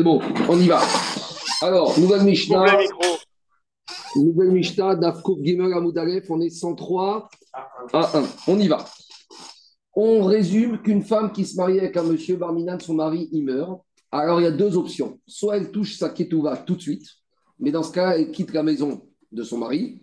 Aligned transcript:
C'est 0.00 0.04
bon, 0.04 0.18
on 0.48 0.58
y 0.58 0.66
va. 0.66 0.80
Alors, 1.60 2.00
nouvelle 2.00 2.22
Mishnah. 2.22 2.64
Nouvelle 4.16 4.50
Mishnah, 4.50 4.96
Dafkouf 4.96 5.38
Gimel 5.42 5.74
Amoudaref, 5.74 6.24
on 6.30 6.40
est 6.40 6.48
103 6.48 7.28
à 7.92 8.16
1. 8.16 8.24
On 8.48 8.58
y 8.58 8.66
va. 8.66 8.82
On 9.94 10.22
résume 10.22 10.80
qu'une 10.80 11.02
femme 11.02 11.32
qui 11.32 11.44
se 11.44 11.54
marie 11.54 11.78
avec 11.78 11.98
un 11.98 12.02
monsieur 12.04 12.36
Barminan, 12.36 12.78
son 12.80 12.94
mari, 12.94 13.28
il 13.30 13.44
meurt. 13.44 13.82
Alors, 14.10 14.40
il 14.40 14.44
y 14.44 14.46
a 14.46 14.52
deux 14.52 14.74
options. 14.78 15.20
Soit 15.26 15.58
elle 15.58 15.70
touche 15.70 15.98
sa 15.98 16.08
ketouva 16.08 16.56
tout 16.56 16.76
de 16.76 16.80
suite, 16.80 17.06
mais 17.58 17.70
dans 17.70 17.82
ce 17.82 17.92
cas, 17.92 18.12
elle 18.12 18.30
quitte 18.30 18.54
la 18.54 18.62
maison 18.62 19.02
de 19.30 19.42
son 19.42 19.58
mari 19.58 20.00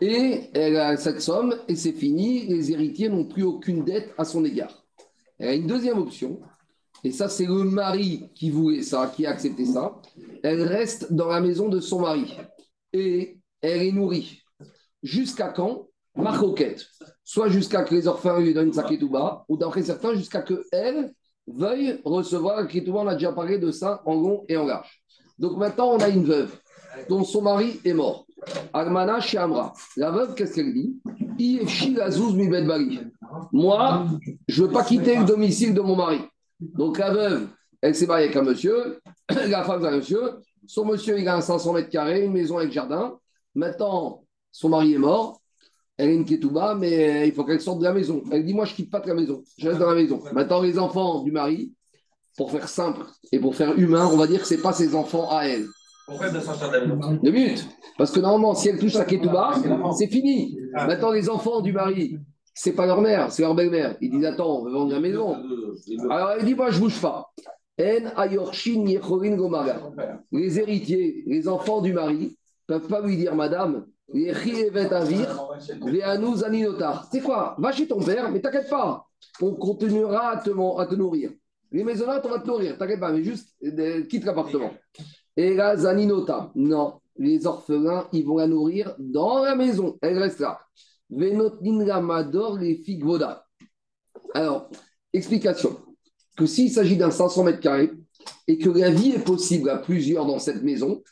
et 0.00 0.48
elle 0.54 0.76
a 0.78 0.96
cette 0.96 1.20
somme 1.20 1.54
et 1.68 1.76
c'est 1.76 1.92
fini. 1.92 2.46
Les 2.46 2.72
héritiers 2.72 3.10
n'ont 3.10 3.26
plus 3.26 3.42
aucune 3.42 3.84
dette 3.84 4.08
à 4.16 4.24
son 4.24 4.42
égard. 4.46 4.86
Elle 5.38 5.48
a 5.50 5.54
une 5.54 5.66
deuxième 5.66 5.98
option, 5.98 6.40
et 7.04 7.12
ça, 7.12 7.28
c'est 7.28 7.46
le 7.46 7.64
mari 7.64 8.30
qui 8.34 8.50
voulait 8.50 8.82
ça, 8.82 9.12
qui 9.14 9.26
a 9.26 9.30
accepté 9.30 9.64
ça. 9.64 9.94
Elle 10.42 10.62
reste 10.62 11.12
dans 11.12 11.28
la 11.28 11.40
maison 11.40 11.68
de 11.68 11.80
son 11.80 12.00
mari 12.00 12.36
et 12.92 13.38
elle 13.60 13.82
est 13.82 13.92
nourrie. 13.92 14.42
Jusqu'à 15.02 15.48
quand? 15.48 15.88
Marcoquette. 16.16 16.86
Soit 17.24 17.48
jusqu'à 17.48 17.84
que 17.84 17.94
les 17.94 18.08
orphelins 18.08 18.40
lui 18.40 18.54
donnent 18.54 18.72
sa 18.72 18.82
ketouba, 18.82 19.44
ou 19.48 19.56
d'après 19.56 19.82
certains, 19.82 20.14
jusqu'à 20.14 20.42
que 20.42 20.64
elle 20.72 21.12
veuille 21.46 22.00
recevoir 22.04 22.56
la 22.56 22.66
ketouba. 22.66 23.00
On 23.00 23.06
a 23.06 23.14
déjà 23.14 23.32
parlé 23.32 23.58
de 23.58 23.70
ça 23.70 24.02
en 24.04 24.14
long 24.14 24.44
et 24.48 24.56
en 24.56 24.66
large. 24.66 25.02
Donc 25.38 25.56
maintenant, 25.56 25.92
on 25.92 25.98
a 25.98 26.08
une 26.08 26.24
veuve 26.24 26.58
dont 27.08 27.22
son 27.22 27.42
mari 27.42 27.78
est 27.84 27.94
mort. 27.94 28.26
Almana 28.72 29.18
Amra. 29.36 29.72
La 29.96 30.10
veuve, 30.10 30.34
qu'est-ce 30.34 30.54
qu'elle 30.54 30.72
dit? 30.72 30.96
Moi, 33.52 34.06
je 34.48 34.62
ne 34.62 34.66
veux 34.66 34.72
pas 34.72 34.84
quitter 34.84 35.16
le 35.16 35.24
domicile 35.24 35.74
de 35.74 35.80
mon 35.80 35.94
mari. 35.94 36.20
Donc 36.60 36.98
la 36.98 37.10
veuve, 37.10 37.48
elle 37.80 37.94
s'est 37.94 38.06
mariée 38.06 38.26
avec 38.26 38.36
un 38.36 38.42
monsieur, 38.42 39.00
la 39.30 39.62
femme 39.64 39.84
avec 39.84 39.94
un 39.94 39.96
monsieur. 39.96 40.20
Son 40.66 40.84
monsieur, 40.84 41.18
il 41.18 41.28
a 41.28 41.36
un 41.36 41.40
500 41.40 41.72
mètres 41.72 41.88
carrés, 41.88 42.24
une 42.24 42.32
maison 42.32 42.58
avec 42.58 42.72
jardin. 42.72 43.18
Maintenant, 43.54 44.24
son 44.52 44.68
mari 44.68 44.94
est 44.94 44.98
mort. 44.98 45.40
Elle 45.96 46.10
est 46.10 46.14
une 46.14 46.24
ketouba, 46.24 46.74
mais 46.74 47.26
il 47.26 47.34
faut 47.34 47.44
qu'elle 47.44 47.60
sorte 47.60 47.80
de 47.80 47.84
la 47.84 47.92
maison. 47.92 48.22
Elle 48.30 48.44
dit 48.44 48.54
Moi, 48.54 48.66
je 48.66 48.72
ne 48.72 48.76
quitte 48.76 48.90
pas 48.90 49.00
de 49.00 49.08
la 49.08 49.14
maison. 49.14 49.42
Je 49.56 49.68
reste 49.68 49.80
dans 49.80 49.88
la 49.88 49.96
maison. 49.96 50.22
Maintenant, 50.32 50.60
les 50.60 50.78
enfants 50.78 51.22
du 51.22 51.32
mari, 51.32 51.72
pour 52.36 52.52
faire 52.52 52.68
simple 52.68 53.04
et 53.32 53.40
pour 53.40 53.56
faire 53.56 53.76
humain, 53.76 54.08
on 54.10 54.16
va 54.16 54.26
dire 54.26 54.40
que 54.40 54.46
ce 54.46 54.54
n'est 54.54 54.62
pas 54.62 54.72
ses 54.72 54.94
enfants 54.94 55.28
à 55.30 55.42
elle. 55.42 55.66
Pourquoi 56.06 56.28
elle 56.28 56.40
sortir 56.40 56.70
de 56.70 56.76
la 56.76 56.86
maison? 56.86 57.18
Deux 57.22 57.32
minutes. 57.32 57.68
Parce 57.98 58.12
que 58.12 58.20
normalement, 58.20 58.54
si 58.54 58.68
elle 58.68 58.78
touche 58.78 58.92
sa 58.92 59.04
ketouba, 59.04 59.54
c'est 59.98 60.06
fini. 60.06 60.56
Maintenant, 60.72 61.10
les 61.10 61.28
enfants 61.28 61.60
du 61.60 61.72
mari, 61.72 62.16
c'est 62.58 62.72
pas 62.72 62.86
leur 62.86 63.00
mère, 63.00 63.30
c'est 63.30 63.42
leur 63.42 63.54
belle-mère. 63.54 63.96
Ils 64.00 64.10
disent 64.10 64.24
Attends, 64.24 64.58
on 64.58 64.64
veut 64.64 64.72
vendre 64.72 64.90
la 64.92 64.98
maison. 64.98 65.36
Alors 66.10 66.32
elle 66.32 66.44
dit 66.44 66.56
Moi, 66.56 66.70
je 66.72 66.80
bouge 66.80 67.00
pas. 67.00 67.32
Les 70.32 70.58
héritiers, 70.58 71.22
les 71.24 71.46
enfants 71.46 71.80
du 71.80 71.92
mari, 71.92 72.36
ne 72.68 72.78
peuvent 72.78 72.88
pas 72.88 73.00
lui 73.00 73.16
dire 73.16 73.36
Madame, 73.36 73.86
c'est 77.12 77.20
quoi? 77.20 77.54
Va 77.58 77.70
chez 77.70 77.86
ton 77.86 78.00
père, 78.00 78.28
mais 78.32 78.40
t'inquiète 78.40 78.68
pas, 78.68 79.06
on 79.40 79.54
continuera 79.54 80.30
à 80.30 80.36
te, 80.38 80.50
à 80.80 80.86
te 80.86 80.94
nourrir. 80.96 81.30
Les 81.70 81.84
maisonnettes, 81.84 82.24
on 82.24 82.30
va 82.30 82.40
te 82.40 82.46
nourrir, 82.48 82.76
t'inquiète 82.76 82.98
pas, 82.98 83.12
mais 83.12 83.22
juste 83.22 83.54
euh, 83.62 84.02
quitte 84.06 84.24
l'appartement. 84.24 84.72
Et 85.36 85.54
la 85.54 85.76
Zaninota, 85.76 86.50
non, 86.56 86.94
les 87.18 87.46
orphelins, 87.46 88.08
ils 88.12 88.26
vont 88.26 88.38
la 88.38 88.48
nourrir 88.48 88.96
dans 88.98 89.44
la 89.44 89.54
maison, 89.54 89.96
elle 90.02 90.18
reste 90.18 90.40
là. 90.40 90.58
Alors, 94.34 94.70
explication 95.12 95.78
que 96.36 96.46
s'il 96.46 96.70
s'agit 96.70 96.96
d'un 96.96 97.10
500 97.10 97.44
mètres 97.44 97.60
carrés 97.60 97.90
et 98.46 98.58
que 98.58 98.70
la 98.70 98.90
vie 98.90 99.12
est 99.12 99.24
possible 99.24 99.70
à 99.70 99.78
plusieurs 99.78 100.26
dans 100.26 100.38
cette 100.38 100.62
maison, 100.62 101.02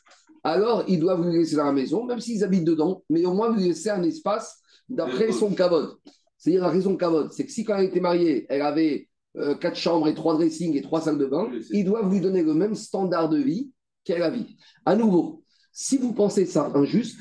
alors 0.45 0.85
ils 0.87 1.01
doivent 1.01 1.27
lui 1.27 1.39
laisser 1.39 1.57
dans 1.57 1.65
la 1.65 1.73
maison, 1.73 2.05
même 2.05 2.21
s'ils 2.21 2.45
habitent 2.45 2.65
dedans, 2.65 3.03
mais 3.11 3.25
au 3.25 3.35
moins 3.35 3.53
lui 3.53 3.65
laisser 3.65 3.91
un 3.91 4.03
espace 4.03 4.61
d'après 4.89 5.33
son 5.33 5.53
cavode. 5.53 5.97
C'est-à-dire 6.39 6.63
la 6.63 6.71
raison 6.71 6.97
cavode, 6.97 7.33
c'est 7.33 7.45
que 7.45 7.51
si 7.51 7.65
quand 7.65 7.77
elle 7.77 7.87
était 7.87 8.01
mariée, 8.01 8.47
elle 8.49 8.63
avait 8.63 9.09
euh, 9.37 9.57
quatre 9.57 9.77
chambres 9.77 10.07
et 10.07 10.15
trois 10.15 10.35
dressings 10.35 10.77
et 10.77 10.83
trois 10.83 11.01
salles 11.01 11.19
de 11.19 11.27
bain, 11.27 11.51
ils 11.71 11.85
doivent 11.85 12.13
lui 12.13 12.21
donner 12.21 12.43
le 12.43 12.55
même 12.55 12.75
standard 12.75 13.29
de 13.29 13.39
vie 13.39 13.73
qu'elle 14.05 14.23
a 14.23 14.31
vie. 14.31 14.57
À 14.85 14.95
nouveau, 14.95 15.43
si 15.73 15.99
vous 15.99 16.13
pensez 16.13 16.47
ça 16.47 16.71
injuste, 16.75 17.19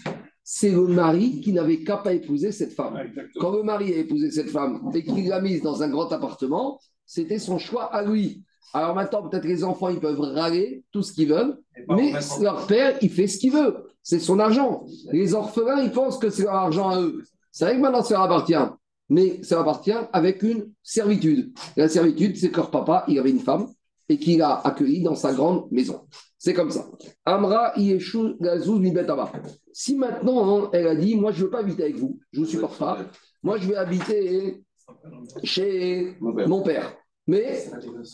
c'est 0.47 0.69
le 0.69 0.85
mari 0.85 1.41
qui 1.41 1.51
n'avait 1.53 1.79
qu'à 1.83 1.97
pas 1.97 2.13
épouser 2.13 2.51
cette 2.51 2.73
femme. 2.73 2.95
Quand 3.39 3.49
le 3.49 3.63
mari 3.63 3.91
a 3.91 3.97
épousé 3.97 4.29
cette 4.29 4.49
femme 4.49 4.91
et 4.93 5.03
qu'il 5.03 5.27
l'a 5.27 5.41
mise 5.41 5.63
dans 5.63 5.81
un 5.81 5.89
grand 5.89 6.11
appartement, 6.13 6.79
c'était 7.03 7.39
son 7.39 7.57
choix 7.57 7.85
à 7.85 8.03
lui. 8.03 8.43
Alors 8.71 8.93
maintenant, 8.93 9.27
peut-être 9.27 9.45
les 9.45 9.63
enfants, 9.63 9.89
ils 9.89 9.99
peuvent 9.99 10.19
râler 10.19 10.83
tout 10.91 11.01
ce 11.01 11.13
qu'ils 11.13 11.29
veulent, 11.29 11.57
mais 11.89 12.13
leur 12.41 12.67
père, 12.67 12.95
il 13.01 13.09
fait 13.09 13.25
ce 13.25 13.39
qu'il 13.39 13.53
veut. 13.53 13.87
C'est 14.03 14.19
son 14.19 14.37
argent. 14.37 14.85
Les 15.11 15.33
orphelins, 15.33 15.81
ils 15.81 15.91
pensent 15.91 16.19
que 16.19 16.29
c'est 16.29 16.43
leur 16.43 16.53
argent 16.53 16.89
à 16.89 17.01
eux. 17.01 17.23
C'est 17.51 17.65
vrai 17.65 17.77
que 17.77 17.81
maintenant, 17.81 18.03
ça 18.03 18.13
leur 18.13 18.23
appartient, 18.23 18.53
mais 19.09 19.41
ça 19.41 19.55
leur 19.55 19.67
appartient 19.67 19.93
avec 20.13 20.43
une 20.43 20.71
servitude. 20.83 21.53
la 21.75 21.89
servitude, 21.89 22.37
c'est 22.37 22.51
que 22.51 22.57
leur 22.57 22.69
papa, 22.69 23.03
il 23.07 23.17
avait 23.17 23.31
une 23.31 23.39
femme 23.39 23.67
et 24.09 24.19
qu'il 24.19 24.43
a 24.43 24.61
accueilli 24.63 25.01
dans 25.01 25.15
sa 25.15 25.33
grande 25.33 25.71
maison. 25.71 26.01
C'est 26.45 26.53
comme 26.53 26.69
ça. 26.69 26.85
Amra 27.25 27.73
Yeshu 27.75 28.35
Gazou 28.39 28.77
Betaba. 28.79 29.31
Si 29.73 29.95
maintenant, 29.95 30.65
hein, 30.65 30.69
elle 30.73 30.85
a 30.85 30.93
dit, 30.93 31.15
moi, 31.15 31.31
je 31.31 31.39
ne 31.39 31.45
veux 31.45 31.49
pas 31.49 31.61
habiter 31.61 31.85
avec 31.85 31.95
vous, 31.95 32.19
je 32.31 32.39
ne 32.39 32.45
vous 32.45 32.51
supporte 32.51 32.77
pas, 32.77 32.99
moi, 33.41 33.57
je 33.57 33.67
vais 33.67 33.75
habiter 33.75 34.63
chez 35.43 36.15
mon 36.21 36.61
père. 36.61 36.95
Mais 37.25 37.65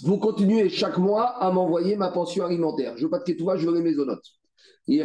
vous 0.04 0.18
continuez 0.18 0.70
chaque 0.70 0.98
mois 0.98 1.44
à 1.44 1.52
m'envoyer 1.52 1.98
ma 1.98 2.10
pension 2.10 2.46
alimentaire. 2.46 2.96
Je 2.96 3.04
veux 3.04 3.10
pas 3.10 3.20
de 3.20 3.34
toi, 3.34 3.58
je 3.58 3.68
veux 3.68 3.76
les 3.76 3.82
maisonnotes. 3.82 4.24
Ils 4.88 5.04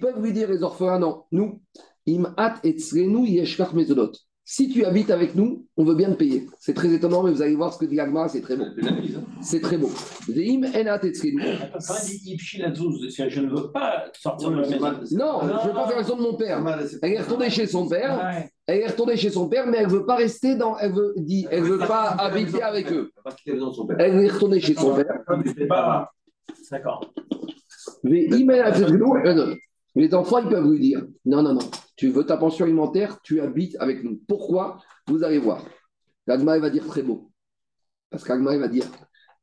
peuvent 0.00 0.20
lui 0.20 0.32
dire, 0.32 0.50
les 0.50 0.64
orphelins, 0.64 0.98
non, 0.98 1.22
nous, 1.30 1.62
im 2.08 2.34
at 2.36 2.58
et 2.64 2.76
si 4.46 4.68
tu 4.68 4.84
habites 4.84 5.10
avec 5.10 5.34
nous, 5.34 5.66
on 5.78 5.84
veut 5.84 5.94
bien 5.94 6.10
te 6.10 6.16
payer. 6.16 6.46
C'est 6.60 6.74
très 6.74 6.92
étonnant, 6.92 7.22
mais 7.22 7.30
vous 7.30 7.40
allez 7.40 7.56
voir 7.56 7.72
ce 7.72 7.78
que 7.78 7.86
dit 7.86 7.98
Agma, 7.98 8.28
c'est 8.28 8.42
très 8.42 8.56
beau. 8.56 8.66
C'est 9.40 9.60
très 9.60 9.78
beau. 9.78 9.90
Je 10.28 10.32
ne 13.40 13.48
veux 13.48 13.72
pas 13.72 14.04
sortir 14.12 14.50
de 14.50 14.56
la 14.56 14.68
maison. 14.68 14.86
Non, 15.12 15.40
je 15.40 15.46
ne 15.46 15.68
veux 15.68 15.72
pas 15.72 15.86
faire 15.86 15.96
la 15.96 16.02
raison 16.02 16.16
de 16.16 16.22
mon 16.22 16.34
père. 16.34 16.62
Elle 17.00 17.12
est 17.12 17.20
retournée 17.20 17.48
chez 17.48 17.66
son 17.66 17.88
père. 17.88 18.44
Elle 18.66 18.80
est 18.80 18.86
retournée 18.88 19.16
chez 19.16 19.30
son 19.30 19.48
père, 19.48 19.66
mais 19.66 19.78
elle 19.78 19.86
ne 19.86 19.92
veut 19.92 20.04
pas 20.04 20.16
rester 20.16 20.56
dans. 20.56 20.76
Elle 20.78 20.92
veut, 20.92 21.14
dit, 21.16 21.46
elle 21.50 21.62
veut 21.62 21.78
pas 21.78 22.08
habiter 22.18 22.60
avec 22.62 22.92
eux. 22.92 23.10
Elle 23.98 24.24
est 24.24 24.28
retournée 24.28 24.60
chez 24.60 24.74
son 24.74 24.94
père. 24.94 25.06
D'accord. 26.70 27.10
Les 29.96 30.14
enfants, 30.14 30.38
ils 30.38 30.48
peuvent 30.48 30.70
lui 30.70 30.80
dire 30.80 31.02
non, 31.24 31.42
non, 31.42 31.54
non, 31.54 31.70
tu 31.96 32.10
veux 32.10 32.24
ta 32.24 32.36
pension 32.36 32.64
alimentaire, 32.64 33.20
tu 33.22 33.40
habites 33.40 33.76
avec 33.80 34.02
nous. 34.02 34.20
Pourquoi 34.26 34.78
Vous 35.06 35.22
allez 35.22 35.38
voir. 35.38 35.64
L'agma, 36.26 36.58
va 36.58 36.70
dire 36.70 36.86
très 36.86 37.02
beau. 37.02 37.30
Parce 38.10 38.24
qu'Agma, 38.24 38.56
va 38.56 38.68
dire 38.68 38.86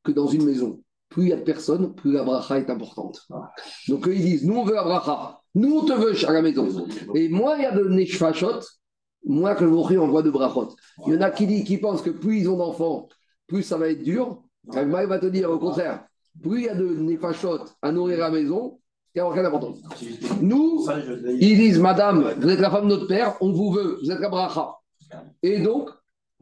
que 0.04 0.12
dans 0.12 0.28
une 0.28 0.46
maison, 0.46 0.82
plus 1.10 1.24
il 1.24 1.30
y 1.30 1.34
a 1.34 1.38
de 1.38 1.44
personnes, 1.44 1.94
plus 1.94 2.12
la 2.12 2.24
bracha 2.24 2.58
est 2.58 2.70
importante. 2.70 3.28
Donc, 3.88 4.08
ils 4.08 4.22
disent 4.22 4.46
nous, 4.46 4.56
on 4.56 4.64
veut 4.64 4.76
la 4.76 4.84
bracha. 4.84 5.42
Nous, 5.56 5.78
on 5.78 5.86
te 5.86 5.94
veut 5.94 6.28
à 6.28 6.32
la 6.32 6.42
maison. 6.42 6.88
Et 7.14 7.30
moins 7.30 7.58
il 7.58 7.64
y 7.64 7.66
a 7.66 7.72
de 7.72 7.84
neshfashot, 7.84 8.62
moins 9.26 9.56
que 9.56 9.66
le 9.66 9.72
on 9.72 10.08
voit 10.08 10.24
de 10.24 10.32
brachot. 10.32 10.76
Il 11.08 11.14
y 11.14 11.18
en 11.18 11.22
a 11.22 11.30
qui, 11.30 11.64
qui 11.64 11.78
pensent 11.78 12.02
que 12.02 12.10
plus 12.10 12.40
ils 12.40 12.50
ont 12.50 12.58
d'enfants, 12.58 13.10
plus 13.48 13.64
ça 13.64 13.78
va 13.78 13.90
être 13.90 14.04
dur. 14.04 14.44
Agma, 14.74 15.06
va 15.06 15.20
te 15.20 15.26
dire 15.26 15.52
au 15.52 15.60
contraire 15.60 16.06
plus 16.40 16.62
il 16.62 16.66
y 16.66 16.70
a 16.70 16.76
de 16.76 16.88
nefashot 16.88 17.66
à 17.82 17.92
nourrir 17.92 18.20
la 18.20 18.32
maison, 18.32 18.80
il 19.14 19.18
n'y 19.18 19.22
a 19.22 19.28
aucune 19.28 19.46
importance. 19.46 19.80
Nous, 20.42 20.88
ils 21.28 21.58
disent, 21.58 21.80
Madame, 21.80 22.34
vous 22.38 22.50
êtes 22.50 22.60
la 22.60 22.72
femme 22.72 22.88
de 22.88 22.96
notre 22.96 23.08
père, 23.08 23.36
on 23.42 23.52
vous 23.52 23.72
veut, 23.72 23.98
vous 24.02 24.10
êtes 24.10 24.20
la 24.20 24.30
bracha. 24.30 24.76
Et 25.44 25.60
donc, 25.60 25.90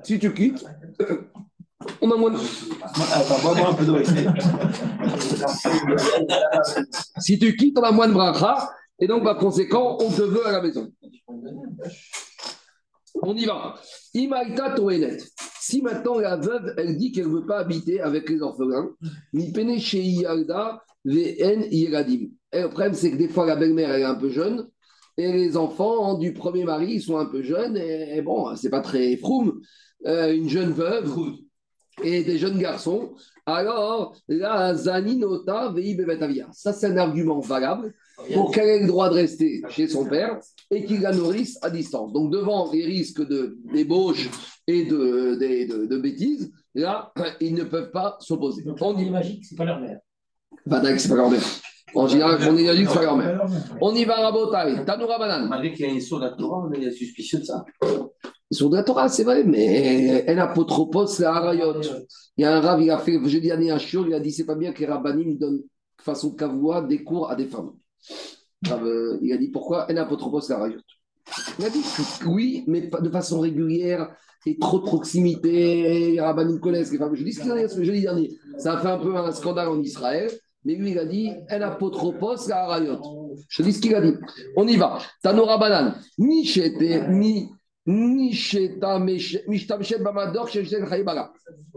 si 0.04 0.20
tu 0.20 0.34
quittes, 0.34 0.64
on 2.02 2.12
a 2.12 2.18
moins 2.18 2.32
de... 2.32 2.38
si 7.18 7.40
tu 7.40 7.56
quittes, 7.56 7.78
on 7.80 7.84
a 7.84 7.92
moins 7.92 8.08
de 8.08 8.14
bracha, 8.14 8.70
et 9.00 9.08
donc, 9.08 9.24
par 9.24 9.38
conséquent, 9.38 9.98
on 10.02 10.12
te 10.12 10.22
veut 10.22 10.46
à 10.46 10.52
la 10.52 10.62
maison. 10.62 10.92
On 13.22 13.36
y 13.36 13.46
va. 13.46 13.76
Imaïta 14.14 14.72
Toenet. 14.72 15.18
Si 15.60 15.82
maintenant 15.82 16.20
la 16.20 16.36
veuve, 16.36 16.74
elle 16.78 16.98
dit 16.98 17.12
qu'elle 17.12 17.28
ne 17.28 17.34
veut 17.34 17.46
pas 17.46 17.60
habiter 17.60 18.02
avec 18.02 18.30
les 18.30 18.42
orphelins, 18.42 18.90
ni 19.34 19.80
chez. 19.80 20.00
Et 20.00 20.26
le 21.06 22.68
problème, 22.68 22.94
c'est 22.94 23.12
que 23.12 23.18
des 23.18 23.28
fois, 23.28 23.46
la 23.46 23.56
belle-mère, 23.56 23.92
elle 23.92 24.02
est 24.02 24.06
un 24.06 24.16
peu 24.16 24.30
jeune, 24.30 24.68
et 25.18 25.32
les 25.32 25.58
enfants 25.58 26.18
du 26.18 26.34
premier 26.34 26.64
mari, 26.64 26.94
ils 26.94 27.02
sont 27.02 27.18
un 27.18 27.26
peu 27.26 27.44
jeunes, 27.44 27.78
et, 27.78 28.22
bon, 28.22 28.56
c'est 28.56 28.70
pas 28.70 28.82
très 28.82 29.18
froum. 29.18 29.60
Euh, 30.06 30.34
une 30.34 30.48
jeune 30.48 30.72
veuve 30.72 31.14
et 32.04 32.24
des 32.24 32.38
jeunes 32.38 32.58
garçons. 32.58 33.14
Alors, 33.46 34.16
la 34.30 34.74
Zaninota 34.74 35.70
Betavia. 35.70 36.48
Ça, 36.54 36.72
c'est 36.72 36.88
un 36.88 36.98
argument 36.98 37.40
valable 37.40 37.94
pour 38.34 38.52
qu'elle 38.52 38.70
ait 38.70 38.80
le 38.82 38.88
droit 38.88 39.10
de 39.10 39.16
rester 39.16 39.62
chez 39.70 39.88
son 39.88 40.06
père 40.06 40.40
et 40.72 40.86
qu'il 40.86 41.02
la 41.02 41.12
nourrisse 41.12 41.58
à 41.62 41.70
distance. 41.70 42.14
Donc, 42.14 42.32
devant 42.32 42.72
les 42.72 42.86
risques 42.86 43.28
de 43.28 43.58
débauche 43.74 44.30
et 44.68 44.86
de, 44.86 45.36
de, 45.36 45.86
de, 45.86 45.98
bêtises, 45.98 46.52
là, 46.76 47.12
ils 47.42 47.56
ne 47.56 47.64
peuvent 47.64 47.92
pas 47.92 48.18
s'opposer. 48.22 48.64
Donc, 48.64 48.78
On 48.82 48.96
on 48.96 49.00
y 49.00 49.06
imagine 49.06 49.40
que 49.40 49.46
c'est 49.48 49.58
pas 49.58 49.66
leur 49.66 49.80
mère. 49.80 50.00
D'accord, 50.66 51.00
c'est 51.00 51.10
pas 51.10 51.16
leur 51.16 51.30
mère. 51.30 51.42
En 51.96 52.08
général, 52.08 52.40
on 52.48 52.58
est 52.58 52.76
dit 52.76 52.84
que 52.84 52.90
c'est 52.90 52.96
pas 52.96 53.04
leur 53.04 53.18
mère. 53.18 53.46
On 53.82 53.94
y 53.96 54.06
va, 54.06 54.16
Rabotai. 54.16 54.86
Tanoura 54.86 55.18
Banan. 55.18 55.48
Malgré 55.48 55.74
qu'il 55.74 55.86
y 55.86 55.90
a 55.90 55.92
une 55.92 56.02
source 56.02 56.22
de 56.22 56.28
la 56.28 56.34
Torah, 56.34 56.68
on 56.68 56.72
est 56.72 56.92
suspicieux 56.92 57.40
de 57.40 57.46
ça. 57.46 57.66
Sur 58.52 58.70
de 58.70 58.78
la 58.78 58.84
Torah, 58.84 59.10
c'est 59.10 59.24
vrai, 59.24 59.44
mais 59.44 60.28
un 60.28 60.38
apotropos, 60.40 61.08
c'est 61.08 61.26
Harayot. 61.26 61.82
Il 62.38 62.44
y 62.44 62.46
a 62.46 62.56
un 62.56 62.62
rave, 62.62 62.82
il 62.82 62.90
a 62.90 62.98
fait, 62.98 63.20
jeudi 63.26 63.48
dernier, 63.48 63.72
un 63.72 63.78
chiot, 63.78 64.06
il 64.08 64.14
a 64.14 64.20
dit 64.20 64.32
c'est 64.32 64.46
pas 64.46 64.56
bien 64.56 64.72
que 64.72 64.80
les 64.80 64.88
rabbinim 64.88 65.38
donnent 65.38 65.62
façon 66.02 66.34
kavoua 66.34 66.82
des 66.82 67.04
cours 67.04 67.30
à 67.30 67.36
des 67.36 67.46
femmes. 67.46 67.74
Euh, 68.72 69.18
il 69.22 69.34
a 69.34 69.38
dit 69.38 69.50
pourquoi 69.50 69.92
un 69.92 69.98
apotropos, 69.98 70.42
c'est 70.42 70.54
Harayot. 70.54 70.80
Il 71.60 71.66
a 71.66 71.70
dit 71.70 71.84
oui, 72.26 72.64
mais 72.68 72.90
pas 72.90 73.02
de 73.02 73.10
façon 73.10 73.40
régulière 73.40 74.10
et 74.46 74.58
trop 74.58 74.80
de 74.80 74.86
proximité. 74.86 76.12
Les 76.12 76.22
rabbinim 76.22 76.60
connaissent 76.60 76.92
les 76.92 76.98
femmes. 76.98 77.16
Je 77.16 77.24
dis 77.24 77.34
ce 77.34 77.42
qu'il 77.42 77.52
en 77.52 77.58
est 77.58 77.68
ce 77.68 77.84
jeudi 77.84 78.02
dernier. 78.02 78.32
Ça 78.58 78.74
a 78.74 78.78
fait 78.78 78.88
un 78.88 78.98
peu 78.98 79.16
un 79.16 79.32
scandale 79.32 79.70
en 79.70 79.82
Israël. 79.82 80.30
Mais 80.66 80.76
lui, 80.76 80.92
il 80.92 81.00
a 81.00 81.06
dit 81.06 81.32
un 81.50 81.62
apotropos, 81.62 82.36
c'est 82.36 82.52
Harayot. 82.52 83.00
Je 83.48 83.64
dis 83.64 83.74
ce 83.74 83.82
qu'il 83.82 83.96
a 83.96 84.02
dit. 84.02 84.14
On 84.56 84.68
y 84.68 84.76
va. 84.76 85.00
Tanora 85.22 85.58
Banan. 85.58 85.94
Ni 86.18 86.44
ni. 87.08 87.50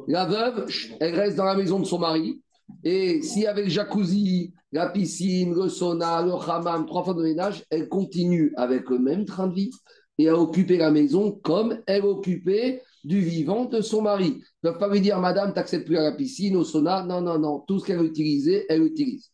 La 0.09 0.25
veuve, 0.27 0.67
elle 1.01 1.15
reste 1.15 1.37
dans 1.37 1.45
la 1.45 1.55
maison 1.55 1.79
de 1.79 1.85
son 1.85 1.99
mari. 1.99 2.43
Et 2.85 3.21
y 3.21 3.47
avait 3.47 3.63
le 3.63 3.69
jacuzzi, 3.71 4.53
la 4.73 4.89
piscine, 4.89 5.55
le 5.55 5.69
sauna, 5.69 6.23
le 6.23 6.33
hammam, 6.33 6.87
trois 6.87 7.05
fois 7.05 7.15
de 7.15 7.23
ménage, 7.23 7.65
elle 7.71 7.89
continue 7.89 8.53
avec 8.57 8.91
le 8.91 8.99
même 8.99 9.25
train 9.25 9.47
de 9.47 9.55
vie 9.55 9.71
et 10.19 10.29
à 10.29 10.37
occuper 10.37 10.77
la 10.77 10.91
maison 10.91 11.33
comme 11.43 11.81
elle 11.87 12.05
occupait 12.05 12.83
du 13.05 13.21
vivant 13.21 13.65
de 13.65 13.81
son 13.81 14.03
mari. 14.03 14.39
Ils 14.39 14.67
ne 14.67 14.71
peuvent 14.71 14.79
pas 14.79 14.89
lui 14.89 15.01
dire, 15.01 15.19
Madame, 15.19 15.53
tu 15.53 15.59
n'accèdes 15.59 15.85
plus 15.85 15.97
à 15.97 16.03
la 16.03 16.13
piscine, 16.13 16.57
au 16.57 16.65
sauna. 16.65 17.05
Non, 17.05 17.21
non, 17.21 17.39
non. 17.39 17.61
Tout 17.67 17.79
ce 17.81 17.87
qu'elle 17.87 17.99
a 17.99 18.03
utilisé, 18.05 18.65
elle 18.69 18.83
utilise. 18.83 19.31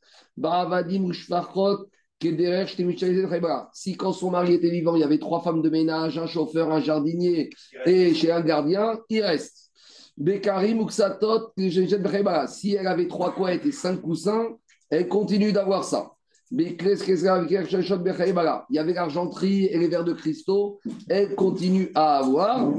Si 3.72 3.96
quand 3.96 4.12
son 4.12 4.30
mari 4.30 4.54
était 4.54 4.70
vivant, 4.70 4.96
il 4.96 5.00
y 5.00 5.04
avait 5.04 5.18
trois 5.18 5.42
femmes 5.42 5.62
de 5.62 5.70
ménage, 5.70 6.18
un 6.18 6.26
chauffeur, 6.26 6.72
un 6.72 6.80
jardinier 6.80 7.50
et 7.86 8.14
chez 8.14 8.32
un 8.32 8.40
gardien, 8.40 8.98
il 9.08 9.22
reste. 9.22 9.70
Bekarim 10.16 10.84
si 10.90 12.74
elle 12.74 12.86
avait 12.86 13.06
trois 13.08 13.32
couettes 13.34 13.66
et 13.66 13.72
cinq 13.72 14.00
coussins, 14.00 14.48
elle 14.90 15.06
continue 15.06 15.52
d'avoir 15.52 15.84
ça. 15.84 16.12
Il 16.50 16.76
y 18.70 18.78
avait 18.78 18.92
l'argenterie 18.94 19.64
et 19.66 19.78
les 19.78 19.88
verres 19.88 20.04
de 20.04 20.12
cristaux, 20.12 20.80
elle 21.08 21.34
continue 21.34 21.90
à 21.94 22.18
avoir. 22.18 22.72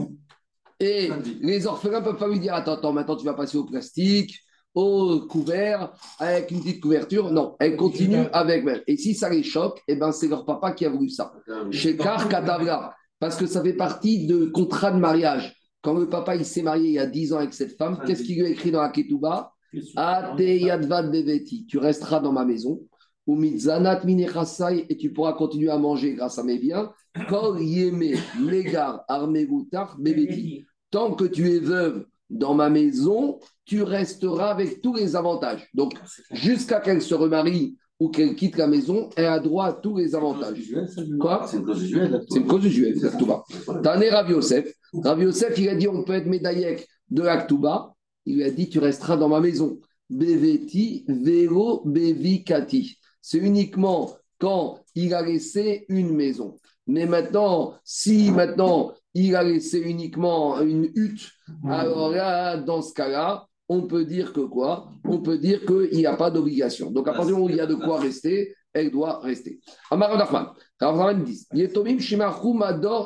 Et 0.79 1.09
les 1.41 1.67
orphelins 1.67 1.99
ne 1.99 2.05
peuvent 2.05 2.17
pas 2.17 2.27
lui 2.27 2.39
dire 2.39 2.53
Attends, 2.53 2.73
attends, 2.73 2.93
maintenant 2.93 3.15
tu 3.15 3.25
vas 3.25 3.33
passer 3.33 3.57
au 3.57 3.65
plastique, 3.65 4.39
au 4.73 5.21
couvert, 5.27 5.91
avec 6.19 6.51
une 6.51 6.61
petite 6.61 6.81
couverture. 6.81 7.31
Non, 7.31 7.55
elle 7.59 7.75
continue 7.75 8.25
avec. 8.31 8.65
Et 8.87 8.97
si 8.97 9.13
ça 9.13 9.29
les 9.29 9.43
choque, 9.43 9.81
eh 9.87 9.95
ben, 9.95 10.11
c'est 10.11 10.27
leur 10.27 10.45
papa 10.45 10.71
qui 10.71 10.85
a 10.85 10.89
voulu 10.89 11.09
ça. 11.09 11.33
Chez 11.71 11.97
Katavra, 11.97 12.93
parce 13.19 13.35
que 13.35 13.45
ça 13.45 13.61
fait 13.61 13.73
partie 13.73 14.25
de 14.25 14.45
contrat 14.45 14.91
de 14.91 14.99
mariage. 14.99 15.55
Quand 15.81 15.93
le 15.93 16.09
papa 16.09 16.35
il 16.35 16.45
s'est 16.45 16.61
marié 16.61 16.89
il 16.89 16.93
y 16.93 16.99
a 16.99 17.05
10 17.05 17.33
ans 17.33 17.37
avec 17.37 17.53
cette 17.53 17.77
femme, 17.77 18.01
qu'est-ce 18.05 18.23
qu'il 18.23 18.39
lui 18.39 18.45
a 18.45 18.49
écrit 18.49 18.71
dans 18.71 18.81
la 18.81 18.89
Ketouba? 18.89 19.53
Ate 19.95 20.39
Yadvad 20.39 21.11
Beveti, 21.11 21.65
tu 21.65 21.77
resteras 21.77 22.19
dans 22.19 22.31
ma 22.31 22.43
maison. 22.43 22.81
Ou 23.29 23.35
Mitzanat 23.35 24.05
Minechasai, 24.05 24.87
et 24.89 24.97
tu 24.97 25.13
pourras 25.13 25.33
continuer 25.33 25.69
à 25.69 25.77
manger 25.77 26.15
grâce 26.15 26.39
à 26.39 26.43
mes 26.43 26.57
biens. 26.57 26.91
Kol 27.29 27.61
Yeme 27.61 28.17
Legar 28.41 29.03
Armegutar 29.07 29.95
Beveti. 29.99 30.65
Tant 30.89 31.13
que 31.13 31.25
tu 31.25 31.47
es 31.51 31.59
veuve 31.59 32.07
dans 32.31 32.55
ma 32.55 32.71
maison, 32.71 33.37
tu 33.65 33.83
resteras 33.83 34.49
avec 34.49 34.81
tous 34.81 34.95
les 34.95 35.15
avantages. 35.15 35.69
Donc, 35.75 35.93
jusqu'à 36.31 36.79
qu'elle 36.79 37.03
se 37.03 37.13
remarie 37.13 37.77
ou 37.99 38.09
qu'elle 38.09 38.35
quitte 38.35 38.57
la 38.57 38.65
maison, 38.65 39.11
elle 39.15 39.27
a 39.27 39.39
droit 39.39 39.65
à 39.65 39.73
tous 39.73 39.97
les 39.97 40.15
avantages. 40.15 40.73
Quoi? 41.19 41.45
C'est 41.45 41.57
une 41.57 41.65
clause 41.65 41.83
usuelle. 41.83 42.25
C'est 42.29 42.39
une 42.39 42.47
cause 42.47 42.65
usuelle, 42.65 42.95
c'est 42.97 43.05
l'Aktuba. 43.05 43.43
T'en 43.83 44.01
es 44.01 44.09
Rav 44.09 44.27
Yosef. 44.27 44.73
Rav 45.03 45.21
Yosef, 45.21 45.55
il 45.59 45.69
a 45.69 45.75
dit 45.75 45.87
on 45.87 46.03
peut 46.03 46.13
être 46.13 46.25
médaillek 46.25 46.87
de 47.11 47.21
l'Aktuba. 47.21 47.93
Il 48.25 48.37
lui 48.37 48.43
a 48.43 48.49
dit 48.49 48.69
tu 48.69 48.79
resteras 48.79 49.17
dans 49.17 49.29
ma 49.29 49.39
maison. 49.39 49.79
Beveti, 50.09 51.05
Vero, 51.07 51.83
Bevikati. 51.85 52.98
C'est 53.21 53.37
uniquement 53.37 54.11
quand 54.39 54.79
il 54.95 55.13
a 55.13 55.21
laissé 55.21 55.85
une 55.89 56.15
maison. 56.15 56.57
Mais 56.87 57.05
maintenant, 57.05 57.75
si 57.83 58.31
maintenant 58.31 58.93
il 59.13 59.35
a 59.35 59.43
laissé 59.43 59.79
uniquement 59.79 60.59
une 60.61 60.89
hutte, 60.95 61.29
alors 61.67 62.09
là, 62.09 62.57
dans 62.57 62.81
ce 62.81 62.93
cas-là, 62.93 63.47
on 63.67 63.83
peut 63.83 64.05
dire 64.05 64.33
que 64.33 64.41
quoi? 64.41 64.89
On 65.03 65.21
peut 65.21 65.37
dire 65.37 65.65
qu'il 65.65 65.97
n'y 65.97 66.07
a 66.07 66.15
pas 66.15 66.31
d'obligation. 66.31 66.89
Donc 66.89 67.07
à 67.07 67.11
partir 67.11 67.27
du 67.27 67.33
moment 67.33 67.45
où 67.45 67.49
il 67.49 67.57
y 67.57 67.61
a 67.61 67.67
de 67.67 67.75
quoi 67.75 67.99
rester, 67.99 68.55
elle 68.73 68.91
doit 68.91 69.19
rester. 69.19 69.59
Amar 69.91 70.17
Nachman 70.17 71.23
dit 71.23 71.45
Yetomim 71.53 71.97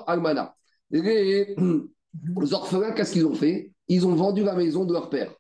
Almana. 0.08 0.56
Les 0.90 1.02
les 1.02 1.56
orphelins, 2.54 2.92
qu'est-ce 2.92 3.14
qu'ils 3.14 3.26
ont 3.26 3.36
fait? 3.36 3.72
Ils 3.88 4.08
ont 4.08 4.16
vendu 4.16 4.44
la 4.44 4.56
maison 4.56 4.86
de 4.86 4.94
leur 4.94 5.10
père. 5.10 5.34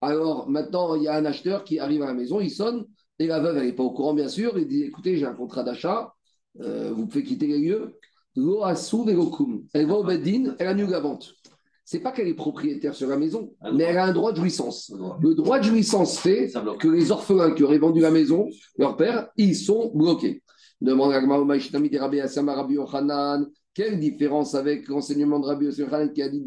Alors 0.00 0.48
maintenant, 0.48 0.94
il 0.94 1.02
y 1.02 1.08
a 1.08 1.14
un 1.14 1.24
acheteur 1.24 1.64
qui 1.64 1.80
arrive 1.80 2.02
à 2.02 2.06
la 2.06 2.14
maison, 2.14 2.40
il 2.40 2.50
sonne, 2.50 2.84
et 3.18 3.26
la 3.26 3.40
veuve, 3.40 3.58
elle 3.58 3.66
n'est 3.66 3.72
pas 3.72 3.82
au 3.82 3.90
courant, 3.90 4.14
bien 4.14 4.28
sûr, 4.28 4.58
il 4.58 4.66
dit 4.68 4.84
écoutez, 4.84 5.16
j'ai 5.16 5.26
un 5.26 5.34
contrat 5.34 5.64
d'achat, 5.64 6.14
euh, 6.60 6.92
vous 6.92 7.06
pouvez 7.06 7.24
quitter 7.24 7.46
les 7.46 7.58
lieux. 7.58 7.98
Elle 8.36 9.86
va 9.86 9.94
au 9.94 10.04
Beddin, 10.04 10.54
elle 10.58 10.68
annule 10.68 10.90
la 10.90 11.00
vente. 11.00 11.34
C'est 11.84 12.00
pas 12.00 12.12
qu'elle 12.12 12.28
est 12.28 12.34
propriétaire 12.34 12.94
sur 12.94 13.08
la 13.08 13.16
maison, 13.16 13.54
mais 13.72 13.84
elle 13.84 13.96
a 13.96 14.04
un 14.04 14.12
droit 14.12 14.32
de 14.32 14.36
jouissance. 14.36 14.92
Le 15.20 15.34
droit 15.34 15.58
de 15.58 15.64
jouissance 15.64 16.18
fait 16.18 16.52
que 16.78 16.86
les 16.86 17.10
orphelins 17.10 17.52
qui 17.52 17.64
auraient 17.64 17.78
vendu 17.78 18.00
la 18.00 18.10
maison, 18.10 18.46
leur 18.76 18.96
père, 18.96 19.30
ils 19.36 19.56
sont 19.56 19.90
bloqués. 19.94 20.42
Demande 20.80 21.12
à 21.12 21.20
de 21.20 21.98
Rabbi 21.98 22.20
Rabbi 22.20 22.74
Yochanan. 22.74 23.46
Quelle 23.78 24.00
différence 24.00 24.56
avec 24.56 24.88
l'enseignement 24.88 25.38
de 25.38 25.46
Rabbi 25.46 25.66
Yochanan 25.66 26.12
qui 26.12 26.20
a 26.20 26.28
dit. 26.28 26.42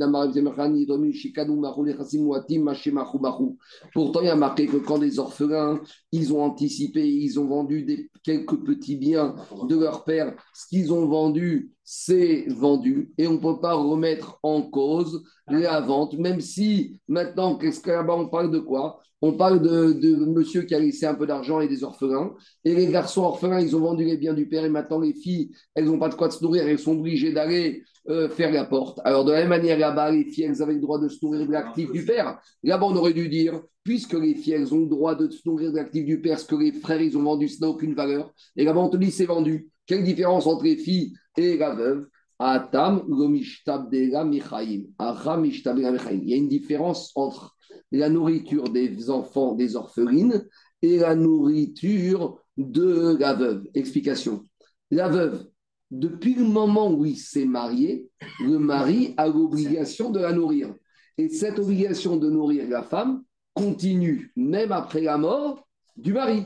Pourtant, 3.93 4.19
il 4.19 4.25
y 4.25 4.29
a 4.29 4.35
marqué 4.35 4.67
que 4.67 4.75
quand 4.75 4.97
les 4.97 5.17
orphelins, 5.17 5.79
ils 6.11 6.33
ont 6.33 6.43
anticipé, 6.43 7.07
ils 7.07 7.39
ont 7.39 7.45
vendu 7.45 7.83
des, 7.83 8.09
quelques 8.21 8.61
petits 8.65 8.97
biens 8.97 9.33
de 9.69 9.79
leur 9.79 10.03
père, 10.03 10.35
ce 10.53 10.67
qu'ils 10.67 10.91
ont 10.91 11.05
vendu, 11.05 11.71
c'est 11.85 12.49
vendu. 12.49 13.13
Et 13.17 13.27
on 13.27 13.35
ne 13.35 13.37
peut 13.37 13.61
pas 13.61 13.75
remettre 13.75 14.37
en 14.43 14.63
cause 14.63 15.23
la 15.47 15.79
vente, 15.79 16.17
même 16.17 16.41
si 16.41 16.99
maintenant, 17.07 17.55
qu'est-ce 17.55 17.79
que 17.79 17.91
là-bas 17.91 18.15
on 18.17 18.27
parle 18.27 18.51
de 18.51 18.59
quoi? 18.59 18.99
On 19.21 19.33
parle 19.33 19.61
de, 19.61 20.15
monsieur 20.25 20.63
qui 20.63 20.73
a 20.73 20.79
laissé 20.79 21.05
un 21.05 21.13
peu 21.13 21.27
d'argent 21.27 21.61
et 21.61 21.67
des 21.67 21.83
orphelins. 21.83 22.33
Et 22.65 22.73
les 22.73 22.87
garçons 22.87 23.21
orphelins, 23.21 23.59
ils 23.59 23.75
ont 23.75 23.81
vendu 23.81 24.03
les 24.03 24.17
biens 24.17 24.33
du 24.33 24.47
père 24.47 24.65
et 24.65 24.69
maintenant 24.69 24.99
les 24.99 25.13
filles, 25.13 25.51
elles 25.75 25.85
n'ont 25.85 25.99
pas 25.99 26.09
de 26.09 26.15
quoi 26.15 26.31
se 26.31 26.43
nourrir, 26.43 26.67
elles 26.67 26.79
sont 26.79 26.97
obligées 26.97 27.31
d'aller 27.31 27.83
euh, 28.09 28.29
faire 28.29 28.51
la 28.51 28.65
porte. 28.65 28.99
Alors 29.05 29.23
de 29.23 29.31
la 29.31 29.41
même 29.41 29.49
manière, 29.49 29.77
là-bas, 29.77 30.11
les 30.11 30.25
filles, 30.25 30.45
elles 30.45 30.61
avaient 30.63 30.73
le 30.73 30.79
droit 30.79 30.99
de 30.99 31.07
se 31.07 31.23
nourrir 31.23 31.45
de 31.45 31.51
l'actif 31.51 31.91
du 31.91 32.03
père. 32.03 32.39
Là-bas, 32.63 32.87
on 32.87 32.95
aurait 32.95 33.13
dû 33.13 33.29
dire, 33.29 33.61
puisque 33.83 34.13
les 34.13 34.33
filles, 34.33 34.53
elles 34.53 34.73
ont 34.73 34.81
le 34.81 34.89
droit 34.89 35.13
de 35.13 35.29
se 35.29 35.47
nourrir 35.47 35.71
de 35.71 35.77
l'actif 35.77 36.03
du 36.03 36.19
père, 36.19 36.39
ce 36.39 36.45
que 36.45 36.55
les 36.55 36.71
frères, 36.71 37.01
ils 37.01 37.15
ont 37.17 37.23
vendu, 37.23 37.47
ça 37.47 37.65
n'a 37.65 37.69
aucune 37.69 37.93
valeur. 37.93 38.33
Et 38.55 38.63
là-bas, 38.63 38.79
on 38.79 38.89
te 38.89 38.97
dit, 38.97 39.11
c'est 39.11 39.25
vendu. 39.25 39.69
Quelle 39.85 40.03
différence 40.03 40.47
entre 40.47 40.63
les 40.63 40.77
filles 40.77 41.13
et 41.37 41.57
la 41.57 41.75
veuve? 41.75 42.07
Il 42.41 42.47
y 46.25 46.33
a 46.33 46.37
une 46.37 46.47
différence 46.47 47.11
entre 47.15 47.55
la 47.91 48.09
nourriture 48.09 48.69
des 48.69 49.09
enfants, 49.11 49.53
des 49.53 49.75
orphelines, 49.75 50.47
et 50.81 50.97
la 50.97 51.13
nourriture 51.13 52.39
de 52.57 53.15
la 53.19 53.33
veuve. 53.33 53.67
Explication. 53.75 54.47
La 54.89 55.07
veuve, 55.07 55.45
depuis 55.91 56.33
le 56.33 56.45
moment 56.45 56.91
où 56.91 57.05
il 57.05 57.17
s'est 57.17 57.45
marié, 57.45 58.09
le 58.39 58.57
mari 58.57 59.13
a 59.17 59.27
l'obligation 59.27 60.09
de 60.09 60.19
la 60.19 60.33
nourrir. 60.33 60.73
Et 61.19 61.29
cette 61.29 61.59
obligation 61.59 62.17
de 62.17 62.27
nourrir 62.29 62.67
la 62.67 62.81
femme 62.81 63.23
continue 63.53 64.31
même 64.35 64.71
après 64.71 65.01
la 65.01 65.19
mort 65.19 65.67
du 66.01 66.13
mari. 66.13 66.45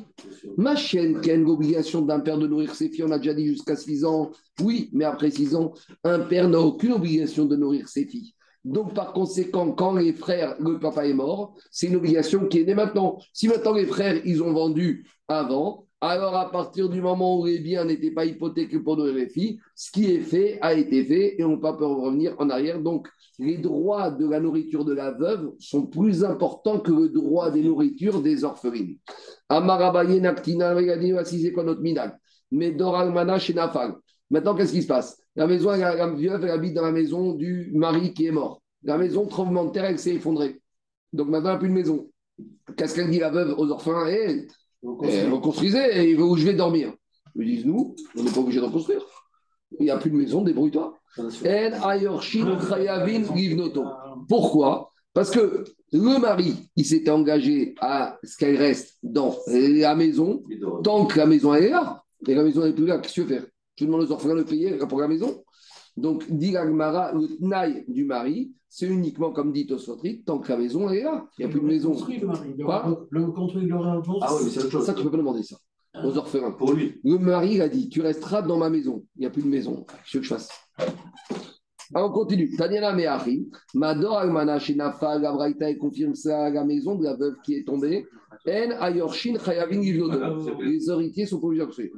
Ma 0.57 0.75
chienne, 0.75 1.21
qui 1.21 1.31
a 1.31 1.35
une 1.35 1.49
obligation 1.49 2.01
d'un 2.01 2.19
père 2.19 2.37
de 2.37 2.47
nourrir 2.47 2.75
ses 2.75 2.89
filles, 2.89 3.05
on 3.05 3.11
a 3.11 3.17
déjà 3.17 3.33
dit 3.33 3.47
jusqu'à 3.47 3.75
6 3.75 4.05
ans. 4.05 4.31
Oui, 4.61 4.89
mais 4.93 5.05
après 5.05 5.31
6 5.31 5.55
ans, 5.55 5.73
un 6.03 6.19
père 6.19 6.49
n'a 6.49 6.59
aucune 6.59 6.93
obligation 6.93 7.45
de 7.45 7.55
nourrir 7.55 7.87
ses 7.87 8.05
filles. 8.05 8.33
Donc, 8.65 8.93
par 8.93 9.13
conséquent, 9.13 9.71
quand 9.71 9.93
les 9.93 10.11
frères, 10.11 10.55
le 10.59 10.79
papa 10.79 11.07
est 11.07 11.13
mort, 11.13 11.55
c'est 11.71 11.87
une 11.87 11.95
obligation 11.95 12.47
qui 12.47 12.59
est 12.59 12.63
née 12.63 12.73
maintenant. 12.73 13.19
Si 13.31 13.47
maintenant 13.47 13.73
les 13.73 13.85
frères, 13.85 14.19
ils 14.25 14.41
ont 14.41 14.51
vendu 14.51 15.07
avant, 15.27 15.84
alors 16.01 16.35
à 16.35 16.51
partir 16.51 16.89
du 16.89 17.01
moment 17.01 17.39
où 17.39 17.45
les 17.45 17.59
biens 17.59 17.85
n'étaient 17.85 18.11
pas 18.11 18.25
hypothéqués 18.25 18.79
pour 18.79 18.97
les 18.97 19.29
filles, 19.29 19.59
ce 19.75 19.91
qui 19.91 20.11
est 20.11 20.21
fait 20.21 20.59
a 20.61 20.73
été 20.73 21.03
fait 21.03 21.39
et 21.39 21.43
on 21.43 21.51
ne 21.51 21.55
peut 21.55 21.61
pas 21.61 21.87
revenir 21.87 22.35
en 22.37 22.49
arrière. 22.49 22.81
Donc, 22.81 23.07
les 23.39 23.57
droits 23.57 24.11
de 24.11 24.27
la 24.27 24.39
nourriture 24.39 24.85
de 24.85 24.93
la 24.93 25.11
veuve 25.11 25.53
sont 25.59 25.87
plus 25.87 26.23
importants 26.23 26.79
que 26.79 26.91
le 26.91 27.09
droit 27.09 27.49
des 27.51 27.63
nourritures 27.63 28.21
des 28.21 28.43
orphelines. 28.43 28.97
Mais. 32.51 32.75
Maintenant, 34.31 34.55
qu'est-ce 34.55 34.73
qui 34.73 34.81
se 34.81 34.87
passe? 34.87 35.17
La 35.35 35.47
maison, 35.47 35.71
la, 35.71 35.95
la 35.95 36.07
veuve, 36.07 36.43
elle 36.43 36.49
habite 36.49 36.73
dans 36.73 36.81
la 36.81 36.91
maison 36.91 37.33
du 37.33 37.71
mari 37.73 38.13
qui 38.13 38.25
est 38.25 38.31
mort. 38.31 38.61
La 38.83 38.97
maison, 38.97 39.27
tremblement 39.27 39.65
de 39.65 39.71
terre, 39.71 39.85
elle 39.85 39.99
s'est 39.99 40.15
effondrée. 40.15 40.61
Donc 41.13 41.27
maintenant, 41.29 41.49
il 41.49 41.53
n'y 41.53 41.57
a 41.57 41.59
plus 41.59 41.69
de 41.69 41.73
maison. 41.73 42.09
Qu'est-ce 42.77 42.95
qu'elle 42.95 43.09
dit 43.09 43.19
la 43.19 43.29
veuve 43.29 43.53
aux 43.57 43.69
orphelins? 43.69 44.07
Eh, 44.07 44.47
eh, 45.03 45.23
reconstruisez, 45.25 46.09
et 46.09 46.15
où 46.15 46.35
je 46.35 46.45
vais 46.45 46.53
dormir. 46.53 46.93
Ils 47.35 47.41
me 47.41 47.45
disent, 47.45 47.65
nous, 47.65 47.95
on 48.17 48.23
n'est 48.23 48.31
pas 48.31 48.39
obligé 48.39 48.59
de 48.59 48.65
reconstruire. 48.65 49.01
Il 49.79 49.83
n'y 49.83 49.91
a 49.91 49.97
plus 49.97 50.09
de 50.09 50.15
maison, 50.15 50.41
débrouille-toi. 50.41 50.97
Pourquoi? 54.27 54.91
Parce 55.13 55.31
que 55.31 55.63
le 55.91 56.19
mari, 56.19 56.55
il 56.75 56.85
s'était 56.85 57.11
engagé 57.11 57.73
à 57.79 58.17
ce 58.23 58.37
qu'elle 58.37 58.57
reste 58.57 58.97
dans 59.01 59.35
la 59.47 59.95
maison 59.95 60.43
tant 60.83 61.05
que 61.05 61.17
la 61.17 61.25
maison 61.25 61.53
est 61.53 61.69
là. 61.69 62.03
Et 62.27 62.35
la 62.35 62.43
maison 62.43 62.65
n'est 62.65 62.73
plus 62.73 62.85
là, 62.85 62.99
qu'est-ce 62.99 63.15
que 63.15 63.21
tu 63.21 63.27
veux 63.27 63.39
faire? 63.39 63.45
Tu 63.75 63.85
demandes 63.85 64.01
aux 64.01 64.11
orphelins 64.11 64.35
de 64.35 64.43
payer 64.43 64.77
pour 64.89 64.99
la 64.99 65.07
maison 65.07 65.43
Donc, 65.97 66.29
dit 66.29 66.51
l'agmara, 66.51 67.13
le 67.13 67.37
tnaï 67.37 67.85
du 67.87 68.03
mari, 68.03 68.51
c'est 68.67 68.87
uniquement, 68.87 69.31
comme 69.31 69.53
dit 69.53 69.65
Tosfotrit, 69.65 70.23
tant 70.23 70.39
que 70.39 70.51
la 70.51 70.57
maison 70.57 70.89
est 70.89 71.03
là. 71.03 71.25
Il 71.37 71.45
n'y 71.45 71.49
a 71.49 71.53
plus 71.53 71.61
de 71.61 71.65
maison. 71.65 71.91
Construit 71.91 72.19
le 72.19 72.27
mari. 72.27 72.53
Le, 72.57 73.31
construit. 73.31 73.69
Ah 73.71 74.35
oui, 74.35 74.41
mais 74.43 74.49
c'est 74.49 74.59
autre 74.59 74.71
chose. 74.71 74.85
Ça, 74.85 74.93
tu 74.93 74.99
ne 74.99 75.05
peux 75.05 75.11
pas 75.11 75.17
demander 75.17 75.43
ça 75.43 75.55
aux 76.03 76.17
orphelins. 76.17 76.51
Pour 76.51 76.73
lui. 76.73 76.99
Le 77.03 77.17
mari 77.17 77.53
il 77.55 77.61
a 77.61 77.69
dit 77.69 77.87
Tu 77.87 78.01
resteras 78.01 78.41
dans 78.41 78.57
ma 78.57 78.69
maison. 78.69 79.05
Il 79.15 79.21
n'y 79.21 79.25
a 79.25 79.29
plus 79.29 79.43
de 79.43 79.47
maison. 79.47 79.85
Qu'est-ce 79.87 80.17
que 80.17 80.23
je 80.23 80.27
fasse 80.27 80.49
Alors, 81.93 82.09
on 82.09 82.13
continue. 82.13 82.53
Taniana 82.57 82.91
Mehachi, 82.93 83.49
Mador 83.73 84.17
Almana 84.17 84.59
Shenafa, 84.59 85.17
la 85.19 85.31
Braïta, 85.31 85.69
elle 85.69 85.77
confirme 85.77 86.15
ça 86.15 86.45
à 86.45 86.49
la 86.49 86.65
maison 86.65 86.95
de 86.95 87.05
la 87.05 87.15
veuve 87.15 87.35
qui 87.45 87.55
est 87.55 87.63
tombée. 87.65 88.05
En 88.47 88.71
Ayorshin 88.81 89.37
Chayavin 89.43 89.81
Yivlodo. 89.81 90.59
Les 90.59 90.89
héritiers 90.89 91.25
sont 91.25 91.41
obligés 91.41 91.61
de 91.61 91.65
construire. 91.65 91.91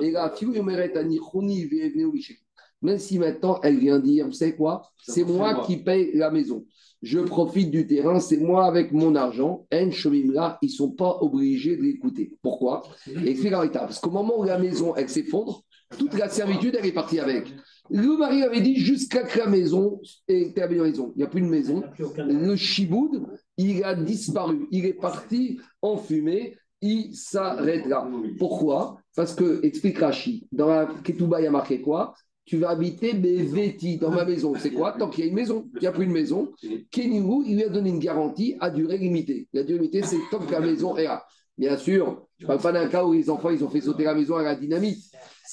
Et 0.00 0.10
la 0.12 0.30
fille 0.30 0.54
Yomeret 0.54 0.96
Anichoni 0.96 1.64
Vevneu 1.64 2.12
Mishek. 2.12 2.38
Même 2.82 2.98
si 2.98 3.18
maintenant 3.18 3.60
elle 3.62 3.78
vient 3.78 3.98
dire 3.98 4.26
Vous 4.26 4.32
savez 4.32 4.56
quoi? 4.56 4.82
C'est 5.02 5.24
moi 5.24 5.62
qui 5.66 5.78
paye 5.78 6.10
la 6.14 6.30
maison. 6.30 6.64
Je 7.02 7.18
profite 7.18 7.70
du 7.70 7.86
terrain, 7.86 8.20
c'est 8.20 8.36
moi 8.36 8.66
avec 8.66 8.92
mon 8.92 9.14
argent. 9.14 9.66
En 9.72 9.90
Shomimla, 9.90 10.58
ils 10.60 10.66
ne 10.66 10.72
sont 10.72 10.90
pas 10.90 11.18
obligés 11.22 11.76
de 11.76 11.82
l'écouter. 11.82 12.36
Pourquoi? 12.42 12.82
Explique 13.06 13.52
la 13.52 13.60
vérité. 13.60 13.78
Parce 13.78 13.98
qu'au 13.98 14.10
moment 14.10 14.38
où 14.38 14.44
la 14.44 14.58
maison 14.58 14.94
elle 14.96 15.08
s'effondre, 15.08 15.62
toute 15.98 16.16
la 16.18 16.28
servitude 16.28 16.76
elle 16.78 16.86
est 16.86 16.92
partie 16.92 17.18
avec. 17.18 17.54
Le 17.90 18.16
mari 18.16 18.42
avait 18.42 18.60
dit 18.60 18.76
jusqu'à 18.76 19.22
que 19.24 19.38
la 19.38 19.46
maison 19.46 20.00
est 20.28 20.54
terminée 20.54 20.80
en 20.80 20.84
maison. 20.84 21.12
Il 21.16 21.18
n'y 21.18 21.24
a 21.24 21.26
plus 21.26 21.40
de 21.40 21.46
maison. 21.46 21.82
Le 21.98 22.54
chiboud, 22.54 23.26
il 23.56 23.82
a 23.82 23.94
disparu. 23.94 24.68
Il 24.70 24.86
est 24.86 24.94
parti 24.94 25.58
en 25.82 25.96
fumée. 25.96 26.56
Il 26.82 27.14
s'arrête 27.14 27.86
là. 27.86 28.08
Pourquoi? 28.38 28.98
Parce 29.16 29.34
que, 29.34 29.60
explique 29.64 29.98
Rachi, 29.98 30.46
dans 30.52 30.68
la 30.68 30.86
Ketouba, 31.04 31.40
il 31.40 31.44
y 31.44 31.46
a 31.46 31.50
marqué 31.50 31.80
quoi? 31.80 32.14
Tu 32.50 32.56
vas 32.56 32.70
habiter 32.70 33.12
mes 33.12 33.44
vêtis 33.44 33.96
dans 33.96 34.10
ma 34.10 34.24
maison. 34.24 34.54
C'est 34.58 34.72
quoi 34.72 34.90
Tant 34.98 35.08
qu'il 35.08 35.24
y 35.24 35.28
a 35.28 35.30
une 35.30 35.36
maison. 35.36 35.68
Il 35.74 35.82
n'y 35.82 35.86
a 35.86 35.92
plus 35.92 36.04
de 36.06 36.10
maison. 36.10 36.48
Kenyu, 36.90 37.22
il 37.46 37.54
lui 37.58 37.62
a 37.62 37.68
donné 37.68 37.90
une 37.90 38.00
garantie 38.00 38.56
à 38.58 38.70
durée 38.70 38.98
limitée. 38.98 39.46
La 39.52 39.62
durée 39.62 39.78
limitée, 39.78 40.02
c'est 40.02 40.18
tant 40.32 40.40
que 40.40 40.50
la 40.50 40.58
maison 40.58 40.96
est 40.96 41.04
là. 41.04 41.22
Bien 41.56 41.76
sûr, 41.76 42.26
je 42.38 42.44
ne 42.44 42.48
parle 42.48 42.60
pas 42.60 42.72
d'un 42.72 42.88
cas 42.88 43.04
où 43.04 43.12
les 43.12 43.30
enfants 43.30 43.50
ils 43.50 43.62
ont 43.62 43.68
fait 43.68 43.80
sauter 43.80 44.02
la 44.02 44.16
maison 44.16 44.34
à 44.34 44.42
la 44.42 44.56
dynamite. 44.56 44.98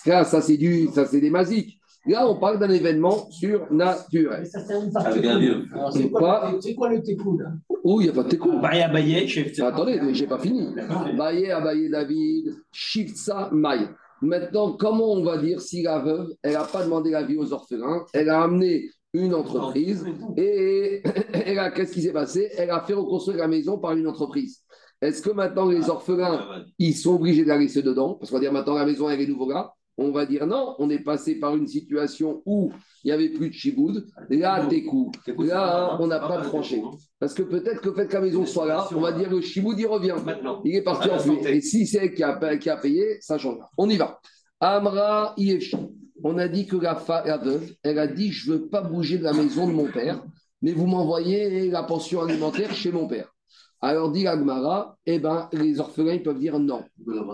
Là, 0.07 0.23
ça, 0.23 0.41
c'est 0.41 0.57
du, 0.57 0.87
ça, 0.87 1.05
c'est 1.05 1.21
des 1.21 1.29
masiques. 1.29 1.77
Là, 2.07 2.27
on 2.27 2.39
parle 2.39 2.57
d'un 2.57 2.69
événement 2.71 3.29
surnaturel. 3.29 4.39
Mais 4.39 4.45
ça, 4.49 4.61
c'est 4.65 4.73
une 4.73 4.79
Avec 4.85 4.93
partie. 4.93 5.27
un 5.27 5.37
vieux. 5.39 5.65
Alors, 5.73 5.93
c'est 5.93 6.09
quoi, 6.09 6.51
le- 6.51 6.61
c'est 6.61 6.73
quoi 6.73 6.89
le 6.89 7.03
técou, 7.03 7.37
là 7.37 7.51
Oh, 7.83 8.01
il 8.01 8.05
n'y 8.05 8.09
a 8.09 8.13
pas 8.13 8.23
de 8.23 8.29
téco. 8.29 8.57
Baye 8.59 8.81
à 8.81 8.87
Baye, 8.87 9.27
chef. 9.27 9.59
Attendez, 9.59 9.99
j'ai 10.13 10.25
pas 10.25 10.39
fini. 10.39 10.67
Baye, 11.15 11.51
Abaye, 11.51 11.89
David, 11.91 12.55
Shifsa, 12.71 13.49
Maï. 13.53 13.87
Maintenant, 14.21 14.73
comment 14.73 15.11
on 15.11 15.23
va 15.23 15.37
dire 15.37 15.61
si 15.61 15.83
la 15.83 15.99
veuve, 15.99 16.33
elle 16.41 16.53
n'a 16.53 16.63
pas 16.63 16.83
demandé 16.83 17.11
la 17.11 17.23
vie 17.23 17.37
aux 17.37 17.53
orphelins, 17.53 18.05
elle 18.13 18.29
a 18.29 18.41
amené 18.43 18.89
une 19.13 19.33
entreprise 19.33 20.05
et 20.35 21.01
elle 21.33 21.59
a, 21.59 21.71
qu'est-ce 21.71 21.93
qui 21.93 22.01
s'est 22.01 22.13
passé? 22.13 22.49
Elle 22.57 22.71
a 22.71 22.81
fait 22.81 22.93
reconstruire 22.93 23.37
la 23.37 23.47
maison 23.47 23.77
par 23.77 23.91
une 23.93 24.07
entreprise. 24.07 24.63
Est-ce 25.01 25.21
que 25.21 25.29
maintenant 25.29 25.67
les 25.67 25.89
orphelins, 25.89 26.63
ils 26.79 26.95
sont 26.95 27.15
obligés 27.15 27.43
de 27.43 27.49
la 27.49 27.57
laisser 27.57 27.83
dedans? 27.83 28.15
Parce 28.15 28.31
qu'on 28.31 28.37
va 28.37 28.41
dire 28.41 28.51
maintenant 28.51 28.75
la 28.75 28.85
maison 28.85 29.09
elle 29.09 29.21
est 29.21 29.27
nouveau 29.27 29.49
là. 29.49 29.71
On 29.97 30.11
va 30.11 30.25
dire 30.25 30.45
non, 30.45 30.75
on 30.77 30.89
est 30.89 30.99
passé 30.99 31.39
par 31.39 31.55
une 31.55 31.67
situation 31.67 32.43
où 32.45 32.71
il 33.03 33.07
n'y 33.07 33.11
avait 33.11 33.29
plus 33.29 33.49
de 33.49 33.53
chiboud. 33.53 34.05
Là, 34.29 34.65
t'es 34.69 34.83
coup. 34.83 35.11
Là, 35.39 35.97
on 35.99 36.07
n'a 36.07 36.19
pas 36.19 36.41
tranché. 36.41 36.83
Parce 37.19 37.33
que 37.33 37.41
peut-être 37.41 37.81
que 37.81 37.89
le 37.89 37.95
fait 37.95 38.07
que 38.07 38.13
la 38.13 38.21
maison 38.21 38.45
soit 38.45 38.67
là, 38.67 38.87
on 38.95 38.99
va 38.99 39.11
dire 39.11 39.29
le 39.29 39.41
chiboud, 39.41 39.77
il 39.79 39.87
revient. 39.87 40.15
Il 40.63 40.75
est 40.75 40.83
parti 40.83 41.07
la 41.07 41.15
en 41.15 41.19
santé. 41.19 41.55
Et 41.57 41.61
si 41.61 41.87
c'est 41.87 41.97
elle 41.97 42.13
qui 42.13 42.23
a, 42.23 42.57
qui 42.57 42.69
a 42.69 42.77
payé, 42.77 43.17
ça 43.21 43.37
change. 43.37 43.57
On 43.77 43.89
y 43.89 43.97
va. 43.97 44.19
Amra 44.59 45.33
Yefshi. 45.37 45.77
On 46.23 46.37
a 46.37 46.47
dit 46.47 46.65
que 46.65 46.77
la, 46.77 47.01
la 47.25 47.37
veuve, 47.37 47.73
elle 47.83 47.99
a 47.99 48.07
dit 48.07 48.31
Je 48.31 48.51
ne 48.51 48.57
veux 48.57 48.67
pas 48.67 48.81
bouger 48.81 49.17
de 49.17 49.23
la 49.23 49.33
maison 49.33 49.67
de 49.67 49.73
mon 49.73 49.85
père, 49.85 50.23
mais 50.61 50.73
vous 50.73 50.87
m'envoyez 50.87 51.69
la 51.69 51.83
pension 51.83 52.21
alimentaire 52.21 52.73
chez 52.73 52.91
mon 52.91 53.07
père. 53.07 53.33
Alors 53.81 54.11
dit 54.11 54.25
Agmara 54.27 54.97
Eh 55.05 55.19
ben, 55.19 55.49
les 55.53 55.79
orphelins 55.79 56.13
ils 56.13 56.23
peuvent 56.23 56.39
dire 56.39 56.59
non. 56.59 56.83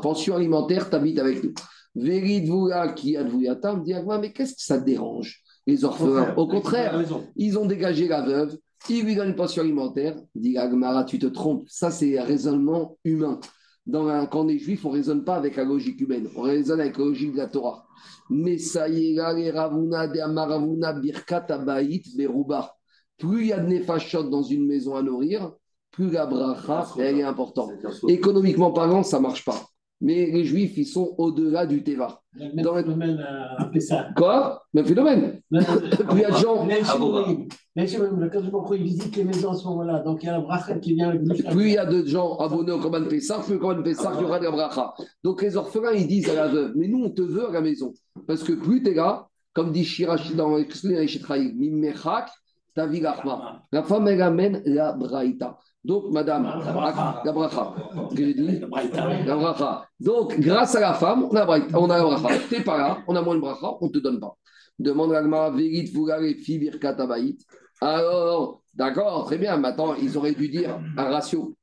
Pension 0.02 0.36
alimentaire, 0.36 0.90
t'habites 0.90 1.20
avec 1.20 1.44
nous. 1.44 1.54
Mais 1.96 2.22
qu'est-ce 4.32 4.56
que 4.56 4.62
ça 4.62 4.80
dérange, 4.80 5.44
les 5.68 5.86
orphelins 5.86 6.34
Au 6.36 6.48
contraire, 6.48 7.04
ils 7.36 7.58
ont 7.58 7.66
dégagé 7.66 8.08
la 8.08 8.22
veuve, 8.22 8.58
ils 8.90 9.06
lui 9.06 9.16
donnent 9.16 9.30
une 9.30 9.36
pension 9.36 9.62
alimentaire. 9.62 10.16
Dit 10.36 10.58
Agmara, 10.58 11.04
tu 11.06 11.20
te 11.20 11.28
trompes. 11.28 11.68
Ça, 11.70 11.92
c'est 11.92 12.18
un 12.18 12.24
raisonnement 12.24 12.98
humain. 13.04 13.40
Dans 13.86 14.08
un, 14.08 14.26
quand 14.26 14.46
on 14.46 14.48
est 14.48 14.60
juif, 14.60 14.86
on 14.86 14.90
ne 14.90 14.96
raisonne 14.96 15.24
pas 15.24 15.36
avec 15.36 15.56
la 15.58 15.66
logique 15.66 16.00
humaine, 16.00 16.30
on 16.38 16.42
raisonne 16.42 16.80
avec 16.80 16.98
la 16.98 17.04
logique 17.04 17.34
de 17.34 17.38
la 17.38 17.48
Torah. 17.48 17.86
Mais 18.30 18.58
ça 18.58 18.88
y 18.88 19.12
est, 19.12 19.14
là, 19.16 19.34
les 19.34 19.52
ravuna, 19.52 20.08
de 20.08 20.20
amaravuna, 20.20 20.94
birkat, 20.94 21.46
abaït, 21.50 22.06
beruba. 22.16 22.76
Plus 23.18 23.42
il 23.42 23.48
y 23.48 23.54
a 23.54 23.60
de 23.60 23.68
nefashot 23.68 24.24
dans 24.24 24.42
une 24.42 24.66
maison 24.66 24.96
à 24.96 25.02
nourrir, 25.02 25.52
plus 25.92 26.10
la 26.10 26.26
bracha, 26.26 26.88
elle 26.98 27.20
est 27.20 27.24
importante. 27.24 27.72
Économiquement 28.08 28.72
parlant, 28.72 29.04
ça 29.04 29.18
ne 29.18 29.24
marche 29.24 29.46
pas. 29.46 29.62
Mais 30.02 30.26
les 30.26 30.44
juifs, 30.44 30.78
ils 30.78 30.86
sont 30.86 31.16
au-delà 31.18 31.66
du 31.66 31.82
teva. 31.82 32.20
Même 32.38 32.56
Dans 32.62 32.76
le- 32.76 32.84
phénomène 32.84 33.20
euh, 33.20 33.56
à 33.64 33.66
Pessah. 33.66 34.10
Quoi? 34.18 34.62
Même 34.74 34.86
phénomène. 34.86 35.40
Même 35.50 35.64
Plus 36.10 36.18
il 36.18 36.20
y 36.20 36.26
a 36.26 36.32
de 36.32 36.36
gens, 36.36 36.66
même 36.66 36.84
Ah, 36.86 36.98
chez- 36.98 37.48
même 37.76 37.88
chez 37.88 37.98
le 38.00 38.08
Baruch 38.52 38.72
Hu, 38.72 38.76
il 38.78 38.84
visite 38.84 39.16
les 39.16 39.24
maisons 39.24 39.52
à 39.52 39.56
ce 39.56 39.64
moment-là. 39.66 40.00
Donc 40.00 40.22
il 40.24 40.26
y 40.26 40.30
a 40.30 40.34
la 40.34 40.42
bracha 40.42 40.78
qui 40.80 40.94
vient 40.96 41.10
avec 41.10 41.22
plus 41.24 41.68
il 41.68 41.74
y 41.74 41.78
a 41.78 41.86
de 41.86 42.06
gens 42.06 42.36
abonnés 42.38 42.74
au 42.74 42.80
Corban 42.80 43.06
Pessah, 43.08 43.40
plus 43.40 43.54
le 43.54 43.60
Corban 43.60 43.82
Pessah, 43.82 44.12
il 44.16 44.22
y 44.22 44.26
aura 44.26 44.40
de 44.40 44.44
la 44.46 44.52
bracha. 44.52 44.94
Donc 45.24 45.42
les 45.42 45.56
orphelins, 45.56 45.94
ils 45.94 46.08
disent 46.08 46.30
à 46.30 46.34
la 46.34 46.48
veuve, 46.50 46.74
mais 46.76 46.88
nous, 46.88 47.04
on 47.06 47.10
te 47.10 47.22
veut 47.22 47.48
à 47.48 47.52
la 47.52 47.62
maison. 47.62 47.94
Parce 48.28 48.44
que 48.44 48.54
plus 48.54 48.84
tu 48.84 48.92
es 48.92 48.94
là, 48.96 49.28
comme 49.54 49.72
dit 49.72 49.86
Shirashi 49.86 50.36
dans 50.36 50.58
Eshetraï, 50.58 51.54
Mimechak, 51.56 52.30
ta 52.76 52.88
vie. 52.88 53.00
La 53.72 53.84
femme, 53.84 54.08
elle 54.08 54.22
amène 54.22 54.62
la 54.66 54.92
braïta. 54.94 55.58
Donc, 55.84 56.12
madame, 56.12 56.44
La 56.66 56.72
bracha. 56.72 57.22
la 57.26 57.32
bracha. 57.34 57.76
Qu'est-ce 58.10 58.16
que 58.16 58.26
j'ai 58.26 58.34
dit 58.34 58.60
Braïta. 58.66 59.24
La 59.26 59.36
bracha. 59.36 59.86
Donc, 60.00 60.40
grâce 60.40 60.76
à 60.76 60.80
la 60.80 60.94
femme, 60.94 61.28
on 61.30 61.36
a, 61.36 61.46
braïta- 61.46 61.76
on 61.78 61.90
a 61.90 61.98
la 61.98 62.04
bracha. 62.04 62.40
Tu 62.48 62.56
n'es 62.58 62.64
pas 62.64 62.78
là, 62.78 62.98
on 63.08 63.16
a 63.16 63.22
moins 63.22 63.36
de 63.36 63.42
bracha, 63.42 63.68
on 63.82 63.88
ne 63.88 63.92
te 63.92 64.00
donne 64.00 64.20
pas. 64.20 64.34
Demande 64.80 65.14
à 65.14 65.50
Vérit, 65.52 65.88
Fougare, 65.88 66.22
Fi, 66.42 66.58
Birkat, 66.58 66.96
Abaït. 67.00 67.40
Alors, 67.82 68.62
d'accord, 68.74 69.26
très 69.26 69.38
bien. 69.38 69.58
Maintenant, 69.58 69.94
ils 69.96 70.18
auraient 70.18 70.34
dû 70.34 70.48
dire 70.50 70.80
un 70.98 71.04
ratio. 71.04 71.56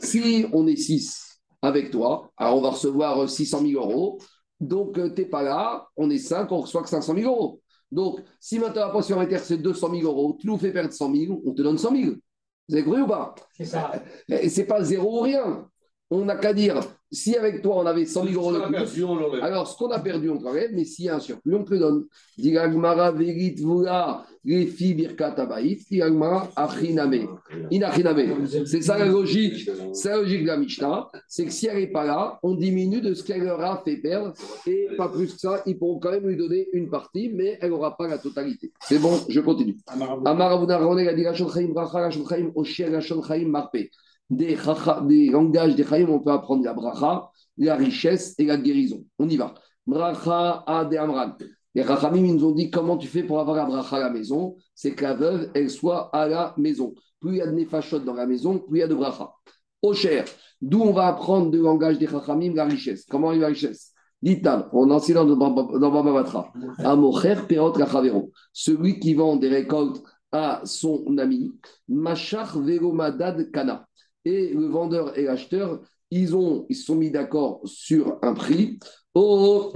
Si 0.00 0.46
on 0.52 0.66
est 0.66 0.76
6 0.76 1.40
avec 1.62 1.90
toi, 1.90 2.30
alors 2.36 2.56
on 2.58 2.60
va 2.60 2.70
recevoir 2.70 3.28
600 3.28 3.60
000 3.66 3.80
euros. 3.82 4.18
Donc, 4.58 4.94
tu 5.14 5.22
n'es 5.22 5.28
pas 5.28 5.42
là, 5.42 5.86
on 5.96 6.10
est 6.10 6.18
5, 6.18 6.50
on 6.50 6.58
reçoit 6.62 6.82
que 6.82 6.88
500 6.88 7.14
000 7.14 7.32
euros. 7.32 7.60
Donc, 7.92 8.20
si 8.40 8.58
maintenant 8.58 8.86
la 8.86 8.90
pension 8.90 9.16
alimentaire 9.16 9.40
c'est 9.44 9.56
200 9.58 9.90
000 9.94 10.02
euros, 10.04 10.36
tu 10.38 10.46
nous 10.46 10.58
fais 10.58 10.72
perdre 10.72 10.92
100 10.92 11.14
000, 11.14 11.42
on 11.46 11.52
te 11.54 11.62
donne 11.62 11.78
100 11.78 11.96
000. 11.96 12.12
Vous 12.70 12.76
avez 12.76 12.84
compris 12.84 13.02
ou 13.02 13.06
pas? 13.08 13.34
C'est 13.56 13.64
ça. 13.64 13.92
Et 14.28 14.48
c'est 14.48 14.64
pas 14.64 14.82
zéro 14.84 15.18
ou 15.18 15.22
rien. 15.22 15.68
On 16.08 16.24
n'a 16.24 16.36
qu'à 16.36 16.54
dire, 16.54 16.80
si 17.10 17.36
avec 17.36 17.62
toi 17.62 17.78
on 17.78 17.86
avait 17.86 18.06
100 18.06 18.26
000 18.26 18.34
euros 18.34 18.52
de 18.52 18.60
plus, 18.60 19.42
alors 19.42 19.66
ce 19.66 19.76
qu'on 19.76 19.90
a 19.90 19.98
perdu, 19.98 20.30
on 20.30 20.38
travaille, 20.38 20.68
mais 20.72 20.84
s'il 20.84 21.06
y 21.06 21.08
a 21.08 21.16
un 21.16 21.20
surplus, 21.20 21.54
on 21.56 21.64
te 21.64 21.72
le 21.72 21.80
donne. 21.80 22.06
Digagmara 22.38 23.10
verit 23.10 23.54
vula 23.56 24.24
refi 24.24 24.29
achiname. 26.56 27.28
Inachiname. 27.70 28.46
C'est 28.46 28.82
ça 28.82 28.98
la 28.98 29.06
logique. 29.06 29.68
C'est 29.92 30.08
la 30.08 30.16
logique 30.16 30.42
de 30.42 30.46
la 30.46 30.56
Mishnah. 30.56 31.08
C'est 31.28 31.44
que 31.44 31.50
si 31.50 31.66
elle 31.66 31.78
n'est 31.78 31.86
pas 31.88 32.04
là, 32.04 32.38
on 32.42 32.54
diminue 32.54 33.00
de 33.00 33.12
ce 33.12 33.22
qu'elle 33.22 33.44
leur 33.44 33.60
a 33.60 33.82
fait 33.84 33.96
perdre. 33.96 34.32
Et 34.66 34.88
pas 34.96 35.08
plus 35.08 35.34
que 35.34 35.38
ça, 35.38 35.62
ils 35.66 35.78
pourront 35.78 35.98
quand 35.98 36.10
même 36.10 36.26
lui 36.26 36.36
donner 36.36 36.68
une 36.72 36.88
partie, 36.88 37.30
mais 37.34 37.58
elle 37.60 37.70
n'aura 37.70 37.96
pas 37.96 38.08
la 38.08 38.18
totalité. 38.18 38.72
C'est 38.80 38.98
bon, 38.98 39.18
je 39.28 39.40
continue. 39.40 39.76
Des, 44.30 44.56
des 45.08 45.30
langages 45.30 45.74
des 45.74 45.84
Chaim, 45.84 46.06
on 46.08 46.20
peut 46.20 46.30
apprendre 46.30 46.64
la 46.64 46.72
bracha, 46.72 47.28
la 47.58 47.74
richesse 47.74 48.34
et 48.38 48.44
la 48.44 48.56
guérison. 48.56 49.04
On 49.18 49.28
y 49.28 49.36
va. 49.36 49.54
Bracha 49.86 50.62
a 50.66 50.84
de 50.84 50.96
Amran. 50.96 51.34
Les 51.74 51.82
Rachamim, 51.82 52.24
ils 52.24 52.34
nous 52.34 52.46
ont 52.46 52.52
dit 52.52 52.70
comment 52.70 52.96
tu 52.96 53.06
fais 53.06 53.22
pour 53.22 53.38
avoir 53.40 53.56
la 53.56 53.64
bracha 53.64 53.96
à 53.96 54.00
la 54.00 54.10
maison? 54.10 54.56
C'est 54.74 54.92
que 54.92 55.04
la 55.04 55.14
veuve, 55.14 55.50
elle 55.54 55.70
soit 55.70 56.10
à 56.14 56.26
la 56.26 56.54
maison. 56.56 56.94
Plus 57.20 57.32
il 57.32 57.36
y 57.36 57.40
a 57.42 57.46
de 57.46 57.52
nefashot 57.52 58.00
dans 58.00 58.14
la 58.14 58.26
maison, 58.26 58.58
plus 58.58 58.78
il 58.78 58.80
y 58.80 58.82
a 58.82 58.88
de 58.88 58.94
bracha. 58.94 59.32
Ocher, 59.82 60.24
d'où 60.60 60.82
on 60.82 60.92
va 60.92 61.06
apprendre 61.06 61.52
le 61.52 61.62
langage 61.62 61.98
des 61.98 62.06
Chachamim 62.06 62.54
la 62.54 62.64
richesse. 62.64 63.06
Comment 63.08 63.28
arrive 63.28 63.42
la 63.42 63.48
richesse? 63.48 63.92
Dital, 64.22 64.68
on 64.72 64.90
enseigne 64.90 65.14
dans 65.14 65.36
dans 65.36 65.90
Baba 65.90 66.12
Batra. 66.12 66.52
Amocher, 66.78 67.36
Perot, 67.48 67.78
Lachavero. 67.78 68.30
Celui 68.52 69.00
qui 69.00 69.14
vend 69.14 69.36
des 69.36 69.48
récoltes 69.48 70.02
à 70.32 70.60
son 70.64 71.16
ami, 71.18 71.52
Machar 71.88 72.58
Velomadad 72.58 73.50
Kana. 73.50 73.86
Et 74.24 74.52
le 74.52 74.66
vendeur 74.66 75.16
et 75.16 75.24
l'acheteur, 75.24 75.80
ils, 76.10 76.36
ont, 76.36 76.66
ils 76.68 76.76
se 76.76 76.84
sont 76.84 76.96
mis 76.96 77.10
d'accord 77.10 77.62
sur 77.64 78.18
un 78.22 78.34
prix. 78.34 78.78
Oh, 79.14 79.72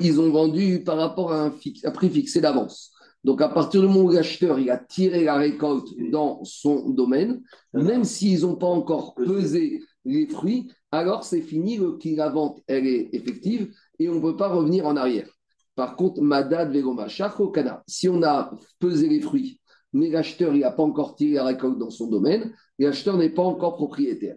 ils 0.00 0.20
ont 0.20 0.30
vendu 0.30 0.82
par 0.84 0.96
rapport 0.96 1.32
à 1.32 1.44
un, 1.44 1.50
prix 1.50 2.10
fixé 2.10 2.40
d'avance. 2.40 2.92
Donc, 3.24 3.40
à 3.40 3.48
partir 3.48 3.82
du 3.82 3.86
moment 3.86 4.06
où 4.06 4.10
l'acheteur 4.10 4.58
a 4.70 4.76
tiré 4.78 5.24
la 5.24 5.36
récolte 5.36 5.88
dans 6.10 6.42
son 6.44 6.90
domaine, 6.90 7.42
même 7.72 8.04
s'ils 8.04 8.40
n'ont 8.40 8.56
pas 8.56 8.66
encore 8.66 9.14
pesé 9.14 9.80
les 10.04 10.26
fruits, 10.26 10.72
alors 10.90 11.22
c'est 11.22 11.40
fini, 11.40 11.78
la 12.16 12.28
vente, 12.30 12.60
elle 12.66 12.86
est 12.86 13.08
effective 13.12 13.72
et 13.98 14.08
on 14.08 14.16
ne 14.16 14.20
peut 14.20 14.36
pas 14.36 14.48
revenir 14.48 14.86
en 14.86 14.96
arrière. 14.96 15.28
Par 15.74 15.96
contre, 15.96 16.20
Madad 16.20 16.72
Vegoma, 16.72 17.06
Kana, 17.54 17.82
si 17.86 18.08
on 18.08 18.22
a 18.22 18.50
pesé 18.78 19.08
les 19.08 19.20
fruits, 19.20 19.60
mais 19.92 20.10
l'acheteur 20.10 20.52
n'a 20.52 20.70
pas 20.70 20.82
encore 20.82 21.14
tiré 21.14 21.34
la 21.34 21.44
récolte 21.44 21.78
dans 21.78 21.90
son 21.90 22.08
domaine, 22.08 22.52
l'acheteur 22.78 23.16
n'est 23.16 23.30
pas 23.30 23.42
encore 23.42 23.76
propriétaire. 23.76 24.36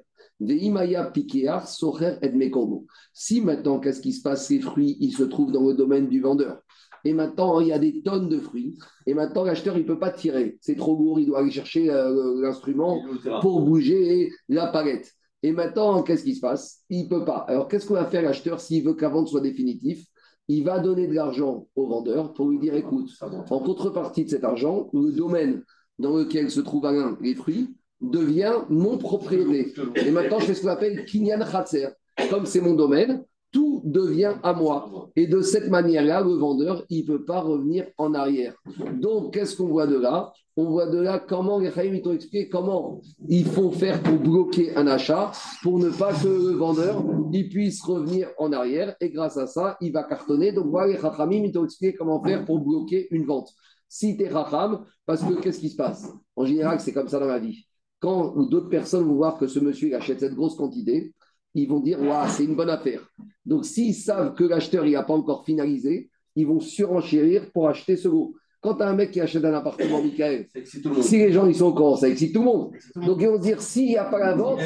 Si 3.14 3.42
maintenant, 3.42 3.80
qu'est-ce 3.80 4.02
qui 4.02 4.12
se 4.12 4.22
passe? 4.22 4.48
Ces 4.48 4.60
fruits, 4.60 4.98
ils 5.00 5.14
se 5.14 5.24
trouvent 5.24 5.52
dans 5.52 5.68
le 5.68 5.74
domaine 5.74 6.10
du 6.10 6.20
vendeur. 6.22 6.62
Et 7.06 7.14
maintenant, 7.14 7.60
il 7.60 7.68
y 7.68 7.72
a 7.72 7.80
des 7.80 8.02
tonnes 8.02 8.28
de 8.28 8.40
fruits. 8.40 8.78
Et 9.06 9.14
maintenant, 9.14 9.44
l'acheteur, 9.44 9.78
il 9.78 9.84
ne 9.84 9.88
peut 9.88 10.00
pas 10.00 10.10
tirer. 10.12 10.58
C'est 10.60 10.76
trop 10.76 10.98
lourd, 10.98 11.20
il 11.20 11.28
doit 11.28 11.40
aller 11.40 11.52
chercher 11.52 11.90
euh, 11.90 12.42
l'instrument 12.42 13.02
pour 13.42 13.62
bouger 13.62 14.32
la 14.50 14.68
palette. 14.68 15.14
Et 15.44 15.52
maintenant, 15.52 16.02
qu'est-ce 16.02 16.24
qui 16.24 16.36
se 16.36 16.42
passe? 16.42 16.84
Il 16.90 17.04
ne 17.04 17.10
peut 17.10 17.24
pas. 17.24 17.46
Alors, 17.48 17.68
qu'est-ce 17.68 17.88
qu'on 17.88 17.94
va 17.94 18.06
faire 18.06 18.24
l'acheteur 18.24 18.60
s'il 18.60 18.84
veut 18.84 18.96
que 18.96 19.04
la 19.04 19.10
vente 19.10 19.28
soit 19.28 19.42
définitive 19.42 20.04
Il 20.48 20.64
va 20.64 20.80
donner 20.80 21.08
de 21.08 21.14
l'argent 21.14 21.68
au 21.76 21.88
vendeur 21.88 22.34
pour 22.34 22.50
lui 22.50 22.58
dire 22.58 22.74
écoute, 22.74 23.12
en 23.22 23.60
contrepartie 23.60 24.26
de 24.26 24.32
cet 24.32 24.44
argent, 24.44 24.90
le 24.92 25.12
domaine 25.12 25.64
dans 26.00 26.18
lequel 26.18 26.50
se 26.50 26.60
trouvent 26.60 26.90
les 27.22 27.36
fruits 27.36 27.76
devient 28.02 28.54
mon 28.70 28.98
propriété. 28.98 29.74
Et 29.96 30.12
maintenant, 30.12 30.40
je 30.40 30.46
fais 30.46 30.54
ce 30.54 30.62
qu'on 30.62 30.70
appelle 30.70 31.06
Kinyan 31.06 31.40
Khatser. 31.40 31.90
Comme 32.30 32.46
c'est 32.46 32.62
mon 32.62 32.74
domaine, 32.74 33.24
tout 33.52 33.82
devient 33.86 34.34
à 34.44 34.54
moi. 34.54 35.10
Et 35.16 35.28
de 35.28 35.42
cette 35.42 35.70
manière-là, 35.70 36.22
le 36.22 36.34
vendeur, 36.34 36.84
il 36.90 37.02
ne 37.02 37.08
peut 37.08 37.24
pas 37.24 37.40
revenir 37.40 37.88
en 37.98 38.14
arrière. 38.14 38.54
Donc, 38.94 39.34
qu'est-ce 39.34 39.56
qu'on 39.56 39.68
voit 39.68 39.88
de 39.88 39.98
là? 39.98 40.34
On 40.58 40.70
voit 40.70 40.88
de 40.88 41.00
là 41.00 41.20
comment 41.20 41.60
les 41.60 41.72
Khaïm 41.72 42.02
t'ont 42.02 42.14
expliqué 42.14 42.48
comment 42.48 43.02
il 43.28 43.46
faut 43.46 43.72
faire 43.72 44.02
pour 44.02 44.20
bloquer 44.20 44.76
un 44.78 44.88
achat, 44.88 45.32
pour 45.64 45.80
ne 45.80 45.90
pas 45.90 46.14
que 46.14 46.28
le 46.28 46.56
vendeur 46.56 47.04
il 47.34 47.50
puisse 47.50 47.82
revenir 47.82 48.30
en 48.38 48.54
arrière. 48.54 48.96
Et 49.02 49.10
grâce 49.10 49.38
à 49.38 49.48
ça, 49.48 49.78
il 49.82 49.92
va 49.92 50.04
cartonner. 50.04 50.52
Donc, 50.54 50.68
voilà, 50.68 50.94
les 50.94 51.38
ils 51.38 51.52
t'ont 51.52 51.66
expliqué 51.66 51.96
comment 51.98 52.22
faire 52.24 52.46
pour 52.46 52.60
bloquer 52.60 53.08
une 53.12 53.26
vente. 53.26 53.50
Si 53.88 54.18
tu 54.18 54.24
es 54.24 54.30
Khacham, 54.30 54.86
parce 55.06 55.24
que 55.24 55.34
qu'est-ce 55.34 55.60
qui 55.60 55.70
se 55.70 55.76
passe? 55.76 56.10
En 56.36 56.46
général, 56.46 56.80
c'est 56.80 56.92
comme 56.92 57.08
ça 57.08 57.20
dans 57.20 57.28
la 57.28 57.40
vie. 57.40 57.66
Quand 58.06 58.36
d'autres 58.36 58.70
personnes 58.70 59.04
vont 59.04 59.16
voir 59.16 59.40
que 59.40 59.48
ce 59.48 59.58
monsieur 59.58 59.96
achète 59.96 60.20
cette 60.20 60.36
grosse 60.36 60.54
quantité, 60.54 61.12
ils 61.56 61.68
vont 61.68 61.80
dire 61.80 62.00
Waouh, 62.00 62.30
c'est 62.30 62.44
une 62.44 62.56
bonne 62.56 62.70
affaire. 62.70 63.02
Donc, 63.44 63.66
s'ils 63.66 63.96
savent 63.96 64.36
que 64.36 64.44
l'acheteur 64.44 64.86
n'a 64.86 65.02
pas 65.02 65.16
encore 65.16 65.44
finalisé, 65.44 66.12
ils 66.36 66.46
vont 66.46 66.60
surenchérir 66.60 67.52
pour 67.52 67.68
acheter 67.68 67.98
ce 67.98 68.08
gros. 68.08 68.36
Quand 68.62 68.76
tu 68.76 68.84
as 68.84 68.90
un 68.90 68.94
mec 68.94 69.10
qui 69.10 69.22
achète 69.22 69.44
un 69.44 69.56
appartement, 69.56 70.04
Michael, 70.04 70.46
si 71.02 71.18
les 71.18 71.32
gens 71.32 71.48
ils 71.48 71.56
sont 71.56 71.66
au 71.66 71.74
courant, 71.74 71.96
ça 71.96 72.08
excite 72.08 72.32
tout 72.32 72.42
le 72.42 72.46
monde. 72.46 72.74
Donc, 72.96 73.18
ils 73.20 73.28
vont 73.28 73.40
dire 73.40 73.60
s'il 73.60 73.88
n'y 73.88 73.98
a 73.98 74.06
pas 74.06 74.20
la 74.20 74.36
vente, 74.36 74.60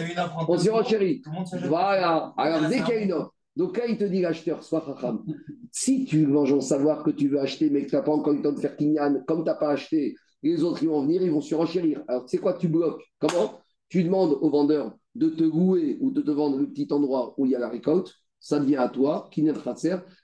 on 0.46 0.58
surenchérit. 0.58 1.22
Voilà. 1.70 2.34
Alors, 2.36 2.68
dès 2.68 2.82
qu'il 2.82 2.94
y 2.94 2.98
a 2.98 3.02
une 3.04 3.14
offre. 3.14 3.34
Donc, 3.56 3.80
quand 3.80 3.88
il 3.88 3.98
te 3.98 4.04
dit 4.04 4.20
l'acheteur, 4.20 4.64
sois 4.64 4.82
racham, 4.82 5.24
si 5.72 6.04
tu 6.04 6.28
manges 6.28 6.52
en 6.52 6.60
savoir 6.60 7.04
que 7.04 7.12
tu 7.12 7.30
veux 7.30 7.40
acheter, 7.40 7.70
mais 7.70 7.86
que 7.86 7.90
tu 7.90 7.96
n'as 7.96 8.02
pas 8.02 8.12
encore 8.12 8.34
eu 8.34 8.38
le 8.38 8.42
temps 8.42 8.52
de 8.52 8.60
faire 8.60 8.76
Kinyan, 8.76 9.24
comme 9.26 9.46
tu 9.46 9.50
n'as 9.50 9.56
pas 9.56 9.70
acheté, 9.70 10.18
les 10.44 10.64
autres, 10.64 10.84
ils 10.84 10.90
vont 10.90 11.04
venir, 11.04 11.22
ils 11.22 11.32
vont 11.32 11.42
surenchérir. 11.42 12.04
Alors, 12.08 12.30
sais 12.30 12.38
quoi, 12.38 12.54
tu 12.54 12.68
bloques? 12.68 13.02
Comment? 13.20 13.60
Tu 13.90 14.04
demandes 14.04 14.38
au 14.42 14.50
vendeur 14.50 14.96
de 15.16 15.30
te 15.30 15.44
louer 15.44 15.98
ou 16.00 16.12
de 16.12 16.22
te 16.22 16.32
vendre 16.32 16.58
le 16.58 16.70
petit 16.70 16.88
endroit 16.92 17.34
où 17.38 17.46
il 17.46 17.52
y 17.52 17.56
a 17.56 17.60
la 17.60 17.70
récolte, 17.70 18.14
ça 18.40 18.60
devient 18.60 18.78
à 18.78 18.88
toi, 18.88 19.28
qui 19.32 19.44
n'est 19.44 19.54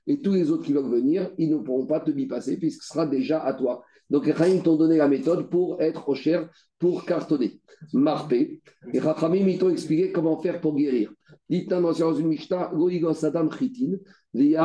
et 0.07 0.21
tous 0.21 0.33
les 0.33 0.51
autres 0.51 0.63
qui 0.63 0.73
veulent 0.73 0.89
venir, 0.89 1.31
ils 1.37 1.49
ne 1.49 1.57
pourront 1.57 1.85
pas 1.85 1.99
te 1.99 2.11
bypasser 2.11 2.57
puisque 2.57 2.83
ce 2.83 2.93
sera 2.93 3.05
déjà 3.05 3.43
à 3.43 3.53
toi. 3.53 3.83
Donc, 4.09 4.27
ils 4.47 4.61
t'ont 4.61 4.75
donné 4.75 4.97
la 4.97 5.07
méthode 5.07 5.49
pour 5.49 5.81
être 5.81 6.07
au 6.07 6.15
cher, 6.15 6.49
pour 6.79 7.05
cartonner. 7.05 7.59
Marpé. 7.91 8.61
Et 8.93 8.99
Rachamim, 8.99 9.47
ils 9.47 9.57
t'ont 9.57 9.69
expliqué 9.69 10.11
comment 10.11 10.39
faire 10.39 10.61
pour 10.61 10.75
guérir. 10.75 11.11
Dit 11.49 11.65
dans 11.65 12.13
une 12.13 12.27
Mishnah, 12.27 12.71
Sadam 13.13 13.51
Chitin, 13.51 13.97
et. 14.33 14.55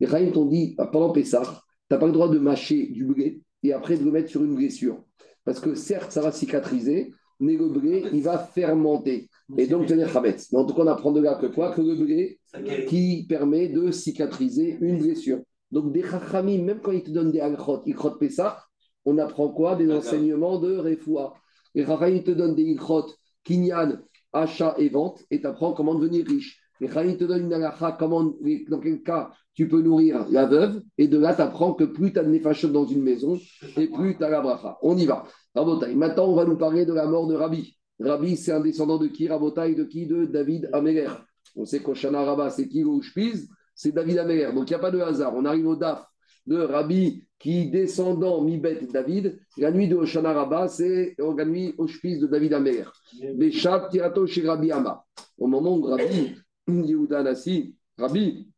Les 0.00 0.06
Rachamim 0.06 0.32
t'ont 0.32 0.46
dit, 0.46 0.76
pendant 0.92 1.12
Pesach, 1.12 1.46
tu 1.46 1.71
n'as 1.92 1.98
pas 1.98 2.06
le 2.06 2.12
droit 2.12 2.28
de 2.28 2.38
mâcher 2.38 2.86
du 2.86 3.04
blé 3.04 3.40
et 3.62 3.72
après 3.72 3.96
de 3.96 4.04
le 4.04 4.10
mettre 4.10 4.30
sur 4.30 4.42
une 4.42 4.54
blessure. 4.54 5.04
Parce 5.44 5.60
que 5.60 5.74
certes, 5.74 6.12
ça 6.12 6.22
va 6.22 6.32
cicatriser, 6.32 7.12
mais 7.40 7.56
le 7.56 7.68
blé, 7.68 8.04
il 8.12 8.22
va 8.22 8.38
fermenter 8.38 9.28
et 9.58 9.66
donc 9.66 9.86
tenir 9.86 10.12
Khametz. 10.12 10.52
Mais 10.52 10.58
en 10.58 10.64
tout 10.64 10.74
cas, 10.74 10.82
on 10.82 10.86
apprend 10.86 11.12
de 11.12 11.20
là 11.20 11.34
que 11.34 11.46
quoi? 11.46 11.72
Que 11.72 11.80
le 11.82 11.96
blé 11.96 12.38
qui 12.86 13.26
permet 13.28 13.68
de 13.68 13.90
cicatriser 13.90 14.78
une 14.80 14.98
blessure. 14.98 15.40
Donc, 15.70 15.92
des 15.92 16.02
chachamim, 16.02 16.62
même 16.62 16.80
quand 16.80 16.92
ils 16.92 17.02
te 17.02 17.10
donnent 17.10 17.32
des 17.32 17.40
agrot, 17.40 17.82
ikrot 17.86 18.12
Pessah, 18.12 18.62
on 19.04 19.18
apprend 19.18 19.48
quoi? 19.48 19.74
Des 19.74 19.90
enseignements 19.90 20.58
de 20.58 20.76
Refoua. 20.76 21.34
Les 21.74 21.84
chachamim 21.84 22.20
te 22.20 22.30
donnent 22.30 22.54
des 22.54 22.62
ikrot, 22.62 23.06
kinyan, 23.42 23.98
achat 24.32 24.74
et 24.78 24.88
vente, 24.88 25.24
et 25.30 25.40
tu 25.40 25.46
apprends 25.46 25.72
comment 25.72 25.94
devenir 25.94 26.26
riche. 26.26 26.61
Les 26.82 26.88
chachamim 26.88 27.14
te 27.14 27.22
donnent 27.22 27.44
une 27.44 27.52
alacha, 27.52 27.96
comment, 27.96 28.34
dans 28.68 28.80
quel 28.80 29.02
cas 29.04 29.30
tu 29.54 29.68
peux 29.68 29.80
nourrir 29.80 30.26
la 30.30 30.46
veuve, 30.46 30.82
et 30.98 31.06
de 31.06 31.16
là, 31.16 31.32
tu 31.32 31.40
apprends 31.40 31.74
que 31.74 31.84
plus 31.84 32.12
tu 32.12 32.18
as 32.18 32.24
de 32.24 32.28
nefashot 32.28 32.70
dans 32.70 32.84
une 32.84 33.04
maison, 33.04 33.38
et 33.76 33.86
plus 33.86 34.16
tu 34.16 34.24
as 34.24 34.28
la 34.28 34.40
bracha. 34.40 34.78
On 34.82 34.96
y 34.96 35.06
va. 35.06 35.24
Maintenant, 35.54 36.26
on 36.26 36.34
va 36.34 36.44
nous 36.44 36.56
parler 36.56 36.84
de 36.84 36.92
la 36.92 37.06
mort 37.06 37.28
de 37.28 37.36
Rabbi. 37.36 37.76
Rabbi, 38.00 38.36
c'est 38.36 38.50
un 38.50 38.58
descendant 38.58 38.98
de 38.98 39.06
qui 39.06 39.28
Rabotai, 39.28 39.76
de 39.76 39.84
qui? 39.84 40.08
De 40.08 40.24
David 40.24 40.70
Améler. 40.72 41.06
On 41.54 41.64
sait 41.64 41.78
qu'Oshana 41.78 42.24
Rabba, 42.24 42.50
c'est 42.50 42.66
qui 42.66 42.82
au 42.82 43.00
C'est 43.76 43.92
David 43.92 44.18
Améler. 44.18 44.50
Donc, 44.52 44.68
il 44.68 44.72
n'y 44.72 44.76
a 44.76 44.80
pas 44.80 44.90
de 44.90 44.98
hasard. 44.98 45.36
On 45.36 45.44
arrive 45.44 45.68
au 45.68 45.76
DAF 45.76 46.04
de 46.48 46.56
Rabbi 46.56 47.24
qui, 47.38 47.70
descendant 47.70 48.42
Mibet 48.42 48.88
David, 48.92 49.38
la 49.56 49.70
nuit 49.70 49.86
de 49.86 49.94
Oshana 49.94 50.32
Rabba, 50.32 50.66
c'est 50.66 51.14
la 51.16 51.44
nuit 51.44 51.76
au 51.78 51.86
de 51.86 52.26
David 52.26 52.54
Améler. 52.54 52.86
Béchat 53.36 53.86
Tirato 53.88 54.26
chez 54.26 54.44
Rabbi 54.44 54.72
Ama. 54.72 55.04
Au 55.38 55.46
moment 55.46 55.76
où 55.76 55.82
Rabbi 55.82 56.34
Rabbi, 57.98 58.48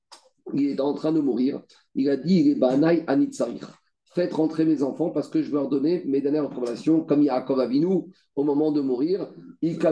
il 0.52 0.66
est 0.68 0.80
en 0.80 0.94
train 0.94 1.12
de 1.12 1.20
mourir, 1.20 1.62
il 1.94 2.08
a 2.10 2.16
dit 2.16 2.40
il 2.40 2.48
est 2.48 2.54
Banaï 2.54 3.04
Anitzarir 3.06 3.84
faites 4.14 4.32
rentrer 4.32 4.64
mes 4.64 4.82
enfants 4.82 5.10
parce 5.10 5.28
que 5.28 5.42
je 5.42 5.48
veux 5.48 5.56
leur 5.56 5.68
donner 5.68 6.04
mes 6.06 6.20
dernières 6.20 6.48
recommandations, 6.48 7.00
comme 7.00 7.22
Yaakov 7.22 7.58
Avinu, 7.58 8.04
au 8.36 8.44
moment 8.44 8.70
de 8.70 8.80
mourir. 8.80 9.28
Il 9.60 9.84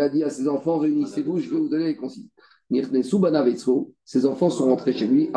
a 0.00 0.08
dit 0.08 0.22
à 0.24 0.30
ses 0.30 0.48
enfants, 0.48 0.78
réunissez-vous, 0.78 1.38
je 1.38 1.50
vais 1.50 1.56
vous 1.56 1.68
donner 1.68 1.84
les 1.84 1.96
consignes. 1.96 2.28
Ses 4.04 4.26
enfants 4.26 4.48
sont 4.48 4.64
rentrés 4.64 4.94
chez 4.94 5.06
lui. 5.06 5.28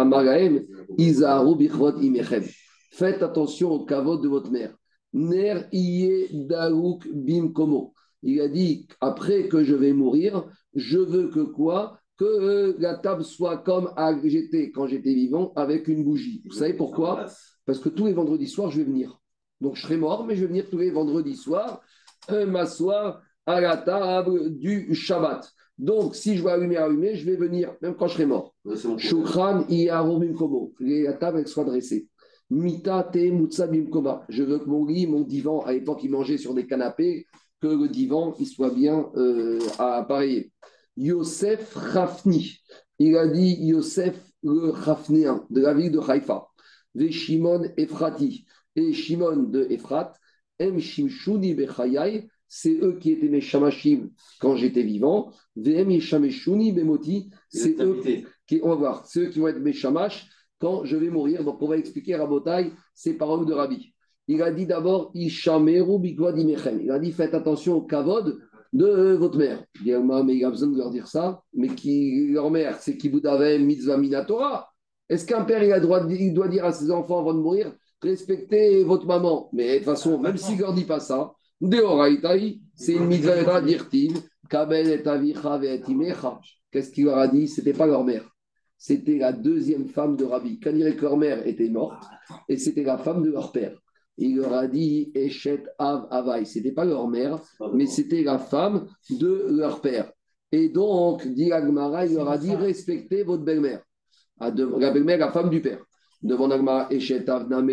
Faites 2.91 3.21
attention 3.21 3.71
au 3.71 3.85
kavod 3.85 4.23
de 4.23 4.29
votre 4.29 4.49
mère. 4.49 4.73
Ner. 5.13 5.65
Il 8.23 8.41
a 8.41 8.47
dit, 8.47 8.87
après 9.01 9.47
que 9.49 9.63
je 9.63 9.75
vais 9.75 9.93
mourir, 9.93 10.45
je 10.73 10.97
veux 10.97 11.29
que 11.29 11.39
quoi? 11.39 11.99
Que 12.17 12.75
la 12.79 12.95
table 12.95 13.23
soit 13.23 13.57
comme 13.57 13.91
j'étais 14.23 14.71
quand 14.71 14.87
j'étais 14.87 15.13
vivant, 15.13 15.53
avec 15.55 15.87
une 15.87 16.03
bougie. 16.03 16.41
Vous 16.45 16.55
savez 16.55 16.73
pourquoi? 16.73 17.27
parce 17.67 17.79
que 17.79 17.89
tous 17.89 18.05
les 18.05 18.13
vendredis 18.13 18.47
soirs, 18.47 18.71
je 18.71 18.77
vais 18.77 18.85
venir. 18.85 19.19
Donc, 19.59 19.75
je 19.75 19.81
serai 19.81 19.97
mort, 19.97 20.25
mais 20.25 20.35
je 20.35 20.41
vais 20.41 20.47
venir 20.47 20.69
tous 20.69 20.77
les 20.77 20.89
vendredis 20.89 21.35
soirs 21.35 21.81
euh, 22.31 22.45
m'asseoir 22.45 23.21
à 23.45 23.59
la 23.59 23.77
table 23.77 24.57
du 24.57 24.95
Shabbat. 24.95 25.51
Donc, 25.77 26.15
si 26.15 26.35
je 26.35 26.41
vois 26.41 26.53
allumer, 26.53 26.77
allumer, 26.77 27.15
je 27.15 27.25
vais 27.25 27.35
venir, 27.35 27.75
même 27.81 27.95
quand 27.95 28.07
je 28.07 28.13
serai 28.13 28.25
mort. 28.25 28.55
Shukran 28.97 29.65
komo. 30.37 30.73
La 30.79 31.13
table, 31.13 31.39
elle 31.39 31.47
soit 31.47 31.65
dressée. 31.65 32.07
Mita 32.49 33.03
te 33.03 33.89
koma. 33.89 34.25
Je 34.29 34.43
veux 34.43 34.59
que 34.59 34.65
mon 34.65 34.85
lit, 34.85 35.05
mon 35.05 35.21
divan, 35.21 35.61
à 35.61 35.73
l'époque, 35.73 35.99
il 36.03 36.11
mangeait 36.11 36.37
sur 36.37 36.53
des 36.53 36.65
canapés, 36.65 37.27
que 37.61 37.67
le 37.67 37.87
divan, 37.87 38.35
il 38.39 38.47
soit 38.47 38.73
bien 38.73 39.09
euh, 39.15 39.59
appareillé. 39.79 40.51
Yosef 40.95 41.73
Rafni. 41.75 42.59
Il 42.99 43.15
a 43.17 43.27
dit 43.27 43.55
Yosef 43.59 44.19
le 44.43 44.69
Rafnéen 44.69 45.45
de 45.49 45.61
la 45.61 45.73
ville 45.73 45.91
de 45.91 45.99
Haïfa. 45.99 46.47
Ve 46.95 47.09
Shimon 47.09 47.63
Ephrati 47.77 48.45
et 48.75 48.93
Shimon 48.93 49.43
de 49.43 49.67
Ephrat, 49.69 50.13
Em 50.59 50.79
Shimshuni 50.79 51.53
Bechayai, 51.53 52.27
c'est 52.47 52.79
eux 52.81 52.97
qui 52.99 53.11
étaient 53.11 53.27
mes 53.27 53.41
shamashim 53.41 54.09
quand 54.39 54.55
j'étais 54.55 54.83
vivant. 54.83 55.31
Vm 55.55 55.91
Yeshameshuni 55.91 56.71
Bemoti, 56.71 57.29
c'est 57.49 57.79
eux 57.81 58.01
qui, 58.47 58.59
on 58.63 58.69
va 58.69 58.75
voir, 58.75 59.05
c'est 59.05 59.21
eux 59.21 59.29
qui 59.29 59.39
vont 59.39 59.49
être 59.49 59.59
mes 59.59 59.73
shamash 59.73 60.29
quand 60.59 60.85
je 60.85 60.95
vais 60.95 61.09
mourir. 61.09 61.43
Donc 61.43 61.61
on 61.61 61.67
va 61.67 61.77
expliquer 61.77 62.15
à 62.15 62.19
Rabotai 62.19 62.71
ces 62.93 63.15
paroles 63.15 63.45
de 63.45 63.53
Rabbi. 63.53 63.93
Il 64.27 64.41
a 64.41 64.51
dit 64.51 64.65
d'abord 64.65 65.11
Ishameru. 65.13 65.99
Il 66.03 66.91
a 66.91 66.99
dit 66.99 67.11
faites 67.11 67.33
attention 67.33 67.75
au 67.75 67.81
kavod 67.81 68.39
de 68.73 69.13
votre 69.13 69.37
mère. 69.37 69.63
Il 69.75 69.83
dit 69.85 69.91
mais 70.25 70.35
il 70.35 70.45
a 70.45 70.49
besoin 70.49 70.69
de 70.69 70.77
leur 70.77 70.91
dire 70.91 71.07
ça. 71.07 71.41
Mais 71.53 71.69
qui, 71.69 72.27
leur 72.29 72.51
mère, 72.51 72.77
c'est 72.79 72.97
Kibudavem 72.97 73.65
Mitzvah 73.65 73.97
Minatora. 73.97 74.69
Est-ce 75.09 75.25
qu'un 75.25 75.43
père, 75.45 75.63
a 75.73 75.79
droit 75.79 76.05
il 76.09 76.33
doit 76.33 76.49
dire 76.49 76.65
à 76.65 76.73
ses 76.73 76.91
enfants 76.91 77.19
avant 77.19 77.33
de 77.33 77.39
mourir, 77.39 77.73
respectez 78.01 78.83
votre 78.83 79.05
maman? 79.05 79.49
Mais 79.53 79.73
de 79.73 79.77
toute 79.77 79.85
façon, 79.85 80.19
même 80.19 80.35
s'il 80.35 80.57
ne 80.57 80.61
leur 80.61 80.73
dit 80.73 80.83
pas 80.83 80.99
ça, 80.99 81.31
c'est 82.75 82.93
une 82.93 83.07
mitzvah 83.07 83.61
dirtive, 83.61 84.21
Kabel 84.49 84.89
et 84.89 85.07
avicha 85.07 85.59
et. 85.63 85.81
Qu'est-ce 86.71 86.91
qu'il 86.91 87.05
leur 87.05 87.17
a 87.17 87.27
dit? 87.27 87.47
C'était 87.47 87.73
pas 87.73 87.87
leur 87.87 88.03
mère. 88.03 88.29
C'était 88.77 89.17
la 89.17 89.31
deuxième 89.31 89.87
femme 89.87 90.15
de 90.15 90.25
Rabbi. 90.25 90.59
Quand 90.59 90.71
il 90.75 90.95
que 90.95 91.01
leur 91.01 91.17
mère 91.17 91.47
était 91.47 91.69
morte, 91.69 92.03
et 92.47 92.57
c'était 92.57 92.83
la 92.83 92.97
femme 92.97 93.23
de 93.23 93.31
leur 93.31 93.51
père. 93.51 93.75
Il 94.17 94.37
leur 94.37 94.53
a 94.53 94.67
dit 94.67 95.11
Eshet 95.13 95.63
Av 95.77 96.07
Avai. 96.09 96.45
C'était 96.45 96.71
pas 96.71 96.85
leur 96.85 97.07
mère, 97.07 97.39
mais 97.73 97.85
c'était 97.85 98.23
la 98.23 98.39
femme 98.39 98.87
de 99.09 99.45
leur 99.49 99.79
père. 99.81 100.11
Et 100.51 100.69
donc, 100.69 101.27
dit 101.27 101.51
Agmara, 101.51 102.05
il 102.05 102.15
leur 102.15 102.29
a 102.29 102.37
dit 102.37 102.55
respectez 102.55 103.23
votre 103.23 103.43
belle-mère. 103.43 103.81
De- 104.39 104.79
La 104.79 104.91
belle-mère, 104.91 105.19
la 105.19 105.31
femme 105.31 105.49
du 105.49 105.61
père. 105.61 105.79
Devant 106.23 106.49
Agmara, 106.49 106.87
Eshet 106.91 107.29
Av 107.29 107.47
Name. 107.49 107.69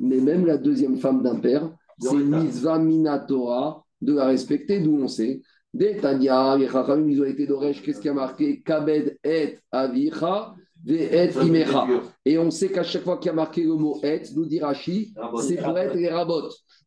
Mais 0.00 0.18
même 0.20 0.46
la 0.46 0.56
deuxième 0.58 0.96
femme 0.96 1.22
d'un 1.22 1.36
père, 1.40 1.70
c'est 2.00 2.16
mitzvah 2.16 2.78
minatora 2.78 3.84
de 4.00 4.12
la 4.14 4.26
respecter, 4.26 4.80
d'où 4.80 4.96
on 5.02 5.08
sait. 5.08 5.40
Des 5.72 5.96
Tanya, 5.96 6.56
les 6.56 6.68
Chachamim, 6.68 7.08
ils 7.08 7.20
ont 7.20 7.24
été 7.24 7.46
d'Oresh, 7.46 7.82
qu'est-ce 7.82 8.00
qui 8.00 8.08
a 8.08 8.12
marqué? 8.14 8.62
Kabed 8.62 9.18
et 9.24 9.58
Avicha, 9.72 10.54
et 10.86 12.38
on 12.38 12.50
sait 12.50 12.70
qu'à 12.70 12.82
chaque 12.82 13.04
fois 13.04 13.16
qu'il 13.18 13.28
y 13.28 13.30
a 13.30 13.34
marqué 13.34 13.62
le 13.62 13.74
mot 13.74 13.98
et, 14.02 14.22
nous 14.34 14.44
dit 14.44 14.60
Rashi, 14.60 15.14
c'est 15.40 15.56
pour 15.56 15.78
être 15.78 15.94
les. 15.94 16.10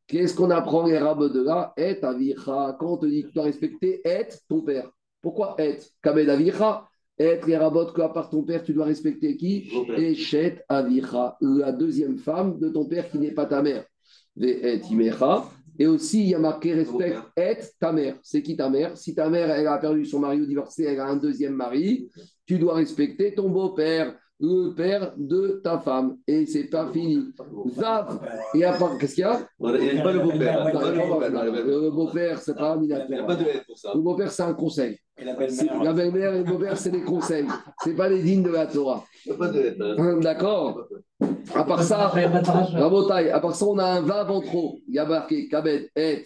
Qu'est-ce 0.06 0.36
qu'on 0.36 0.52
apprend 0.52 0.86
les 0.86 0.98
rabots 0.98 1.30
de 1.30 1.42
là? 1.42 1.74
Et 1.76 2.02
avicha. 2.02 2.78
Quand 2.80 2.94
on 2.94 2.98
te 2.98 3.08
dit 3.08 3.24
que 3.24 3.28
tu 3.28 3.34
dois 3.34 3.44
respecter 3.44 4.02
et 4.06 4.28
ton 4.48 4.62
père. 4.62 4.90
Pourquoi 5.22 5.56
et 5.60 5.80
Kabed 6.02 6.30
avicha. 6.30 6.88
Et 7.20 7.40
les 7.46 7.58
rabots 7.58 7.88
que 7.88 8.02
à 8.02 8.10
part 8.10 8.30
ton 8.30 8.44
père, 8.44 8.64
tu 8.64 8.74
dois 8.74 8.86
respecter 8.86 9.36
qui? 9.36 9.70
Eshet 9.98 10.64
avicha. 10.70 11.38
La 11.42 11.72
deuxième 11.72 12.18
femme 12.18 12.60
de 12.60 12.70
ton 12.70 12.86
père 12.86 13.10
qui 13.10 13.18
n'est 13.18 13.34
pas 13.34 13.48
ta 13.48 13.62
mère. 13.62 13.84
Et 14.40 14.80
imecha. 14.92 15.44
Et 15.80 15.86
aussi, 15.86 16.22
il 16.24 16.30
y 16.30 16.36
a 16.36 16.40
marqué 16.40 16.74
respect 16.74 17.16
et 17.36 17.58
ta 17.80 17.92
mère. 17.92 18.16
C'est 18.24 18.42
qui 18.42 18.56
ta 18.56 18.70
mère? 18.70 18.98
Si 18.98 19.14
ta 19.14 19.30
mère, 19.30 19.52
elle 19.52 19.68
a 19.68 19.78
perdu 19.78 20.06
son 20.06 20.20
mari 20.20 20.42
ou 20.42 20.46
divorcé, 20.46 20.86
elle 20.86 21.00
a 21.00 21.06
un 21.06 21.18
deuxième 21.18 21.54
mari, 21.54 22.10
tu 22.48 22.58
dois 22.58 22.76
respecter 22.76 23.36
ton 23.36 23.50
beau-père, 23.50 24.16
le 24.40 24.74
père 24.74 25.14
de 25.18 25.60
ta 25.64 25.80
femme. 25.80 26.18
Et 26.26 26.46
c'est 26.46 26.66
pas 26.70 26.90
fini. 26.92 27.34
Zav, 27.78 28.20
et 28.56 28.64
à 28.64 28.74
part, 28.74 28.98
qu'est-ce 28.98 29.16
qu'il 29.16 29.24
y 29.24 29.26
a? 29.26 29.42
Il 29.60 29.94
n'y 29.94 30.00
a 30.00 30.04
pas 30.04 30.14
le 30.14 30.20
beau-père. 30.20 30.66
Le 30.74 31.90
beau-père. 31.90 32.40
c'est 32.40 32.56
pas 32.56 32.74
un 32.74 32.82
Il 32.82 32.88
n'y 32.88 32.94
a 32.94 33.24
pas 33.24 33.36
de 33.36 33.44
haine 33.44 33.62
pour 33.68 33.78
ça. 33.78 33.92
Le 33.94 34.00
beau-père, 34.02 34.32
c'est 34.32 34.44
un 34.44 34.54
conseil. 34.54 34.98
Et 35.20 35.26
la 35.26 35.34
belle-mère. 35.94 36.34
Et 36.36 36.38
le 36.40 36.44
beau-père, 36.46 36.78
c'est 36.78 36.92
des 36.92 37.02
conseils. 37.02 37.48
C'est 37.84 37.96
pas 37.96 38.08
des 38.10 38.22
dignes 38.22 38.44
de 38.44 38.52
la 38.52 38.68
Torah. 38.68 39.04
Il 39.26 39.30
n'y 39.32 39.36
a 39.36 39.38
pas 39.40 39.48
de 39.50 39.60
haine. 39.60 39.82
hein. 39.82 39.96
Hum, 39.98 40.24
D'accord 40.24 40.88
À 41.54 41.64
part 41.66 41.84
ça, 41.84 42.12
à 42.14 43.40
part 43.42 43.56
ça, 43.56 43.66
on 43.66 43.78
a 43.80 43.86
un 43.86 44.02
vav 44.02 44.32
en 44.32 44.42
trop. 44.42 44.80
Il 44.88 44.96
y 44.96 45.00
a 45.00 45.06
marqué 45.06 45.48
Kabed 45.50 45.90
et, 45.96 46.24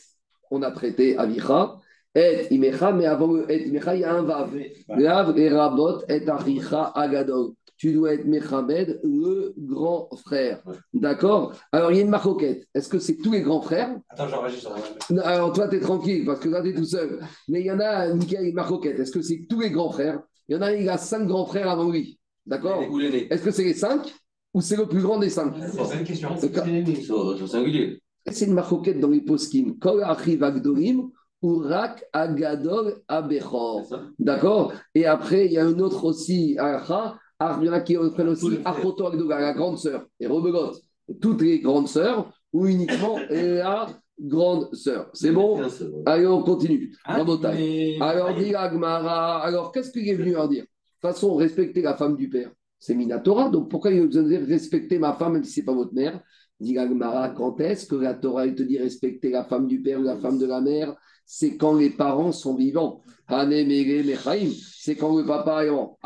on 0.51 0.61
a 0.61 0.71
traité 0.71 1.17
Avicha, 1.17 1.77
et 2.13 2.47
Imecha, 2.51 2.91
mais 2.91 3.05
avant 3.05 3.31
le 3.31 3.51
et 3.51 3.67
Imecha, 3.67 3.95
il 3.95 4.01
y 4.01 4.03
a 4.03 4.13
un 4.13 4.23
vav. 4.23 4.51
Rav 4.89 5.37
et 5.37 5.49
Rabot 5.49 6.01
et 6.09 6.27
Avicha 6.27 6.91
Agadol. 6.95 7.51
Tu 7.77 7.93
dois 7.93 8.13
être 8.13 8.25
Mechabed, 8.25 8.99
le 9.03 9.55
grand 9.57 10.07
frère. 10.15 10.61
D'accord? 10.93 11.53
Alors, 11.71 11.89
il 11.91 11.97
y 11.97 11.99
a 11.99 12.03
une 12.03 12.11
marcoquette. 12.11 12.67
Est-ce 12.75 12.87
que 12.87 12.99
c'est 12.99 13.17
tous 13.17 13.31
les 13.31 13.41
grands 13.41 13.63
frères? 13.63 13.97
Attends, 14.09 14.27
j'enregistre. 14.27 14.71
Non, 15.09 15.23
Alors, 15.23 15.51
toi, 15.51 15.67
tu 15.67 15.77
es 15.77 15.79
tranquille, 15.79 16.23
parce 16.23 16.39
que 16.41 16.49
là, 16.49 16.61
tu 16.61 16.69
es 16.69 16.73
tout 16.75 16.85
seul. 16.85 17.19
Mais 17.49 17.61
il 17.61 17.65
y 17.65 17.71
en 17.71 17.79
a 17.79 17.87
a 17.87 18.07
une 18.09 18.53
marcoquette. 18.53 18.99
Est-ce 18.99 19.11
que 19.11 19.23
c'est 19.23 19.47
tous 19.49 19.61
les 19.61 19.71
grands 19.71 19.89
frères? 19.91 20.21
Il 20.47 20.55
y 20.55 20.59
en 20.59 20.61
a, 20.61 20.73
il 20.73 20.87
a 20.87 20.99
cinq 20.99 21.25
grands 21.25 21.47
frères 21.47 21.71
avant 21.71 21.89
lui. 21.89 22.19
D'accord? 22.45 22.83
Est-ce 22.83 23.41
que 23.41 23.49
c'est 23.49 23.63
les 23.63 23.73
cinq? 23.73 24.13
Ou 24.53 24.61
c'est 24.61 24.75
le 24.77 24.85
plus 24.85 25.01
grand 25.01 25.17
des 25.17 25.29
cinq? 25.29 25.55
C'est 25.57 25.97
une 25.97 26.03
question. 26.03 27.35
Sur 27.35 27.47
singulier. 27.47 27.99
C'est 28.29 28.45
une 28.45 28.53
marcoquette 28.53 28.99
dans 28.99 29.09
les 29.09 29.21
poskim. 29.21 29.75
Agdolim 29.81 31.09
ou 31.41 31.57
rak 31.59 32.03
agadol 32.13 33.01
abechor. 33.07 33.83
D'accord? 34.19 34.73
Et 34.93 35.05
après, 35.05 35.45
il 35.47 35.53
y 35.53 35.57
a 35.57 35.65
un 35.65 35.79
autre 35.79 36.05
aussi, 36.05 36.55
Acha. 36.59 37.17
Ah, 37.43 37.57
Il 37.59 37.65
y 37.65 37.69
en 37.69 37.73
a 37.73 37.79
qui 37.81 37.95
prennent 37.95 38.27
aussi 38.27 38.59
Achoto 38.63 39.07
Agdoga, 39.07 39.39
la 39.39 39.53
grande 39.53 39.79
sœur, 39.79 40.05
et 40.19 40.27
Rebegot. 40.27 40.73
Toutes 41.19 41.41
les 41.41 41.59
grandes 41.59 41.87
sœurs, 41.87 42.31
ou 42.53 42.67
uniquement 42.67 43.17
la 43.31 43.87
grande 44.19 44.73
sœur. 44.75 45.09
C'est 45.13 45.31
bon? 45.31 45.59
Allez, 46.05 46.27
on 46.27 46.43
continue. 46.43 46.95
Rabotai. 47.03 47.97
Alors, 47.99 48.35
dit 48.35 48.53
Agmara, 48.53 49.43
alors 49.43 49.71
qu'est-ce 49.71 49.91
qu'il 49.91 50.07
est 50.07 50.13
venu 50.13 50.33
leur 50.33 50.47
dire? 50.49 50.63
De 50.63 50.67
toute 50.67 51.13
façon, 51.15 51.33
respecter 51.35 51.81
la 51.81 51.95
femme 51.95 52.15
du 52.15 52.29
père, 52.29 52.51
c'est 52.77 52.93
Minatora, 52.93 53.49
donc 53.49 53.69
pourquoi 53.71 53.89
il 53.91 54.01
a 54.01 54.05
besoin 54.05 54.21
de 54.21 54.27
dire 54.29 54.41
respecter 54.47 54.99
ma 54.99 55.13
femme 55.13 55.33
même 55.33 55.43
si 55.43 55.53
ce 55.53 55.59
n'est 55.61 55.65
pas 55.65 55.73
votre 55.73 55.93
mère? 55.95 56.21
Dit 56.59 56.77
Agmara, 56.77 57.29
quand 57.29 57.59
est-ce 57.59 57.87
que 57.87 57.95
la 57.95 58.13
Torah 58.13 58.45
elle 58.45 58.53
te 58.53 58.61
dit 58.61 58.77
respecter 58.77 59.31
la 59.31 59.43
femme 59.45 59.65
du 59.65 59.81
père 59.81 59.99
ou 59.99 60.03
la 60.03 60.17
femme 60.17 60.37
de 60.37 60.45
la 60.45 60.61
mère? 60.61 60.95
C'est 61.33 61.55
quand 61.55 61.75
les 61.75 61.91
parents 61.91 62.33
sont 62.33 62.55
vivants. 62.55 62.99
C'est 63.29 64.95
quand 64.97 65.17
le 65.17 65.25
papa 65.25 65.65
est 65.65 65.69
en. 65.69 65.97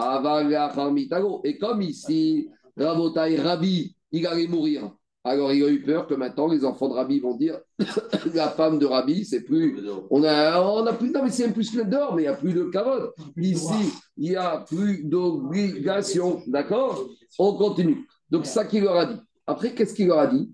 Et 1.44 1.58
comme 1.58 1.82
ici, 1.82 2.48
Rabotai 2.78 3.38
Rabbi, 3.38 3.96
il 4.12 4.28
allait 4.28 4.48
mourir. 4.48 4.92
Alors 5.24 5.52
il 5.52 5.64
a 5.64 5.70
eu 5.70 5.82
peur 5.82 6.06
que 6.06 6.14
maintenant 6.14 6.48
les 6.48 6.64
enfants 6.64 6.90
de 6.90 6.94
Rabbi 6.94 7.22
vont 7.22 7.36
dire 7.36 7.60
la 8.36 8.50
femme 8.50 8.78
de 8.78 8.86
Rabbi, 8.86 9.26
c'est 9.26 9.42
plus 9.42 9.76
on 10.12 10.24
a, 10.24 10.62
on 10.62 10.86
a 10.86 10.94
plus, 10.94 11.10
non, 11.10 11.24
mais 11.24 11.32
c'est 11.32 11.46
même 11.46 11.56
plus 11.56 11.72
que 11.72 11.82
d'or, 11.82 12.14
mais 12.14 12.22
il 12.22 12.26
n'y 12.26 12.32
a 12.32 12.36
plus 12.36 12.54
de 12.54 12.66
carotte. 12.66 13.16
Ici, 13.36 13.94
il 14.18 14.30
n'y 14.30 14.36
a 14.36 14.60
plus 14.60 15.06
d'obligation. 15.06 16.44
D'accord? 16.46 17.04
On 17.40 17.58
continue. 17.58 18.06
Donc, 18.30 18.46
ça 18.46 18.64
qu'il 18.64 18.84
leur 18.84 18.98
a 18.98 19.06
dit. 19.08 19.20
Après, 19.48 19.74
qu'est-ce 19.74 19.96
qu'il 19.96 20.06
leur 20.06 20.20
a 20.20 20.28
dit? 20.28 20.54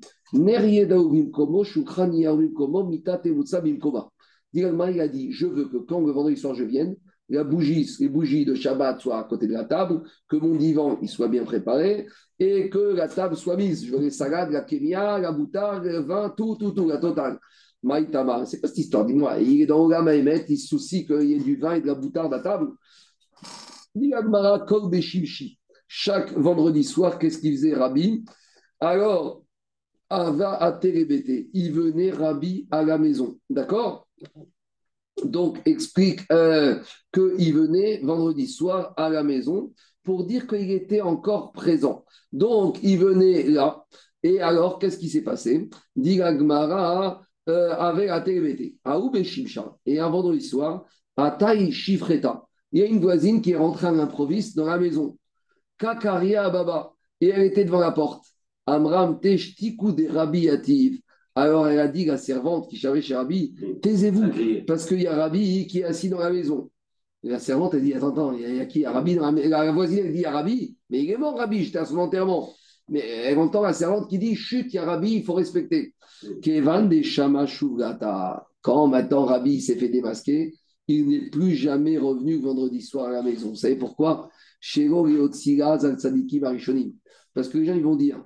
Il 4.54 4.66
a 4.66 5.08
dit 5.08 5.32
Je 5.32 5.48
veux 5.48 5.66
que 5.66 5.78
quand 5.78 6.02
le 6.02 6.12
vendredi 6.12 6.38
soir 6.38 6.56
je 6.56 6.64
vienne, 6.64 6.96
la 7.30 7.44
bougie, 7.46 7.90
les 8.00 8.10
bougies 8.10 8.44
de 8.44 8.54
Shabbat 8.54 9.00
soient 9.00 9.20
à 9.20 9.24
côté 9.24 9.48
de 9.48 9.54
la 9.54 9.64
table, 9.64 10.04
que 10.28 10.36
mon 10.36 10.56
divan 10.56 11.00
il 11.02 11.08
soit 11.08 11.30
bien 11.30 11.46
préparé 11.46 12.08
et 12.40 12.70
que 12.70 12.94
la 12.94 13.08
table 13.08 13.38
soit 13.38 13.56
mise. 13.56 13.86
Je 13.86 13.92
veux 13.92 14.02
les 14.02 14.10
salades, 14.10 14.52
la 14.52 14.62
kémia, 14.62 15.18
la 15.18 15.32
boutarde, 15.32 15.86
le 15.86 16.00
vin, 16.00 16.34
tout, 16.36 16.58
tout, 16.60 16.72
tout, 16.72 16.88
la 16.88 16.98
totale. 16.98 17.40
Maïtama, 17.84 18.46
c'est 18.46 18.60
quoi 18.60 18.70
cette 18.70 18.78
histoire? 18.80 19.06
Dis-moi, 19.06 19.40
il 19.40 19.62
est 19.62 19.66
dans 19.66 19.80
Olam 19.86 20.08
Haïmet, 20.08 20.46
il 20.50 20.58
se 20.58 20.68
soucie 20.68 21.06
qu'il 21.06 21.24
y 21.24 21.34
ait 21.34 21.40
du 21.40 21.56
vin 21.56 21.76
et 21.76 21.82
de 21.82 21.88
la 21.88 21.96
boutarde 21.96 22.34
à 22.34 22.40
table. 22.40 22.68
Chaque 25.88 26.34
vendredi 26.34 26.84
soir, 26.84 27.18
qu'est-ce 27.18 27.40
qu'il 27.40 27.54
faisait 27.54 27.74
Rabbi? 27.74 28.24
Alors, 28.80 29.44
Ava 30.10 30.78
Télébeté, 30.82 31.50
il 31.54 31.72
venait 31.72 32.12
Rabbi 32.12 32.68
à 32.72 32.84
la 32.84 32.98
maison. 32.98 33.40
D'accord? 33.50 34.08
Donc, 35.26 35.62
explique 35.66 36.22
euh, 36.32 36.80
qu'il 37.14 37.54
venait 37.54 38.00
vendredi 38.04 38.48
soir 38.48 38.94
à 38.98 39.10
la 39.10 39.24
maison 39.24 39.74
pour 40.04 40.26
dire 40.26 40.48
qu'il 40.48 40.72
était 40.72 41.02
encore 41.02 41.52
présent. 41.52 42.06
Donc, 42.32 42.80
il 42.82 42.98
venait 42.98 43.44
là. 43.44 43.86
Et 44.24 44.40
alors, 44.40 44.80
qu'est-ce 44.80 44.98
qui 44.98 45.10
s'est 45.10 45.24
passé? 45.24 45.70
Dit 45.96 46.22
Agmara, 46.22 47.22
euh, 47.50 47.74
avec 47.74 48.08
la 48.08 48.22
TVT, 48.22 48.78
et 49.86 50.00
un 50.00 50.10
vendredi 50.10 50.42
soir, 50.42 50.86
à 51.18 51.32
Taï 51.32 51.72
Shifreta. 51.72 52.44
Il 52.72 52.80
y 52.80 52.84
a 52.84 52.86
une 52.86 53.00
voisine 53.00 53.42
qui 53.42 53.52
est 53.52 53.58
rentrée 53.58 53.88
à 53.88 53.92
l'improviste 53.92 54.56
dans 54.56 54.66
la 54.66 54.78
maison. 54.78 55.18
Kakaria 55.78 56.50
Baba, 56.50 56.94
et 57.20 57.30
elle 57.30 57.44
était 57.44 57.66
devant 57.66 57.80
la 57.80 57.92
porte. 57.92 58.26
Amram 58.66 59.20
Teshtiku 59.20 59.92
de 59.92 60.08
Rabbi 60.08 60.42
Yativ. 60.42 61.02
Alors 61.36 61.68
elle 61.68 61.80
a 61.80 61.88
dit, 61.88 62.06
la 62.06 62.18
servante 62.18 62.70
qui 62.70 62.78
savait 62.78 63.02
chez 63.02 63.16
Rabbi, 63.16 63.56
taisez-vous, 63.82 64.66
parce 64.68 64.86
qu'il 64.86 65.02
y 65.02 65.08
a 65.08 65.16
Rabbi 65.16 65.68
qui 65.68 65.80
est 65.80 65.86
assis 65.86 66.10
dans 66.10 66.20
la 66.20 66.32
maison. 66.32 66.70
Et 67.24 67.30
la 67.30 67.40
servante, 67.40 67.74
elle 67.74 67.84
dit, 67.84 67.94
attends, 67.94 68.10
attends, 68.10 68.34
il 68.34 68.42
y 68.42 68.46
a, 68.46 68.50
il 68.50 68.56
y 68.58 68.60
a 68.60 68.66
qui? 68.66 68.86
Rabbi 68.86 69.16
dans 69.16 69.26
la 69.26 69.32
maison. 69.32 69.50
La 69.50 69.72
voisine, 69.72 70.00
elle 70.00 70.12
dit, 70.12 70.20
il 70.20 70.24
y 70.24 70.26
a 70.26 70.32
Rabbi, 70.32 70.76
mais 70.90 71.04
il 71.04 71.10
est 71.10 71.18
mort, 71.18 71.38
Rabbi, 71.38 71.64
j'étais 71.64 71.80
à 71.80 71.86
son 71.86 71.98
enterrement. 72.00 72.54
Mais 72.90 73.00
elle 73.00 73.38
entend 73.38 73.62
la 73.62 73.74
servante 73.74 74.10
qui 74.10 74.18
dit, 74.20 74.36
chut, 74.36 74.66
il 74.70 74.76
y 74.76 74.78
a 74.80 74.86
Rabbi, 74.86 75.14
il 75.14 75.24
faut 75.24 75.34
respecter. 75.34 75.94
Kevan 76.42 76.90
de 76.90 77.02
Shama 77.02 77.46
Shugata. 77.46 78.46
Quand 78.62 78.88
maintenant 78.88 79.26
Rabbi 79.26 79.62
s'est 79.62 79.76
fait 79.76 79.90
démasquer, 79.90 80.54
il 80.88 81.08
n'est 81.08 81.30
plus 81.30 81.56
jamais 81.56 81.98
revenu 81.98 82.38
vendredi 82.38 82.82
soir 82.82 83.06
à 83.08 83.12
la 83.12 83.24
maison. 83.24 83.50
Vous 83.50 83.56
savez 83.56 83.76
pourquoi? 83.76 84.30
Parce 87.34 87.48
que 87.48 87.58
les 87.58 87.66
gens 87.66 87.76
ils 87.76 87.84
vont 87.84 87.96
dire 87.96 88.24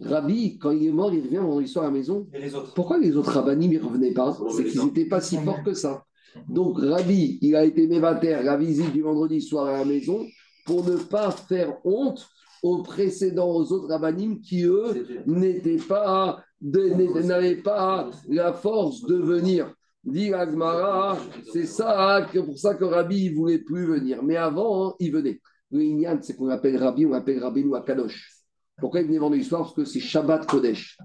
Rabbi, 0.00 0.58
quand 0.58 0.72
il 0.72 0.88
est 0.88 0.92
mort, 0.92 1.12
il 1.12 1.22
revient 1.22 1.36
vendredi 1.36 1.68
soir 1.68 1.86
à 1.86 1.88
la 1.88 1.94
maison. 1.94 2.26
Et 2.34 2.40
les 2.40 2.54
autres 2.54 2.74
Pourquoi 2.74 2.98
les 2.98 3.16
autres 3.16 3.32
rabbinim 3.32 3.72
ne 3.72 3.80
revenaient 3.80 4.12
pas? 4.12 4.36
C'est 4.50 4.64
qu'ils 4.64 4.84
n'étaient 4.84 5.06
pas 5.06 5.20
si 5.20 5.38
forts 5.38 5.62
que 5.64 5.72
ça. 5.72 6.04
Donc 6.48 6.78
Rabbi, 6.78 7.38
il 7.40 7.56
a 7.56 7.64
été 7.64 7.86
mévater 7.86 8.30
la 8.42 8.56
visite 8.58 8.92
du 8.92 9.00
vendredi 9.00 9.40
soir 9.40 9.66
à 9.68 9.78
la 9.78 9.84
maison 9.86 10.26
pour 10.66 10.84
ne 10.84 10.96
pas 10.96 11.30
faire 11.30 11.78
honte 11.84 12.26
aux 12.62 12.82
précédents, 12.82 13.50
aux 13.50 13.72
autres 13.72 13.88
rabbinim 13.88 14.40
qui, 14.40 14.64
eux, 14.64 15.06
n'étaient 15.26 15.76
pas, 15.76 16.42
n'avaient 16.60 17.56
pas 17.56 18.10
la 18.28 18.52
force 18.52 19.02
de 19.02 19.16
venir. 19.16 19.72
Dit 20.04 20.32
Agmara, 20.32 21.18
c'est 21.52 21.66
ça, 21.66 22.26
que 22.32 22.38
pour 22.38 22.58
ça 22.58 22.74
que 22.74 22.84
Rabbi 22.84 23.30
ne 23.30 23.34
voulait 23.34 23.58
plus 23.58 23.86
venir. 23.86 24.22
Mais 24.22 24.36
avant, 24.36 24.88
hein, 24.88 24.94
il 25.00 25.10
venait. 25.10 25.40
Le 25.72 26.18
c'est 26.22 26.36
qu'on 26.36 26.48
appelle 26.48 26.76
Rabbi, 26.76 27.06
on 27.06 27.12
appelle 27.12 27.42
Rabbeinu 27.42 27.74
Akadosh. 27.74 28.35
Pourquoi 28.78 29.00
il 29.00 29.06
venait 29.06 29.18
vendre 29.18 29.36
l'histoire? 29.36 29.62
Parce 29.62 29.74
que 29.74 29.84
c'est 29.84 30.00
Shabbat 30.00 30.46
Kodesh. 30.46 30.98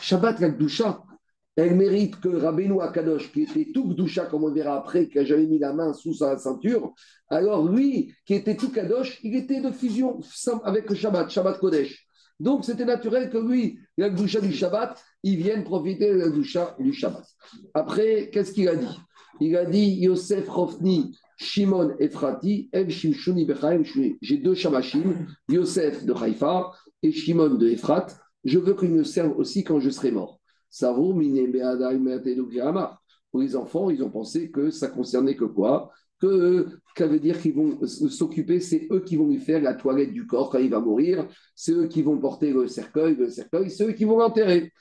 Shabbat 0.00 0.40
la 0.40 0.50
Gdusha, 0.50 1.02
elle 1.56 1.74
mérite 1.74 2.20
que 2.20 2.28
Rabbeinu 2.28 2.82
Akadosh, 2.82 3.32
qui 3.32 3.42
était 3.42 3.72
tout 3.72 3.88
Gdusha, 3.88 4.26
comme 4.26 4.44
on 4.44 4.52
verra 4.52 4.76
après, 4.76 5.08
qui 5.08 5.18
a 5.18 5.24
jamais 5.24 5.46
mis 5.46 5.58
la 5.58 5.72
main 5.72 5.94
sous 5.94 6.12
sa 6.12 6.36
ceinture, 6.36 6.92
alors 7.30 7.66
lui, 7.66 8.12
qui 8.26 8.34
était 8.34 8.56
tout 8.56 8.70
Kadosh, 8.70 9.18
il 9.22 9.34
était 9.34 9.62
de 9.62 9.70
fusion 9.70 10.20
avec 10.64 10.90
le 10.90 10.94
Shabbat, 10.94 11.30
Shabbat 11.30 11.58
Kodesh. 11.58 12.06
Donc 12.38 12.66
c'était 12.66 12.84
naturel 12.84 13.30
que 13.30 13.38
lui, 13.38 13.78
la 13.96 14.10
Gdusha 14.10 14.40
du 14.40 14.52
Shabbat, 14.52 15.02
il 15.22 15.38
vienne 15.38 15.64
profiter 15.64 16.12
de 16.12 16.18
la 16.18 16.28
Gdusha 16.28 16.76
du 16.78 16.92
Shabbat. 16.92 17.24
Après, 17.72 18.28
qu'est-ce 18.30 18.52
qu'il 18.52 18.68
a 18.68 18.76
dit? 18.76 19.00
Il 19.40 19.56
a 19.56 19.64
dit 19.64 19.94
Yosef 20.00 20.48
Rofni, 20.48 21.16
Shimon 21.38 21.94
Efrati, 21.98 22.68
El 22.72 22.90
Shimshuni 22.90 23.46
Bechaim. 23.46 23.82
J'ai 24.20 24.36
deux 24.38 24.54
Shamashim, 24.54 25.26
Yosef 25.48 26.04
de 26.04 26.12
Haïfa 26.12 26.72
et 27.06 27.12
Shimon 27.12 27.54
de 27.54 27.68
Efrat. 27.68 28.06
Je 28.44 28.58
veux 28.58 28.74
qu'ils 28.74 28.90
me 28.90 29.04
servent 29.04 29.36
aussi 29.38 29.64
quand 29.64 29.80
je 29.80 29.90
serai 29.90 30.10
mort. 30.10 30.40
Pour 33.30 33.40
les 33.40 33.56
enfants, 33.56 33.90
ils 33.90 34.02
ont 34.02 34.10
pensé 34.10 34.50
que 34.50 34.70
ça 34.70 34.88
concernait 34.88 35.36
que 35.36 35.44
quoi? 35.44 35.90
Que 36.20 36.66
ça 36.96 37.06
veut 37.06 37.20
dire 37.20 37.40
qu'ils 37.40 37.54
vont 37.54 37.78
s'occuper, 37.86 38.60
c'est 38.60 38.88
eux 38.90 39.00
qui 39.00 39.16
vont 39.16 39.28
lui 39.28 39.38
faire 39.38 39.62
la 39.62 39.74
toilette 39.74 40.12
du 40.12 40.26
corps 40.26 40.50
quand 40.50 40.58
il 40.58 40.70
va 40.70 40.80
mourir, 40.80 41.28
c'est 41.54 41.72
eux 41.72 41.86
qui 41.88 42.02
vont 42.02 42.18
porter 42.18 42.52
le 42.52 42.68
cercueil, 42.68 43.16
le 43.16 43.28
cercueil, 43.28 43.70
c'est 43.70 43.86
eux 43.86 43.92
qui 43.92 44.04
vont 44.04 44.18
l'enterrer. 44.18 44.72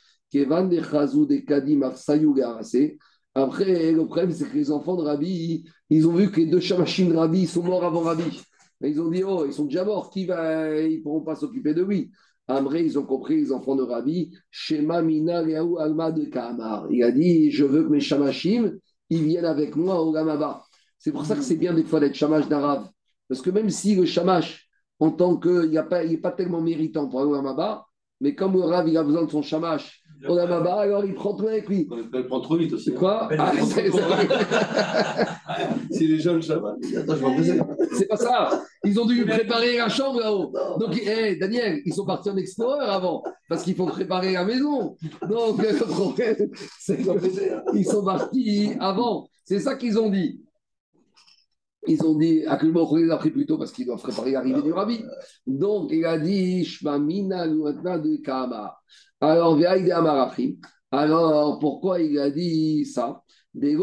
Après, 3.38 3.92
le 3.92 4.06
problème, 4.06 4.32
c'est 4.32 4.50
que 4.50 4.56
les 4.56 4.72
enfants 4.72 4.96
de 4.96 5.04
Rabbi, 5.04 5.66
ils 5.90 6.08
ont 6.08 6.14
vu 6.14 6.32
que 6.32 6.38
les 6.40 6.46
deux 6.46 6.62
chamachim 6.62 7.10
de 7.10 7.16
Rabbi 7.16 7.46
sont 7.46 7.64
morts 7.64 7.84
avant 7.84 8.02
Rabbi. 8.02 8.42
Ils 8.82 9.02
ont 9.02 9.10
dit, 9.10 9.24
oh, 9.24 9.46
ils 9.46 9.54
sont 9.54 9.66
déjà 9.66 9.86
morts, 9.86 10.10
qui 10.10 10.26
va, 10.26 10.80
ils 10.80 10.98
ne 10.98 11.04
pourront 11.04 11.22
pas 11.22 11.36
s'occuper 11.36 11.74
de 11.74 11.84
lui. 11.84 12.12
Après, 12.48 12.86
ils 12.86 13.00
ont 13.00 13.06
compris, 13.06 13.38
les 13.38 13.52
enfants 13.52 13.76
de 13.76 13.82
Rabbi, 13.82 14.32
Shema 14.52 15.02
Mina 15.02 15.40
Alma 15.80 16.12
de 16.12 16.26
Kamar. 16.26 16.88
Il 16.92 17.04
a 17.04 17.12
dit, 17.12 17.50
je 17.52 17.66
veux 17.66 17.84
que 17.84 17.90
mes 17.90 18.00
chamachim, 18.00 18.74
ils 19.10 19.24
viennent 19.24 19.46
avec 19.46 19.76
moi 19.76 20.02
au 20.02 20.12
Gamaba. 20.12 20.64
C'est 20.98 21.12
pour 21.12 21.26
ça 21.26 21.36
que 21.36 21.42
c'est 21.42 21.56
bien 21.56 21.74
des 21.74 21.84
fois 21.84 22.00
d'être 22.00 22.16
chamash 22.16 22.48
d'arabe. 22.48 22.88
Parce 23.28 23.42
que 23.42 23.50
même 23.50 23.70
si 23.70 23.96
le 23.96 24.06
chamash, 24.06 24.70
en 25.00 25.12
tant 25.12 25.38
qu'il 25.38 25.72
n'est 25.72 25.84
pas, 25.84 26.04
pas 26.22 26.32
tellement 26.32 26.62
méritant 26.62 27.08
pour 27.08 27.22
au 27.22 27.32
Gamaba, 27.32 27.86
mais 28.22 28.36
comme 28.36 28.54
le 28.54 28.62
Rav, 28.62 28.88
il 28.88 28.98
a 28.98 29.04
besoin 29.04 29.26
de 29.26 29.32
son 29.32 29.42
chamash 29.42 30.02
au 30.28 30.36
Gamaba, 30.36 30.82
alors 30.82 31.06
il 31.06 31.14
prend 31.14 31.36
tout 31.36 31.48
avec 31.48 31.68
lui. 31.68 31.88
Il 32.14 32.28
prend 32.28 32.40
trop 32.40 32.58
vite 32.58 32.74
aussi. 32.74 32.92
hein. 32.92 32.96
Quoi 32.98 33.30
ah, 33.38 33.52
Si 35.92 36.08
les 36.08 36.20
jeunes 36.20 36.42
chamash, 36.42 36.78
attends, 36.98 37.16
je 37.16 37.96
C'est 37.96 38.08
pas 38.08 38.18
ça. 38.18 38.64
Ils 38.84 39.00
ont 39.00 39.06
dû 39.06 39.26
préparer 39.26 39.78
la 39.78 39.90
chambre 39.90 40.20
là-haut. 40.20 40.52
Donc, 40.80 40.98
hey, 40.98 41.38
Daniel, 41.38 41.82
ils 41.86 41.94
sont 41.94 42.06
partis 42.06 42.30
en 42.30 42.38
explorer 42.38 42.86
avant, 42.86 43.24
parce 43.50 43.64
qu'il 43.64 43.76
faut 43.76 43.86
préparer 43.86 44.34
la 44.34 44.46
maison. 44.46 44.96
Donc, 45.30 45.62
le 45.62 45.78
problème, 45.86 46.50
c'est 46.80 46.98
qu'ils 47.72 47.86
sont 47.86 48.04
partis 48.04 48.72
avant. 48.80 49.28
C'est 49.44 49.60
ça 49.60 49.76
qu'ils 49.76 50.00
ont 50.00 50.10
dit. 50.10 50.42
Ils 51.88 52.04
ont 52.04 52.16
dit, 52.16 52.44
moment 52.64 52.92
on 52.92 52.96
les 52.96 53.12
a 53.12 53.18
pris 53.18 53.32
plus 53.32 53.46
tôt 53.46 53.58
parce 53.58 53.72
qu'ils 53.72 53.86
doivent 53.86 54.02
préparer 54.02 54.32
l'arrivée 54.32 54.62
du 54.62 54.72
rabbi. 54.72 55.04
Donc, 55.46 55.90
il 55.92 56.06
a 56.06 56.18
dit, 56.18 56.66
Shmamina 56.66 57.48
de 57.48 58.22
Kama. 58.22 58.76
Alors, 59.22 59.60
alors, 60.92 61.60
pourquoi 61.60 62.02
il 62.02 62.20
a 62.20 62.30
dit 62.30 62.86
ça? 62.86 63.22
C'est 63.58 63.76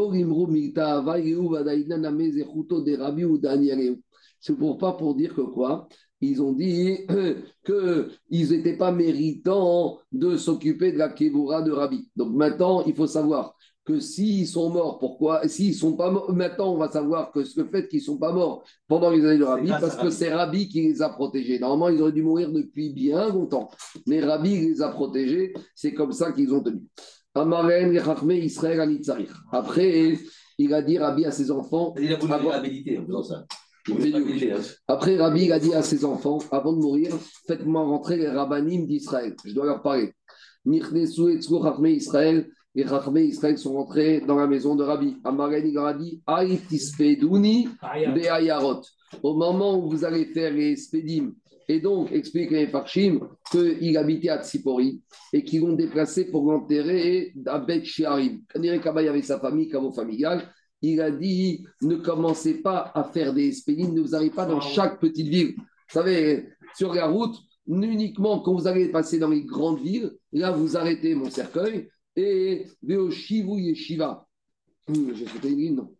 pour 4.58 4.78
pas 4.78 4.92
pour 4.92 5.14
dire 5.14 5.34
que 5.34 5.40
quoi? 5.40 5.88
Ils 6.20 6.42
ont 6.42 6.52
dit 6.52 6.98
qu'ils 7.66 8.50
n'étaient 8.50 8.76
pas 8.76 8.92
méritants 8.92 9.98
de 10.12 10.36
s'occuper 10.36 10.92
de 10.92 10.98
la 10.98 11.08
Kevura 11.08 11.62
de 11.62 11.72
Rabbi. 11.72 12.10
Donc 12.16 12.34
maintenant, 12.34 12.84
il 12.84 12.94
faut 12.94 13.06
savoir 13.06 13.56
que 13.84 13.98
s'ils 13.98 14.46
sont 14.46 14.70
morts, 14.70 14.98
pourquoi 14.98 15.46
S'ils 15.48 15.74
sont 15.74 15.96
pas 15.96 16.10
morts, 16.10 16.32
maintenant 16.32 16.72
on 16.72 16.76
va 16.76 16.90
savoir 16.90 17.32
que 17.32 17.40
le 17.40 17.64
fait 17.68 17.88
qu'ils 17.88 18.00
ne 18.00 18.04
sont 18.04 18.18
pas 18.18 18.32
morts 18.32 18.64
pendant 18.86 19.10
les 19.10 19.24
années 19.24 19.38
de 19.38 19.44
Rabbi, 19.44 19.68
parce 19.68 19.96
que 19.96 20.10
c'est 20.10 20.32
Rabbi 20.32 20.68
qui 20.68 20.82
les 20.82 21.02
a 21.02 21.08
protégés. 21.08 21.58
Normalement, 21.58 21.88
ils 21.88 22.00
auraient 22.00 22.12
dû 22.12 22.22
mourir 22.22 22.52
depuis 22.52 22.90
bien 22.90 23.28
longtemps. 23.28 23.70
Mais 24.06 24.20
Rabbi 24.20 24.60
les 24.60 24.82
a 24.82 24.88
protégés, 24.88 25.52
c'est 25.74 25.94
comme 25.94 26.12
ça 26.12 26.32
qu'ils 26.32 26.54
ont 26.54 26.62
tenu. 26.62 26.82
Israël 28.30 29.28
Après, 29.50 30.16
il 30.58 30.74
a 30.74 30.82
dit 30.82 30.98
Rabbi 30.98 31.24
à 31.24 31.30
ses 31.30 31.50
enfants. 31.50 31.94
Il 31.98 32.12
a 32.12 32.16
voulu 32.16 32.32
réhabiliter 32.34 32.98
en 32.98 33.06
faisant 33.06 33.22
ça. 33.22 33.46
Après, 34.86 35.16
Rabbi 35.16 35.50
a 35.50 35.58
dit 35.58 35.74
à 35.74 35.82
ses 35.82 36.04
enfants, 36.04 36.38
avant 36.52 36.72
de 36.72 36.78
mourir, 36.78 37.12
faites-moi 37.48 37.82
rentrer 37.82 38.16
les 38.16 38.28
rabbinim 38.28 38.86
d'Israël. 38.86 39.34
Je 39.44 39.52
dois 39.52 39.66
leur 39.66 39.82
parler. 39.82 40.12
Israël, 40.64 42.48
les 42.74 42.84
Rachmé 42.84 43.24
Israël 43.24 43.58
sont 43.58 43.74
rentrés 43.74 44.20
dans 44.20 44.36
la 44.36 44.46
maison 44.46 44.74
de 44.74 44.82
Rabbi. 44.82 45.16
Amareni 45.24 45.72
Garadi, 45.72 46.22
Aïtispeduni 46.26 47.68
Beayarot. 48.14 48.80
Au 49.22 49.34
moment 49.34 49.78
où 49.78 49.90
vous 49.90 50.04
allez 50.04 50.26
faire 50.26 50.52
les 50.52 50.76
Spedim, 50.76 51.32
et 51.68 51.80
donc 51.80 52.10
explique 52.12 52.50
les 52.50 52.66
Farshim 52.66 53.20
qu'il 53.50 53.96
habitait 53.96 54.30
à 54.30 54.42
Tsipori 54.42 55.02
et 55.32 55.44
qu'ils 55.44 55.60
l'ont 55.60 55.74
déplacé 55.74 56.30
pour 56.30 56.50
l'enterrer 56.50 57.32
à 57.46 57.58
Bet 57.58 57.84
Shiarim. 57.84 58.40
Quand 58.52 58.62
il 58.62 59.08
avait 59.08 59.22
sa 59.22 59.38
famille, 59.38 59.68
caveau 59.68 59.92
familial, 59.92 60.42
il 60.80 61.00
a 61.00 61.10
dit 61.10 61.64
ne 61.82 61.96
commencez 61.96 62.62
pas 62.62 62.90
à 62.94 63.04
faire 63.04 63.32
des 63.32 63.52
Spedim, 63.52 63.92
ne 63.92 64.00
vous 64.00 64.14
arrivez 64.14 64.34
pas 64.34 64.46
dans 64.46 64.60
chaque 64.60 64.98
petite 64.98 65.28
ville. 65.28 65.54
Vous 65.56 66.00
savez, 66.00 66.48
sur 66.74 66.94
la 66.94 67.06
route, 67.06 67.36
uniquement 67.68 68.40
quand 68.40 68.54
vous 68.54 68.66
allez 68.66 68.88
passer 68.88 69.18
dans 69.18 69.28
les 69.28 69.44
grandes 69.44 69.80
villes, 69.80 70.10
là 70.32 70.50
vous 70.50 70.76
arrêtez 70.76 71.14
mon 71.14 71.30
cercueil 71.30 71.88
et 72.16 72.66
Veoshivu 72.82 73.60
Yeshiva. 73.60 74.26
J'ai 74.88 75.26
sauté 75.26 75.50
une 75.50 75.58
ligne, 75.58 75.76
non 75.76 75.94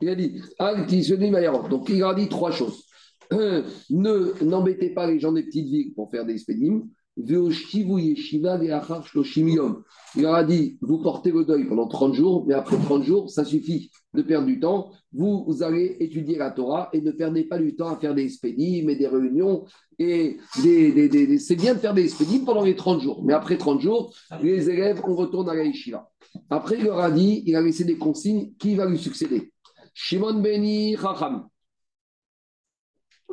Il 0.00 0.08
a 0.08 0.14
dit 0.14 0.40
Donc 1.68 1.88
il 1.88 2.02
a 2.02 2.14
dit 2.14 2.28
trois 2.28 2.52
choses. 2.52 2.84
Ne 3.90 4.44
n'embêtez 4.44 4.90
pas 4.90 5.06
les 5.06 5.18
gens 5.18 5.32
des 5.32 5.42
petites 5.44 5.68
villes 5.68 5.94
pour 5.94 6.10
faire 6.10 6.26
des 6.26 6.36
spédimes. 6.36 6.88
Il 7.14 7.30
leur 10.22 10.34
a 10.34 10.44
dit 10.44 10.78
vous 10.80 10.98
portez 10.98 11.30
le 11.30 11.44
deuil 11.44 11.68
pendant 11.68 11.86
30 11.86 12.14
jours, 12.14 12.46
mais 12.46 12.54
après 12.54 12.78
30 12.78 13.02
jours, 13.02 13.28
ça 13.28 13.44
suffit 13.44 13.90
de 14.14 14.22
perdre 14.22 14.46
du 14.46 14.58
temps. 14.58 14.92
Vous, 15.12 15.62
allez 15.62 15.98
étudier 16.00 16.38
la 16.38 16.50
Torah 16.50 16.88
et 16.94 17.02
ne 17.02 17.10
perdez 17.10 17.44
pas 17.44 17.58
du 17.58 17.76
temps 17.76 17.88
à 17.88 17.98
faire 17.98 18.14
des 18.14 18.30
spédimes 18.30 18.88
et 18.88 18.96
des 18.96 19.06
réunions. 19.06 19.66
Et 19.98 20.38
c'est 20.54 21.56
bien 21.56 21.74
de 21.74 21.78
faire 21.78 21.92
des 21.92 22.08
spédimes 22.08 22.46
pendant 22.46 22.64
les 22.64 22.76
30 22.76 23.02
jours, 23.02 23.22
mais 23.24 23.34
après 23.34 23.58
30 23.58 23.80
jours, 23.80 24.14
les 24.42 24.70
élèves, 24.70 25.02
on 25.06 25.14
retourne 25.14 25.50
à 25.50 25.54
la 25.54 25.64
yeshiva. 25.64 26.08
Après, 26.48 26.78
il 26.78 26.84
leur 26.84 27.00
a 27.00 27.10
dit, 27.10 27.42
il 27.46 27.54
a 27.56 27.60
laissé 27.60 27.84
des 27.84 27.98
consignes, 27.98 28.54
qui 28.58 28.74
va 28.74 28.86
lui 28.86 28.98
succéder? 28.98 29.52
Shimon 29.92 30.40
Beni 30.40 30.96
Chacham. 30.96 31.46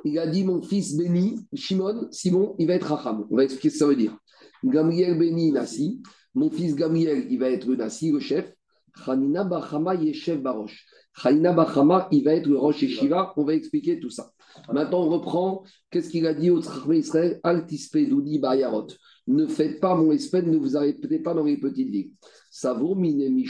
Il 0.05 0.19
a 0.19 0.27
dit, 0.27 0.43
mon 0.43 0.61
fils 0.61 0.95
Beni, 0.95 1.39
Shimon, 1.53 2.07
Simon, 2.11 2.55
il 2.59 2.67
va 2.67 2.75
être 2.75 2.87
Chacham. 2.87 3.25
On 3.29 3.35
va 3.35 3.43
expliquer 3.43 3.69
ce 3.69 3.73
que 3.73 3.79
ça 3.79 3.87
veut 3.87 3.95
dire. 3.95 4.17
Gamriel 4.63 5.17
Beni 5.17 5.51
Nassi. 5.51 6.01
Mon 6.33 6.49
fils 6.49 6.75
Gamriel, 6.75 7.27
il 7.29 7.39
va 7.39 7.49
être 7.49 7.67
Nassi, 7.67 8.11
le 8.11 8.19
chef. 8.19 8.53
Chanina 9.05 9.43
Bachama 9.43 9.95
Yeshev 9.95 10.41
Barosh. 10.41 10.85
Chanina 11.13 11.53
Bachama, 11.53 12.07
il 12.11 12.23
va 12.23 12.33
être 12.33 12.47
le 12.47 12.57
Rosh 12.57 12.81
Yeshiva. 12.81 13.33
On 13.37 13.43
va 13.43 13.53
expliquer 13.53 13.99
tout 13.99 14.09
ça. 14.09 14.31
Maintenant, 14.71 15.03
on 15.03 15.09
reprend. 15.09 15.63
Qu'est-ce 15.89 16.09
qu'il 16.09 16.25
a 16.27 16.33
dit 16.33 16.49
au 16.49 16.61
Tzachme 16.61 16.93
Israël? 16.93 17.39
Doudi 17.43 18.39
Bayarot. 18.39 18.87
Ne 19.27 19.47
faites 19.47 19.79
pas 19.79 19.95
mon 19.95 20.11
espèce, 20.11 20.45
ne 20.45 20.57
vous 20.57 20.75
arrêtez 20.75 21.19
pas 21.19 21.33
dans 21.33 21.43
les 21.43 21.57
petites 21.57 21.89
villes. 21.89 22.11
Savour 22.49 22.95
mine 22.95 23.43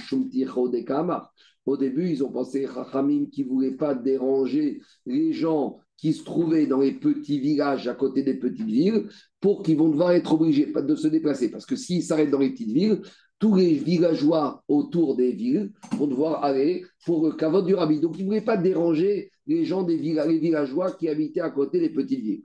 Au 1.66 1.78
début, 1.78 2.10
ils 2.10 2.24
ont 2.24 2.32
pensé 2.32 2.68
Chachamim 2.68 3.28
qui 3.32 3.46
ne 3.46 3.50
voulaient 3.50 3.76
pas 3.76 3.96
déranger 3.96 4.82
les 5.06 5.32
gens 5.32 5.80
qui 6.00 6.14
se 6.14 6.24
trouvaient 6.24 6.66
dans 6.66 6.80
les 6.80 6.94
petits 6.94 7.40
villages 7.40 7.88
à 7.88 7.94
côté 7.94 8.24
des 8.24 8.36
petites 8.36 8.66
villes 8.66 9.10
pour 9.42 9.64
qu'ils 9.64 9.78
vont 9.78 9.90
devoir 9.90 10.12
être 10.12 10.34
obligés 10.34 10.72
de 10.74 10.96
se 10.96 11.08
déplacer. 11.08 11.52
Parce 11.52 11.66
que 11.66 11.76
s'ils 11.76 12.04
s'arrêtent 12.04 12.32
dans 12.32 12.40
les 12.40 12.52
petites 12.52 12.72
villes, 12.72 13.02
tous 13.38 13.56
les 13.56 13.74
villageois 13.74 14.64
autour 14.68 15.16
des 15.16 15.32
villes 15.32 15.72
vont 15.98 16.08
devoir 16.08 16.44
aller 16.44 16.86
pour 17.06 17.26
le 17.26 17.62
du 17.66 17.74
rabbi. 17.74 18.00
Donc, 18.00 18.18
ils 18.18 18.24
ne 18.24 18.28
voulaient 18.28 18.42
pas 18.42 18.58
déranger 18.58 19.32
les 19.48 19.66
gens 19.66 19.84
des 19.84 19.98
villageois 19.98 20.92
qui 20.92 21.10
habitaient 21.10 21.42
à 21.42 21.50
côté 21.50 21.80
des 21.80 21.90
petites 21.90 22.22
villes. 22.22 22.44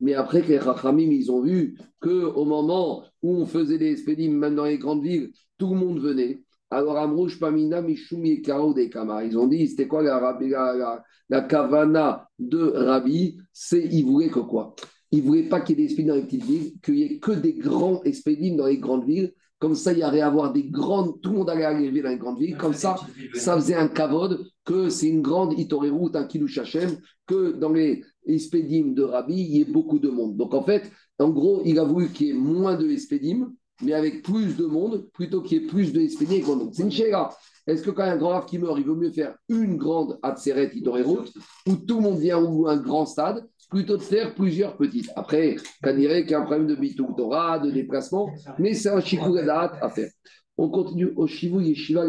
Mais 0.00 0.14
après 0.14 0.42
les 0.42 0.60
Chachamim, 0.60 1.10
ils 1.10 1.32
ont 1.32 1.40
vu 1.40 1.78
qu'au 2.00 2.44
moment 2.44 3.04
où 3.22 3.36
on 3.36 3.46
faisait 3.46 3.78
des 3.78 3.92
expédimes, 3.92 4.36
même 4.36 4.54
dans 4.54 4.66
les 4.66 4.78
grandes 4.78 5.02
villes, 5.02 5.30
tout 5.56 5.72
le 5.72 5.80
monde 5.80 6.00
venait. 6.00 6.42
Alors, 6.70 6.96
Amrouche, 6.98 7.38
Pamina, 7.40 7.82
Mishumi 7.82 8.30
et 8.30 8.42
Karo 8.42 8.72
des 8.72 8.88
Kama. 8.88 9.24
Ils 9.24 9.36
ont 9.36 9.48
dit, 9.48 9.66
c'était 9.68 9.88
quoi 9.88 10.02
la, 10.02 10.38
la, 10.40 11.04
la, 11.28 11.40
kavana 11.42 12.28
de 12.38 12.62
Rabbi? 12.62 13.38
C'est, 13.52 13.84
ils 13.90 14.04
voulaient 14.04 14.28
que 14.28 14.38
quoi? 14.38 14.74
Ils 15.10 15.22
ne 15.22 15.26
voulaient 15.26 15.48
pas 15.48 15.60
qu'il 15.60 15.78
y 15.78 15.82
ait 15.82 15.86
des 15.86 15.92
expédimes 15.92 16.08
dans 16.10 16.14
les 16.14 16.22
petites 16.22 16.44
villes, 16.44 16.72
qu'il 16.82 16.94
n'y 16.94 17.02
ait 17.02 17.18
que 17.18 17.32
des 17.32 17.54
grands 17.54 18.02
expédimes 18.04 18.56
dans 18.56 18.66
les 18.66 18.78
grandes 18.78 19.04
villes. 19.04 19.32
Comme 19.58 19.74
ça, 19.74 19.92
il 19.92 19.98
y 19.98 20.02
allait 20.02 20.22
avoir 20.22 20.52
des 20.52 20.64
grandes. 20.64 21.20
Tout 21.20 21.32
le 21.32 21.38
monde 21.38 21.50
allait 21.50 21.64
arriver 21.64 22.00
dans 22.00 22.08
les 22.08 22.16
grandes 22.16 22.38
villes. 22.38 22.56
Comme 22.56 22.72
ça, 22.72 22.96
ça 23.34 23.56
faisait 23.56 23.74
un 23.74 23.88
kavod 23.88 24.46
que 24.64 24.88
c'est 24.88 25.08
une 25.08 25.20
grande 25.20 25.58
Itorerut, 25.58 26.12
un 26.14 26.26
Hashem, 26.26 26.98
que 27.26 27.52
dans 27.52 27.72
les 27.72 28.02
Espédim 28.26 28.92
de 28.92 29.02
Rabbi, 29.02 29.34
il 29.34 29.56
y 29.56 29.60
ait 29.60 29.64
beaucoup 29.64 29.98
de 29.98 30.08
monde. 30.08 30.36
Donc 30.36 30.54
en 30.54 30.62
fait, 30.62 30.90
en 31.18 31.30
gros, 31.30 31.62
il 31.64 31.78
a 31.78 31.84
voulu 31.84 32.10
qu'il 32.10 32.28
y 32.28 32.30
ait 32.30 32.34
moins 32.34 32.76
de 32.76 32.88
Espédim, 32.88 33.52
mais 33.82 33.92
avec 33.92 34.22
plus 34.22 34.56
de 34.56 34.66
monde, 34.66 35.08
plutôt 35.12 35.42
qu'il 35.42 35.60
y 35.60 35.64
ait 35.64 35.66
plus 35.66 35.92
de 35.92 36.00
Espédim. 36.00 36.44
Donc 36.46 36.70
c'est 36.72 36.82
une 36.82 36.90
chéra. 36.90 37.36
Est-ce 37.66 37.82
que 37.82 37.90
quand 37.90 38.02
un 38.02 38.16
grand 38.16 38.30
rave 38.30 38.46
qui 38.46 38.58
meurt, 38.58 38.78
il 38.78 38.84
vaut 38.84 38.96
mieux 38.96 39.12
faire 39.12 39.34
une 39.48 39.76
grande 39.76 40.18
Atseret 40.22 40.70
Itorerut, 40.74 41.28
où 41.66 41.76
tout 41.76 41.96
le 41.96 42.02
monde 42.02 42.18
vient, 42.18 42.42
ou 42.42 42.66
un 42.66 42.76
grand 42.76 43.06
stade, 43.06 43.46
plutôt 43.70 43.96
de 43.96 44.02
faire 44.02 44.34
plusieurs 44.34 44.76
petites? 44.76 45.10
Après, 45.14 45.56
on 45.84 45.94
dirait 45.94 46.22
qu'il 46.22 46.32
y 46.32 46.34
a 46.34 46.40
un 46.40 46.44
problème 46.44 46.66
de 46.66 46.74
bitou 46.74 47.14
Torah, 47.16 47.58
de 47.58 47.70
déplacement, 47.70 48.30
mais 48.58 48.74
c'est 48.74 48.88
un 48.88 49.00
chikouredat 49.00 49.72
à 49.80 49.88
faire. 49.90 50.10
On 50.56 50.68
continue 50.68 51.12
au 51.16 51.26
Shivu 51.26 51.62
Yeshiva. 51.62 52.04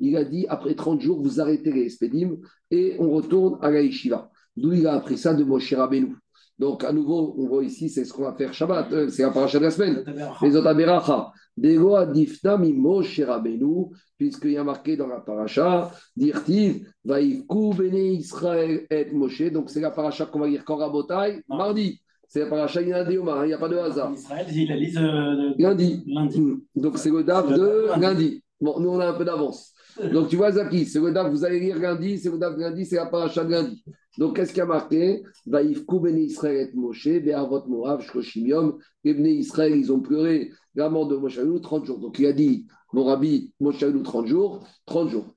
Il 0.00 0.16
a 0.16 0.24
dit 0.24 0.46
après 0.48 0.74
30 0.74 1.00
jours, 1.00 1.22
vous 1.22 1.40
arrêtez 1.40 1.70
les 1.70 1.82
Espédim 1.82 2.36
et 2.70 2.96
on 2.98 3.10
retourne 3.10 3.58
à 3.60 3.70
la 3.70 3.82
Yeshiva. 3.82 4.30
D'où 4.56 4.72
il 4.72 4.86
a 4.86 4.94
appris 4.94 5.16
ça 5.16 5.32
de 5.34 5.44
Moshe 5.44 5.72
Rabbeinu. 5.72 6.16
Donc, 6.58 6.84
à 6.84 6.92
nouveau, 6.92 7.34
on 7.38 7.46
voit 7.46 7.64
ici, 7.64 7.88
c'est 7.88 8.04
ce 8.04 8.12
qu'on 8.12 8.22
va 8.22 8.34
faire 8.34 8.52
Shabbat, 8.52 8.92
euh, 8.92 9.08
c'est 9.08 9.22
la 9.22 9.30
paracha 9.30 9.58
de 9.58 9.64
la 9.64 9.70
semaine. 9.70 10.04
Les 10.42 10.56
Otaberacha. 10.56 11.32
Dego 11.56 11.96
adifna 11.96 12.56
mi 12.56 12.72
Moshe 12.72 13.20
Rabbeinu, 13.20 13.90
puisqu'il 14.16 14.52
y 14.52 14.56
a 14.56 14.64
marqué 14.64 14.96
dans 14.96 15.06
la 15.06 15.20
paracha, 15.20 15.90
dirtiv, 16.16 16.88
vaïfku 17.04 17.74
bene 17.74 18.14
Israël 18.14 18.86
et 18.90 19.10
Moshe. 19.12 19.50
Donc, 19.50 19.70
c'est 19.70 19.80
la 19.80 19.90
paracha 19.90 20.26
qu'on 20.26 20.40
va 20.40 20.48
lire 20.48 20.64
quand 20.64 20.76
Rabotai, 20.76 21.42
mardi. 21.48 22.00
C'est 22.28 22.40
la 22.40 22.46
paracha 22.46 22.80
il 22.80 22.86
il 22.86 23.46
n'y 23.46 23.52
a 23.52 23.58
pas 23.58 23.68
de 23.68 23.76
hasard. 23.76 24.12
Israël, 24.14 24.46
il 24.50 24.68
la 24.68 24.76
lise 24.76 24.96
euh, 24.96 25.52
lundi. 25.58 26.02
lundi. 26.06 26.40
Hmm. 26.40 26.60
Donc, 26.74 26.96
c'est 26.96 27.10
le 27.10 27.24
DAF 27.24 27.48
de 27.48 28.00
lundi. 28.00 28.42
Bon, 28.58 28.80
nous, 28.80 28.88
on 28.88 29.00
a 29.00 29.08
un 29.08 29.12
peu 29.12 29.24
d'avance. 29.24 29.71
Donc, 30.12 30.28
tu 30.28 30.36
vois, 30.36 30.52
Zaki, 30.52 30.86
c'est 30.86 31.00
le 31.00 31.12
DAF, 31.12 31.30
vous 31.30 31.44
allez 31.44 31.60
lire 31.60 31.78
lundi, 31.78 32.18
c'est 32.18 32.30
le 32.30 32.38
DAF 32.38 32.56
lundi, 32.56 32.86
c'est 32.86 32.96
la 32.96 33.06
paracha 33.06 33.44
de 33.44 33.50
lundi. 33.50 33.84
Donc, 34.18 34.36
qu'est-ce 34.36 34.52
qui 34.52 34.60
a 34.60 34.66
marqué? 34.66 35.22
Vaïfku 35.46 36.00
bene 36.00 36.18
Israël 36.18 36.70
et 36.72 36.76
Moshe, 36.76 37.08
Be'avot 37.08 37.66
Moav, 37.66 38.02
Shkoshim 38.02 38.46
Yom. 38.46 38.78
Les 39.04 39.14
Bnei 39.14 39.36
Israël, 39.36 39.74
ils 39.76 39.92
ont 39.92 40.00
pleuré 40.00 40.50
la 40.74 40.88
mort 40.88 41.08
de 41.08 41.16
Moshe 41.16 41.38
30 41.62 41.84
jours. 41.84 41.98
Donc, 41.98 42.18
il 42.18 42.26
a 42.26 42.32
dit, 42.32 42.66
mon 42.92 43.04
rabbi, 43.04 43.52
Moshe 43.60 43.84
30 44.04 44.26
jours, 44.26 44.66
30 44.86 45.08
jours. 45.10 45.34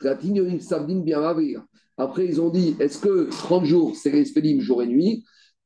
Après, 1.98 2.26
ils 2.26 2.42
ont 2.42 2.50
dit, 2.50 2.76
est-ce 2.80 3.00
que 3.00 3.30
30 3.30 3.66
jours, 3.66 3.96
c'est 3.96 4.12
les 4.12 4.60
jour 4.60 4.84
et 4.84 4.88
nuit? 4.88 5.24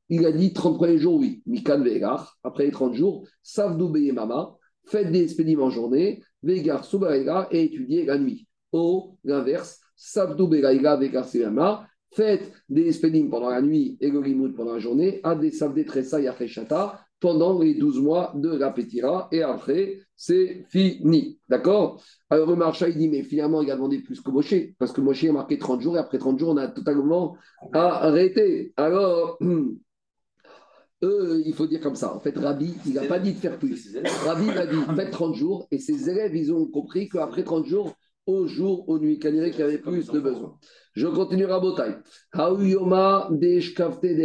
Il 0.08 0.26
a 0.26 0.32
dit 0.32 0.52
30 0.52 0.76
premiers 0.76 0.98
jours, 0.98 1.16
oui. 1.16 1.42
Mikan. 1.46 1.84
Après 2.42 2.64
les 2.64 2.72
30 2.72 2.94
jours, 2.94 3.26
Savdou 3.42 3.92
Mama, 4.12 4.56
faites 4.84 5.10
des 5.10 5.24
espédim 5.24 5.60
en 5.60 5.70
journée, 5.70 6.22
Vegar 6.42 6.84
Subaïga 6.84 7.48
et 7.50 7.64
étudiez 7.64 8.04
la 8.06 8.18
nuit. 8.18 8.46
Au 8.72 9.16
l'inverse, 9.24 9.80
Savdou 9.96 10.48
Vegar 10.48 10.98
Vegar 10.98 11.26
faites 12.12 12.52
des 12.68 12.88
espédim 12.88 13.28
pendant 13.30 13.50
la 13.50 13.62
nuit 13.62 13.96
et 14.00 14.10
le 14.10 14.20
limoud 14.20 14.54
pendant 14.54 14.74
la 14.74 14.78
journée, 14.78 15.20
à 15.22 15.34
des 15.34 15.50
savdé 15.52 15.84
tressa 15.84 16.20
yacheshata 16.20 17.00
pendant 17.20 17.58
les 17.58 17.74
12 17.74 18.00
mois 18.00 18.32
de 18.34 18.48
la 18.56 18.70
Pétira 18.70 19.28
et 19.30 19.42
après, 19.42 19.98
c'est 20.16 20.64
fini. 20.70 21.38
D'accord? 21.48 22.02
Alors 22.30 22.48
le 22.48 22.56
marchand, 22.56 22.86
il 22.86 22.96
dit, 22.96 23.08
mais 23.08 23.22
finalement, 23.22 23.60
il 23.60 23.70
a 23.70 23.76
demandé 23.76 23.98
plus 23.98 24.20
que 24.20 24.30
Moshe, 24.30 24.54
parce 24.78 24.92
que 24.92 25.02
Moshe 25.02 25.24
a 25.24 25.32
marqué 25.32 25.58
30 25.58 25.82
jours 25.82 25.96
et 25.96 26.00
après 26.00 26.18
30 26.18 26.38
jours, 26.38 26.50
on 26.50 26.56
a 26.56 26.68
totalement 26.68 27.36
arrêté. 27.72 28.72
Alors, 28.78 29.38
eux, 31.02 31.42
il 31.44 31.54
faut 31.54 31.66
dire 31.66 31.80
comme 31.80 31.94
ça. 31.94 32.14
En 32.14 32.20
fait, 32.20 32.36
Rabbi, 32.36 32.74
il 32.86 32.94
n'a 32.94 33.04
pas 33.04 33.18
dit 33.18 33.34
de 33.34 33.38
faire 33.38 33.58
plus. 33.58 33.94
Rabbi, 34.24 34.46
il 34.46 34.58
a 34.58 34.66
dit, 34.66 34.76
faites 34.96 35.10
30 35.10 35.34
jours 35.34 35.68
et 35.70 35.78
ses 35.78 36.08
élèves, 36.08 36.34
ils 36.34 36.52
ont 36.54 36.66
compris 36.66 37.10
qu'après 37.10 37.44
30 37.44 37.66
jours, 37.66 37.94
au 38.26 38.46
jour, 38.46 38.88
aux 38.88 38.98
nuits, 38.98 39.18
qu'il 39.18 39.34
y 39.34 39.62
avait 39.62 39.78
plus 39.78 40.08
de 40.08 40.20
besoin. 40.20 40.56
Je 40.94 41.06
continue 41.06 41.44
Rabotai. 41.44 41.96
Hauyoma 42.34 43.28
des 43.32 43.60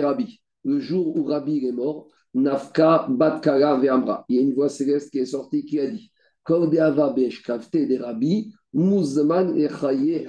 Rabbi. 0.02 0.42
Le 0.64 0.80
jour 0.80 1.16
où 1.16 1.24
Rabbi 1.24 1.66
est 1.66 1.72
mort, 1.72 2.08
Nafka 2.34 3.08
Batkara 3.10 3.78
Ve'amra. 3.78 4.26
Il 4.30 4.36
y 4.36 4.40
a 4.40 4.42
une 4.42 4.54
voix 4.54 4.70
céleste 4.70 5.12
qui 5.12 5.20
est 5.20 5.26
sortie 5.26 5.66
qui 5.66 5.80
a 5.80 5.88
dit 5.90 6.12
Kordeava 6.44 7.14
Beshkafte 7.14 7.76
des 7.76 7.98
Rabbi, 7.98 8.52
Muzman 8.74 9.58
Echaye 9.58 10.28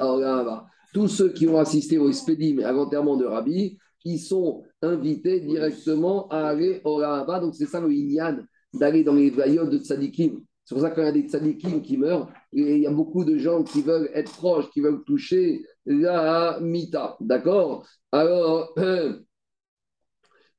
Tous 0.94 1.08
ceux 1.08 1.32
qui 1.32 1.48
ont 1.48 1.58
assisté 1.58 1.98
au 1.98 2.08
Espédim 2.08 2.64
à 2.64 2.72
l'enterrement 2.72 3.16
de 3.16 3.24
Rabbi, 3.24 3.76
ils 4.04 4.20
sont 4.20 4.62
invités 4.82 5.40
directement 5.40 6.28
à 6.28 6.46
aller 6.46 6.80
au 6.84 6.96
Rahava. 6.96 7.40
Donc 7.40 7.54
c'est 7.54 7.66
ça 7.66 7.80
le 7.80 7.90
Inyan, 7.92 8.38
d'aller 8.72 9.02
dans 9.02 9.14
les 9.14 9.30
vaillots 9.30 9.66
de 9.66 9.78
Tzadikim. 9.78 10.40
C'est 10.66 10.74
pour 10.74 10.82
ça 10.82 10.90
qu'il 10.90 11.04
y 11.04 11.06
a 11.06 11.12
des 11.12 11.22
tzadikim 11.22 11.80
qui 11.80 11.96
meurent, 11.96 12.28
il 12.52 12.78
y 12.78 12.86
a 12.86 12.90
beaucoup 12.90 13.24
de 13.24 13.38
gens 13.38 13.62
qui 13.62 13.82
veulent 13.82 14.10
être 14.12 14.32
proches, 14.32 14.68
qui 14.70 14.80
veulent 14.80 15.04
toucher 15.04 15.64
la 15.86 16.58
mita. 16.60 17.16
D'accord? 17.20 17.86
Alors, 18.10 18.74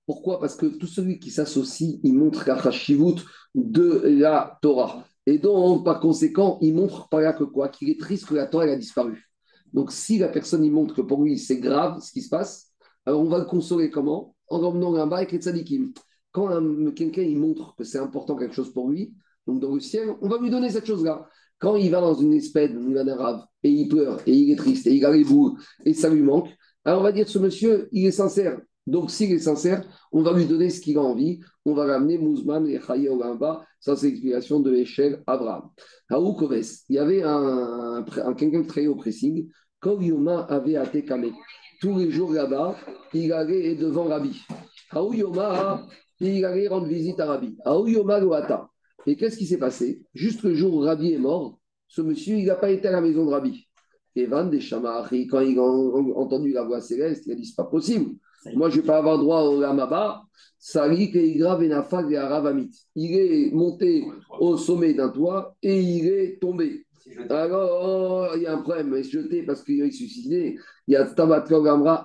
Pourquoi? 0.07 0.39
Parce 0.39 0.55
que 0.55 0.67
tout 0.67 0.87
celui 0.87 1.19
qui 1.19 1.29
s'associe, 1.29 1.99
il 2.01 2.13
montre 2.13 2.47
la 2.47 2.57
chashivut 2.57 3.21
de 3.53 4.01
la 4.05 4.57
Torah. 4.61 5.05
Et 5.25 5.37
donc, 5.37 5.83
par 5.83 5.99
conséquent, 5.99 6.57
il 6.61 6.73
montre 6.75 7.09
par 7.09 7.19
là 7.19 7.33
que 7.33 7.43
quoi? 7.43 7.67
Qu'il 7.67 7.89
est 7.89 7.99
triste 7.99 8.25
que 8.25 8.33
la 8.33 8.47
Torah 8.47 8.63
a 8.63 8.75
disparu. 8.77 9.21
Donc, 9.73 9.91
si 9.91 10.17
la 10.17 10.29
personne 10.29 10.63
il 10.63 10.71
montre 10.71 10.95
que 10.95 11.01
pour 11.01 11.21
lui 11.23 11.37
c'est 11.37 11.59
grave 11.59 11.99
ce 11.99 12.13
qui 12.13 12.21
se 12.21 12.29
passe, 12.29 12.71
alors 13.05 13.19
on 13.19 13.25
va 13.25 13.37
le 13.37 13.45
consoler 13.45 13.89
comment? 13.91 14.33
En 14.47 14.63
emmenant 14.63 14.95
un 14.95 15.07
bas 15.07 15.17
avec 15.17 15.33
les 15.33 15.39
tzadikim. 15.39 15.91
Quand 16.31 16.49
quelqu'un 16.93 17.23
il 17.23 17.37
montre 17.37 17.75
que 17.75 17.83
c'est 17.83 17.99
important 17.99 18.37
quelque 18.37 18.55
chose 18.55 18.71
pour 18.71 18.89
lui, 18.89 19.13
donc 19.47 19.61
dans 19.61 19.73
le 19.73 19.79
ciel, 19.79 20.09
on 20.21 20.27
va 20.27 20.37
lui 20.37 20.49
donner 20.49 20.69
cette 20.69 20.85
chose-là. 20.85 21.27
Quand 21.59 21.75
il 21.75 21.89
va 21.89 22.01
dans 22.01 22.13
une 22.13 22.33
espèce, 22.33 22.71
d'un 22.71 23.15
rave, 23.15 23.43
et 23.63 23.69
il 23.69 23.87
pleure, 23.87 24.19
et 24.27 24.33
il 24.33 24.51
est 24.51 24.55
triste, 24.57 24.85
et 24.85 24.93
il 24.93 25.03
a 25.05 25.11
les 25.11 25.23
bouts, 25.23 25.57
et 25.85 25.93
ça 25.93 26.09
lui 26.09 26.21
manque, 26.21 26.49
alors 26.85 26.99
on 26.99 27.03
va 27.03 27.11
dire 27.11 27.27
ce 27.27 27.39
monsieur, 27.39 27.89
il 27.91 28.05
est 28.05 28.11
sincère. 28.11 28.59
Donc, 28.87 29.11
s'il 29.11 29.33
est 29.33 29.39
sincère, 29.39 29.83
on 30.13 30.21
va 30.21 30.31
lui 30.31 30.45
donner 30.45 30.69
ce 30.69 30.79
qu'il 30.79 30.97
a 30.97 31.01
envie. 31.01 31.41
On 31.65 31.73
va 31.73 31.85
ramener 31.85 32.17
Mouzman 32.17 32.65
et 32.67 32.79
Chaye 32.79 33.09
Ogamba. 33.09 33.65
Ça, 33.81 33.97
c'est 33.97 34.07
l'explication 34.07 34.61
de 34.61 34.71
l'échelle 34.71 35.21
Abraham. 35.27 35.69
À 36.09 36.17
il 36.17 36.95
y 36.95 36.97
avait 36.97 37.21
un, 37.21 38.05
quelqu'un 38.37 38.61
qui 38.61 38.67
travaillait 38.67 38.87
au 38.87 38.95
pressing. 38.95 39.49
Quand 39.81 39.99
Yoma 39.99 40.39
avait 40.45 40.77
Atekame, 40.77 41.31
tous 41.81 41.97
les 41.97 42.09
jours 42.09 42.31
là-bas, 42.31 42.77
il 43.13 43.33
allait 43.33 43.75
devant 43.75 44.05
Rabbi. 44.05 44.41
Haou 44.93 45.13
Yoma, 45.13 45.85
il 46.21 46.45
allait 46.45 46.69
rendre 46.69 46.87
visite 46.87 47.19
à 47.19 47.25
Rabbi. 47.25 47.57
Haou 47.65 47.87
Yoma 47.87 48.19
Loata. 48.19 48.69
Et 49.07 49.15
qu'est-ce 49.15 49.37
qui 49.37 49.45
s'est 49.45 49.57
passé? 49.57 50.03
Juste 50.13 50.43
le 50.43 50.53
jour 50.53 50.75
où 50.75 50.79
Rabbi 50.79 51.13
est 51.13 51.17
mort, 51.17 51.59
ce 51.87 52.01
monsieur, 52.01 52.35
il 52.35 52.45
n'a 52.45 52.55
pas 52.55 52.69
été 52.69 52.89
à 52.89 52.91
la 52.91 53.01
maison 53.01 53.25
de 53.25 53.31
Rabbi. 53.31 53.67
Et 54.17 54.25
Van 54.25 54.45
des 54.45 54.59
Chamari, 54.59 55.27
quand 55.27 55.39
il 55.39 55.57
a 55.57 55.63
entendu 55.63 56.51
la 56.51 56.63
voix 56.63 56.81
céleste, 56.81 57.25
il 57.25 57.31
a 57.31 57.35
dit 57.35 57.45
c'est 57.45 57.55
pas 57.55 57.63
possible. 57.63 58.15
Moi, 58.53 58.69
je 58.69 58.77
ne 58.77 58.81
vais 58.81 58.87
pas 58.87 58.97
avoir 58.97 59.17
droit 59.17 59.43
au 59.43 59.59
Ramaba. 59.59 60.23
Il 62.95 63.13
est 63.15 63.51
monté 63.53 64.05
au 64.39 64.57
sommet 64.57 64.93
d'un 64.93 65.09
toit 65.09 65.55
et 65.61 65.79
il 65.79 66.07
est 66.07 66.41
tombé. 66.41 66.85
Alors, 67.29 68.35
il 68.35 68.41
y 68.41 68.47
a 68.47 68.53
un 68.53 68.61
problème, 68.61 68.89
il 68.91 68.97
est 68.99 69.03
jeté 69.03 69.43
parce 69.43 69.63
qu'il 69.63 69.81
est 69.81 69.91
suicidé. 69.91 70.57
Il 70.87 70.93
y 70.93 70.97
a 70.97 71.05
Tabat 71.05 71.45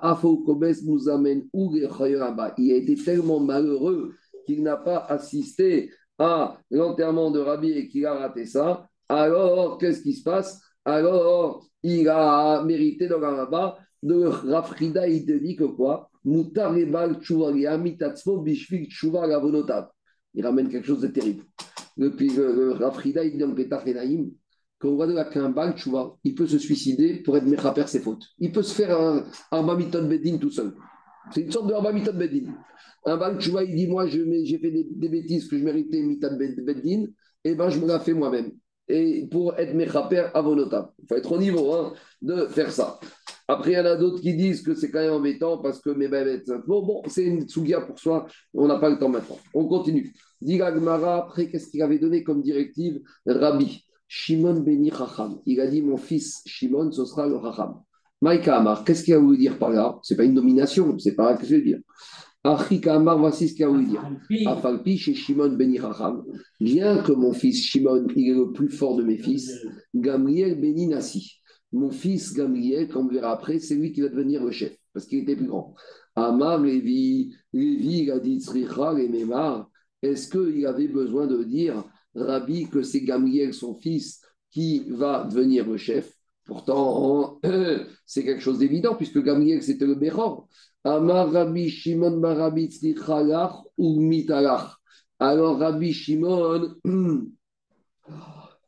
Afo 0.01 0.37
Kobes 0.37 0.75
Mouzamen 0.83 1.47
Il 1.53 2.71
a 2.71 2.75
été 2.75 2.95
tellement 2.95 3.39
malheureux 3.39 4.13
qu'il 4.45 4.63
n'a 4.63 4.77
pas 4.77 4.99
assisté 5.09 5.89
à 6.19 6.57
l'enterrement 6.71 7.31
de 7.31 7.39
Rabbi 7.39 7.71
et 7.71 7.87
qu'il 7.87 8.05
a 8.05 8.13
raté 8.13 8.45
ça. 8.45 8.87
Alors, 9.09 9.77
qu'est-ce 9.77 10.01
qui 10.01 10.13
se 10.13 10.23
passe? 10.23 10.61
Alors, 10.85 11.65
il 11.81 12.07
a 12.09 12.63
mérité 12.63 13.07
dans 13.07 13.19
Ramaba 13.19 13.77
de 14.01 14.25
Rafrida, 14.25 15.07
il 15.07 15.25
te 15.25 15.31
dit 15.31 15.55
que 15.55 15.63
quoi? 15.63 16.09
Il 16.25 16.51
ramène 20.41 20.69
quelque 20.69 20.87
chose 20.87 21.01
de 21.01 21.07
terrible. 21.07 21.43
Depuis 21.97 22.29
le, 22.29 22.71
Rafrida, 22.71 23.23
il 23.23 23.37
dit 23.37 23.43
en 23.43 23.53
Petach 23.53 23.83
qu'on 24.79 24.95
voit 24.95 25.07
de 25.07 25.31
qu'un 25.31 25.49
Bal 25.49 25.77
Chouva, 25.77 26.15
il 26.23 26.35
peut 26.35 26.47
se 26.47 26.57
suicider 26.57 27.21
pour 27.23 27.37
être 27.37 27.45
Mechaper 27.45 27.87
ses 27.87 27.99
fautes. 27.99 28.25
Il 28.39 28.51
peut 28.51 28.63
se 28.63 28.73
faire 28.73 28.99
un, 28.99 29.23
Bamiton 29.63 30.07
Bedin 30.07 30.37
tout 30.37 30.51
seul. 30.51 30.73
C'est 31.31 31.41
une 31.41 31.51
sorte 31.51 31.67
de 31.67 31.73
Bamiton 31.73 32.13
Bedin. 32.13 32.53
Un 33.05 33.17
Bal 33.17 33.39
Chouva, 33.39 33.63
il 33.63 33.75
dit 33.75 33.87
Moi, 33.87 34.07
j'ai 34.07 34.57
fait 34.57 34.71
des, 34.71 35.09
bêtises 35.09 35.47
que 35.47 35.57
je 35.57 35.63
méritais 35.63 36.01
Mitan 36.01 36.37
Bedin, 36.37 37.05
et 37.45 37.51
eh 37.51 37.55
ben 37.55 37.69
je 37.69 37.79
me 37.79 37.87
la 37.87 37.99
fais 37.99 38.13
moi-même. 38.13 38.51
Et 38.87 39.27
pour 39.29 39.57
être 39.57 39.73
Mechaper 39.73 40.29
Avonotab. 40.33 40.91
Il 41.01 41.07
faut 41.07 41.15
être 41.15 41.31
au 41.31 41.37
niveau 41.37 41.73
hein, 41.73 41.93
de 42.21 42.45
faire 42.47 42.71
ça. 42.71 42.99
Après, 43.47 43.71
il 43.71 43.73
y 43.73 43.79
en 43.79 43.85
a 43.85 43.97
d'autres 43.97 44.21
qui 44.21 44.33
disent 44.35 44.61
que 44.61 44.73
c'est 44.73 44.89
quand 44.89 44.99
même 44.99 45.13
embêtant 45.13 45.57
parce 45.57 45.81
que 45.81 45.89
mes 45.89 46.07
bébés, 46.07 46.43
bon, 46.65 46.85
bon 46.85 47.01
c'est 47.07 47.25
une 47.25 47.41
tsugia 47.41 47.81
pour 47.81 47.99
soi, 47.99 48.25
on 48.53 48.67
n'a 48.67 48.79
pas 48.79 48.89
le 48.89 48.97
temps 48.97 49.09
maintenant. 49.09 49.37
On 49.53 49.67
continue. 49.67 50.13
Gmara, 50.41 51.17
après, 51.17 51.49
qu'est-ce 51.49 51.69
qu'il 51.69 51.81
avait 51.81 51.99
donné 51.99 52.23
comme 52.23 52.41
directive? 52.41 53.01
Rabbi, 53.25 53.83
Shimon 54.07 54.61
Beni 54.61 54.91
Chacham. 54.91 55.39
Il 55.45 55.59
a 55.59 55.67
dit 55.67 55.81
Mon 55.81 55.97
fils 55.97 56.41
Shimon, 56.45 56.91
ce 56.91 57.03
sera 57.05 57.27
le 57.27 57.37
Chacham. 57.41 57.81
Maïka 58.23 58.57
Amar, 58.57 58.85
qu'est-ce 58.85 59.03
qu'il 59.03 59.13
a 59.15 59.19
voulu 59.19 59.37
dire 59.37 59.59
par 59.59 59.69
là? 59.69 59.99
Ce 60.01 60.13
n'est 60.13 60.17
pas 60.17 60.23
une 60.23 60.33
nomination, 60.33 60.97
c'est 60.97 61.13
pas 61.13 61.35
ce 61.35 61.41
que 61.41 61.45
je 61.45 61.55
veux 61.55 61.61
dire. 61.61 61.79
Achika 62.41 62.95
Amar, 62.95 63.19
voici 63.19 63.49
ce 63.49 63.53
qu'il 63.53 63.65
a 63.65 63.67
voulu 63.67 63.85
dire. 63.85 64.01
Afalpi 64.45 64.97
chez 64.97 65.13
Shimon 65.13 65.49
Beni. 65.49 65.77
Bien 66.61 66.99
que 66.99 67.11
mon 67.11 67.33
fils 67.33 67.61
Shimon, 67.65 68.07
il 68.15 68.29
est 68.29 68.33
le 68.33 68.53
plus 68.53 68.69
fort 68.69 68.95
de 68.95 69.03
mes 69.03 69.17
fils, 69.17 69.51
Gamriel 69.93 70.57
Beni 70.57 70.87
Nassi. 70.87 71.41
mon 71.73 71.91
fils 71.91 72.33
Gamriel, 72.33 72.87
comme 72.87 73.07
on 73.07 73.09
verra 73.09 73.33
après, 73.33 73.59
c'est 73.59 73.75
lui 73.75 73.91
qui 73.91 73.99
va 73.99 74.07
devenir 74.07 74.41
le 74.41 74.51
chef, 74.51 74.73
parce 74.93 75.05
qu'il 75.05 75.19
était 75.19 75.35
plus 75.35 75.47
grand. 75.47 75.75
Amar 76.15 76.61
Lévi, 76.61 77.35
Lévi, 77.51 78.03
il 78.03 78.11
a 78.11 78.19
dit 78.19 78.39
Tzricha, 78.39 78.93
les 78.93 79.09
Mémar, 79.09 79.69
est-ce 80.01 80.29
qu'il 80.29 80.65
avait 80.65 80.87
besoin 80.87 81.27
de 81.27 81.43
dire, 81.43 81.83
Rabbi, 82.15 82.69
que 82.69 82.83
c'est 82.83 83.01
Gamriel, 83.01 83.53
son 83.53 83.75
fils, 83.75 84.21
qui 84.49 84.85
va 84.87 85.27
devenir 85.29 85.67
le 85.69 85.75
chef? 85.75 86.13
Pourtant, 86.45 87.39
c'est 88.05 88.23
quelque 88.23 88.41
chose 88.41 88.59
d'évident, 88.59 88.95
puisque 88.95 89.23
Gamriel, 89.23 89.63
c'était 89.63 89.85
le 89.85 89.95
Bechor. 89.95 90.47
Amar 90.83 91.31
Rabbi 91.31 91.69
Shimon 91.69 92.21
ou 93.77 93.99
Mitalach. 94.01 94.75
Alors 95.19 95.57
Rabbi 95.59 95.93
Shimon, 95.93 96.75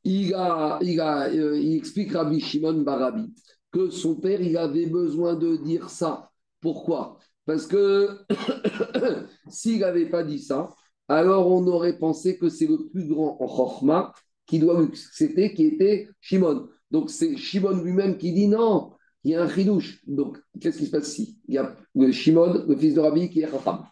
il, 0.06 0.34
a, 0.34 0.80
il, 0.82 1.00
a, 1.02 1.28
euh, 1.30 1.76
explique 1.76 2.14
Rabbi 2.14 2.40
Shimon 2.40 2.84
Barabi 2.84 3.34
que 3.76 3.90
son 3.90 4.16
père, 4.16 4.40
il 4.40 4.56
avait 4.56 4.86
besoin 4.86 5.36
de 5.36 5.58
dire 5.58 5.90
ça. 5.90 6.32
Pourquoi? 6.62 7.20
Parce 7.46 7.68
que 7.68 8.20
s'il 9.50 9.80
n'avait 9.80 10.10
pas 10.10 10.24
dit 10.24 10.40
ça, 10.40 10.70
alors 11.10 11.52
on 11.52 11.68
aurait 11.68 11.98
pensé 11.98 12.38
que 12.38 12.48
c'est 12.48 12.68
le 12.68 12.88
plus 12.88 13.06
grand 13.06 13.38
en 13.42 14.14
qui 14.46 14.60
doit 14.60 14.88
c'était 14.94 15.54
qui 15.54 15.66
était 15.66 16.08
Shimon. 16.22 16.70
Donc 16.92 17.10
c'est 17.10 17.36
Shimon 17.38 17.82
lui-même 17.84 18.18
qui 18.18 18.32
dit 18.32 18.48
non, 18.48 18.94
il 19.24 19.32
y 19.32 19.36
a 19.36 19.44
un 19.44 19.50
chidouche. 19.50 20.02
Donc 20.08 20.38
qu'est-ce 20.62 20.78
qui 20.78 20.86
se 20.86 20.92
passe 20.92 21.10
ici? 21.10 21.40
Il 21.48 21.56
y 21.56 21.58
a 21.58 21.76
Shimon, 22.12 22.66
le 22.68 22.76
fils 22.76 22.94
de 22.94 23.00
Rabbi, 23.00 23.30
qui 23.30 23.42
est 23.42 23.50
Chacham. 23.50 23.86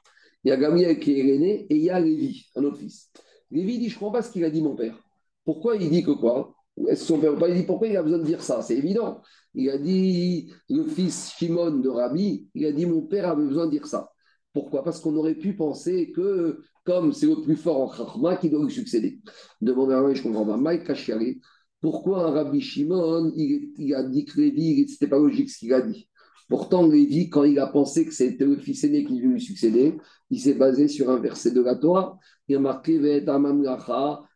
Il 0.43 0.49
y 0.49 0.51
a 0.51 0.57
Gamliel 0.57 0.99
qui 0.99 1.19
est 1.19 1.23
l'aîné 1.23 1.65
et 1.69 1.75
il 1.75 1.83
y 1.83 1.89
a 1.89 1.99
Lévi, 1.99 2.45
un 2.55 2.63
autre 2.63 2.77
fils. 2.77 3.11
Lévi 3.49 3.79
dit 3.79 3.89
Je 3.89 3.95
ne 3.95 3.99
comprends 3.99 4.13
pas 4.13 4.21
ce 4.21 4.31
qu'il 4.31 4.43
a 4.43 4.49
dit 4.49 4.61
mon 4.61 4.75
père. 4.75 5.01
Pourquoi 5.45 5.75
il 5.75 5.89
dit 5.89 6.03
que 6.03 6.11
quoi? 6.11 6.55
Que 6.77 6.95
son 6.95 7.19
père 7.19 7.37
pas? 7.37 7.49
Il 7.49 7.55
dit 7.55 7.63
Pourquoi 7.63 7.87
il 7.87 7.97
a 7.97 8.03
besoin 8.03 8.19
de 8.19 8.25
dire 8.25 8.41
ça? 8.41 8.61
C'est 8.61 8.77
évident. 8.77 9.21
Il 9.55 9.69
a 9.69 9.77
dit 9.77 10.51
Le 10.69 10.83
fils 10.83 11.33
Shimon 11.37 11.77
de 11.77 11.89
Rabbi, 11.89 12.49
il 12.53 12.65
a 12.65 12.71
dit 12.71 12.85
Mon 12.85 13.01
père 13.01 13.29
avait 13.29 13.45
besoin 13.45 13.65
de 13.65 13.71
dire 13.71 13.87
ça. 13.87 14.11
Pourquoi? 14.53 14.83
Parce 14.83 14.99
qu'on 14.99 15.15
aurait 15.15 15.35
pu 15.35 15.55
penser 15.55 16.11
que, 16.11 16.61
comme 16.83 17.11
c'est 17.11 17.25
le 17.25 17.41
plus 17.41 17.55
fort 17.55 17.81
en 17.81 17.91
Chachma, 17.91 18.37
qu'il 18.37 18.51
doit 18.51 18.63
lui 18.63 18.71
succéder. 18.71 19.19
Demande 19.61 19.91
à 19.91 20.13
je 20.13 20.21
comprends 20.21 20.45
pas. 20.45 20.57
Mike 20.57 20.83
pourquoi 21.83 22.27
un 22.27 22.31
Rabbi 22.31 22.61
Shimon, 22.61 23.33
il, 23.35 23.93
a 23.93 24.03
dit 24.03 24.23
que 24.23 24.39
Lévi, 24.39 24.87
ce 24.87 24.93
n'était 24.93 25.07
pas 25.07 25.19
logique 25.19 25.49
ce 25.49 25.59
qu'il 25.59 25.73
a 25.73 25.81
dit 25.81 26.07
Pourtant, 26.47 26.87
Lévi, 26.87 27.29
quand 27.29 27.43
il 27.43 27.59
a 27.59 27.67
pensé 27.67 28.05
que 28.05 28.13
c'était 28.13 28.45
le 28.45 28.55
fils 28.55 28.85
aîné 28.85 29.03
qui 29.03 29.19
lui 29.19 29.41
succéder, 29.41 29.97
il 30.29 30.39
s'est 30.39 30.53
basé 30.53 30.87
sur 30.87 31.09
un 31.09 31.19
verset 31.19 31.51
de 31.51 31.59
la 31.61 31.75
Torah. 31.75 32.17
Il 32.47 32.55
a 32.55 32.59
marqué 32.59 32.97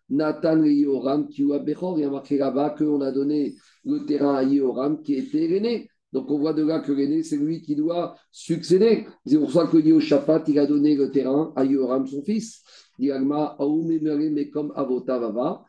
Nathan 0.10 0.64
et 0.64 0.74
Yoram 0.74 1.30
qui 1.30 1.44
a 1.50 1.64
Il 1.66 2.04
a 2.04 2.10
marqué 2.10 2.38
là-bas 2.38 2.72
qu'on 2.72 3.00
a 3.00 3.14
donné 3.14 3.56
le 3.86 4.06
terrain 4.06 4.36
à 4.36 4.44
Yoram 4.44 5.02
qui 5.02 5.14
était 5.14 5.48
l'aîné. 5.48 5.90
Donc 6.12 6.30
on 6.30 6.40
voit 6.40 6.52
de 6.52 6.66
là 6.66 6.82
que 6.82 6.92
l'aîné, 6.92 7.24
c'est 7.24 7.38
lui 7.38 7.62
qui 7.62 7.78
doit 7.78 8.16
succéder. 8.30 9.08
C'est 9.26 9.40
pour 9.40 9.54
ça 9.54 9.68
que 9.68 9.78
il 9.78 10.60
a 10.60 10.66
donné 10.66 10.98
le 10.98 11.12
terrain 11.12 11.54
à 11.56 11.64
Yoram, 11.64 12.06
son 12.08 12.22
fils. 12.24 12.62
mais 13.00 14.50
comme 14.50 14.74
Avotavava. 14.76 15.64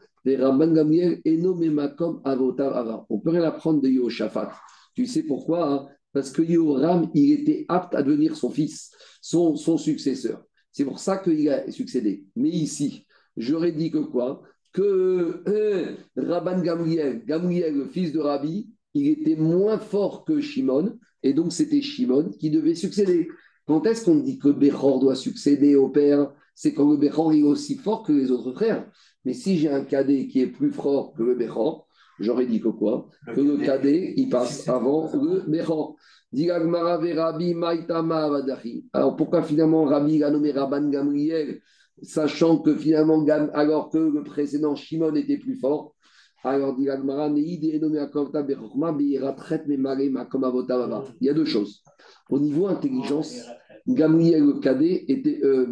On 3.08 3.18
peut 3.18 3.30
rien 3.30 3.42
apprendre 3.44 3.80
de 3.80 3.88
Yoshaphat. 3.88 4.52
Tu 4.94 5.06
sais 5.06 5.22
pourquoi 5.22 5.72
hein? 5.72 5.88
Parce 6.12 6.30
que 6.30 6.42
Yoram, 6.42 7.10
il 7.14 7.32
était 7.32 7.66
apte 7.68 7.94
à 7.94 8.02
devenir 8.02 8.36
son 8.36 8.50
fils, 8.50 8.90
son, 9.20 9.56
successeur. 9.76 10.42
C'est 10.72 10.84
pour 10.84 10.98
ça 10.98 11.18
qu'il 11.18 11.48
a 11.48 11.70
succédé. 11.70 12.24
Mais 12.34 12.48
ici, 12.48 13.06
j'aurais 13.36 13.72
dit 13.72 13.90
que 13.90 13.98
quoi? 13.98 14.42
Que 14.72 15.42
euh, 15.46 15.96
Rabban 16.16 16.60
Gamliel, 16.62 17.24
Gamliel, 17.24 17.74
le 17.74 17.86
fils 17.86 18.12
de 18.12 18.20
Rabbi, 18.20 18.70
il 18.94 19.08
était 19.08 19.36
moins 19.36 19.78
fort 19.78 20.24
que 20.24 20.40
Shimon, 20.40 20.98
et 21.22 21.34
donc 21.34 21.52
c'était 21.52 21.82
Shimon 21.82 22.30
qui 22.30 22.50
devait 22.50 22.74
succéder. 22.74 23.28
Quand 23.66 23.84
est-ce 23.86 24.04
qu'on 24.04 24.16
dit 24.16 24.38
que 24.38 24.48
Bechor 24.48 24.98
doit 25.00 25.14
succéder 25.14 25.74
au 25.76 25.90
père? 25.90 26.32
C'est 26.54 26.74
quand 26.74 26.90
le 26.90 26.96
Bechor 26.96 27.32
est 27.34 27.42
aussi 27.42 27.76
fort 27.76 28.02
que 28.02 28.12
les 28.12 28.30
autres 28.30 28.52
frères. 28.52 28.90
Mais 29.28 29.34
si 29.34 29.58
j'ai 29.58 29.68
un 29.68 29.84
cadet 29.84 30.26
qui 30.26 30.40
est 30.40 30.46
plus 30.46 30.70
fort 30.70 31.12
que 31.12 31.22
le 31.22 31.34
Bechor, 31.34 31.86
j'aurais 32.18 32.46
dit 32.46 32.62
que 32.62 32.68
quoi? 32.68 33.10
Que 33.34 33.42
le 33.42 33.58
cadet, 33.58 34.14
il 34.16 34.30
passe 34.30 34.66
avant 34.66 35.10
le 35.12 35.42
Bechor. 35.46 35.96
Alors 38.94 39.16
pourquoi 39.16 39.42
finalement 39.42 39.84
Rabbi 39.84 40.24
a 40.24 40.30
nommé 40.30 40.50
Rabban 40.50 40.88
Gamriel, 40.88 41.60
sachant 42.00 42.56
que 42.56 42.74
finalement, 42.74 43.22
alors 43.52 43.90
que 43.90 43.98
le 43.98 44.22
précédent 44.24 44.74
Shimon 44.74 45.14
était 45.14 45.36
plus 45.36 45.56
fort? 45.56 45.94
Alors, 46.42 46.74
il 46.78 46.86
y 51.20 51.28
a 51.28 51.34
deux 51.34 51.44
choses. 51.44 51.82
Au 52.30 52.38
niveau 52.38 52.66
intelligence, 52.68 53.36
Gamriel 53.86 54.42
le 54.46 54.54
cadet 54.54 55.04
était, 55.08 55.40
euh, 55.44 55.66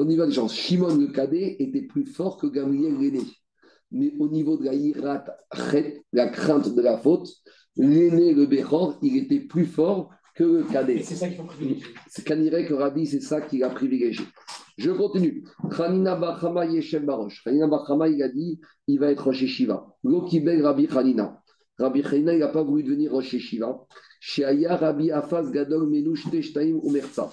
au 0.00 0.04
niveau 0.04 0.22
intelligence, 0.22 0.54
Shimon 0.54 0.96
le 0.96 1.06
cadet 1.08 1.56
était 1.58 1.82
plus 1.82 2.04
fort 2.04 2.36
que 2.36 2.46
Gamriel 2.46 2.98
l'aîné. 2.98 3.22
Mais 3.92 4.12
au 4.18 4.28
niveau 4.28 4.56
de 4.56 4.64
la 4.64 4.74
hirat, 4.74 5.24
la 6.12 6.28
crainte 6.28 6.74
de 6.74 6.82
la 6.82 6.98
faute, 6.98 7.28
l'aîné, 7.76 8.34
le 8.34 8.46
Bechor, 8.46 8.98
il 9.02 9.16
était 9.16 9.40
plus 9.40 9.66
fort 9.66 10.10
que 10.34 10.42
le 10.42 10.62
cadet. 10.64 11.00
C'est 11.02 11.14
ça 11.14 11.28
qu'il 11.28 11.36
faut 11.36 11.44
privilégier. 11.44 11.86
C'est 12.08 12.24
que 12.24 12.74
Rabbi, 12.74 13.06
c'est 13.06 13.20
ça 13.20 13.40
qu'il 13.40 13.62
a 13.62 13.70
privilégié. 13.70 14.24
Je 14.76 14.90
continue. 14.90 15.44
Khanina 15.70 16.16
Bachama 16.16 16.66
Yeshem 16.66 17.06
Barosh. 17.06 17.44
Khanina 17.44 17.68
Bachama, 17.68 18.08
il 18.08 18.20
a 18.22 18.28
dit 18.28 18.60
il 18.88 18.98
va 18.98 19.12
être 19.12 19.24
Rosh 19.24 19.44
Shiva. 19.44 19.86
Lokibel 20.02 20.60
Rabbi 20.60 20.88
Khanina. 20.88 21.40
Rabbi 21.78 22.02
Khanina, 22.02 22.32
il 22.32 22.40
n'a 22.40 22.48
pas 22.48 22.64
voulu 22.64 22.82
devenir 22.82 23.12
Rosh 23.12 23.36
Shiva. 23.36 23.86
Sheaya 24.18 24.76
Rabbi 24.76 25.12
Afaz 25.12 25.52
Gadol 25.52 25.88
Menush 25.88 26.28
Teshtaim 26.28 26.80
Umerza. 26.82 27.30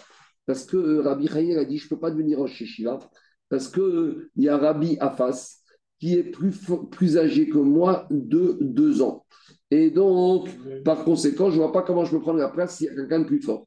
Parce 0.51 0.65
que 0.65 0.75
euh, 0.75 1.01
Rabbi 1.01 1.29
Khanina 1.29 1.61
a 1.61 1.63
dit 1.63 1.77
je 1.77 1.85
ne 1.85 1.89
peux 1.91 1.99
pas 1.99 2.11
devenir 2.11 2.37
Rosh 2.37 2.61
Shiva. 2.65 2.99
Parce 3.47 3.69
qu'il 3.69 3.83
euh, 3.83 4.29
y 4.35 4.49
a 4.49 4.57
Rabbi 4.57 4.97
Afas 4.99 5.61
qui 5.97 6.15
est 6.15 6.25
plus, 6.25 6.53
plus 6.91 7.17
âgé 7.17 7.47
que 7.47 7.57
moi 7.57 8.05
de 8.09 8.57
deux 8.59 9.01
ans. 9.01 9.25
Et 9.69 9.91
donc, 9.91 10.49
par 10.83 11.05
conséquent, 11.05 11.49
je 11.49 11.55
ne 11.55 11.61
vois 11.61 11.71
pas 11.71 11.83
comment 11.83 12.03
je 12.03 12.11
peux 12.11 12.19
prendre 12.19 12.39
la 12.39 12.49
place 12.49 12.75
s'il 12.75 12.87
y 12.87 12.89
a 12.89 12.95
quelqu'un 12.95 13.19
de 13.19 13.27
plus 13.27 13.41
fort. 13.41 13.65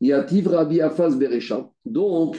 Il 0.00 0.08
y 0.08 0.12
a 0.12 0.24
Tiv 0.24 0.48
Rabbi 0.48 0.80
Afas 0.80 1.10
Berecha. 1.10 1.70
Donc, 1.84 2.36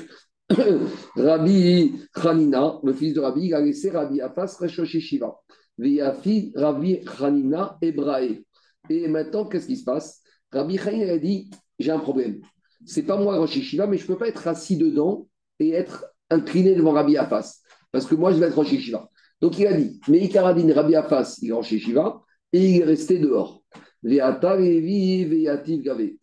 Rabbi 1.16 1.94
Hanina, 2.16 2.80
le 2.84 2.92
fils 2.92 3.14
de 3.14 3.22
Rabbi, 3.22 3.46
il 3.46 3.54
a 3.54 3.62
laissé 3.62 3.92
Rabbi 3.92 4.20
Afas 4.20 4.58
Reshoshi 4.60 5.00
Shiva. 5.00 5.34
Viafi 5.78 6.52
Rabbi 6.54 7.00
Hanina 7.18 7.78
Ebrae. 7.82 8.44
Et 8.90 9.08
maintenant, 9.08 9.46
qu'est-ce 9.46 9.68
qui 9.68 9.78
se 9.78 9.86
passe? 9.86 10.22
Rabbi 10.52 10.78
Hanina 10.80 11.14
a 11.14 11.18
dit 11.18 11.50
J'ai 11.80 11.92
un 11.92 12.00
problème. 12.00 12.42
C'est 12.86 13.04
pas 13.04 13.18
moi 13.18 13.38
Rosh 13.38 13.60
Shiva, 13.60 13.88
mais 13.88 13.98
je 13.98 14.04
ne 14.04 14.08
peux 14.08 14.18
pas 14.18 14.28
être 14.28 14.48
assis 14.48 14.78
dedans 14.78 15.28
et 15.60 15.72
être 15.72 16.06
incliné 16.30 16.76
devant 16.76 16.92
Rabbi 16.92 17.18
Afas. 17.18 17.62
Parce 17.92 18.06
que 18.06 18.16
moi, 18.16 18.32
je 18.32 18.38
vais 18.38 18.48
être 18.48 18.56
Rosh 18.56 18.78
Shiva. 18.78 19.10
Donc 19.42 19.60
il 19.60 19.68
a 19.68 19.74
dit 19.74 20.00
Mais 20.08 20.20
Ikaradin 20.20 20.74
Rabbi 20.74 20.96
Afas, 20.96 21.40
il 21.42 21.50
est 21.50 21.54
Rosh 21.54 21.76
Shiva 21.76 22.22
et 22.54 22.70
il 22.70 22.82
est 22.82 22.86
resté 22.86 23.20
dehors. 23.20 23.64
Levi. 24.04 25.22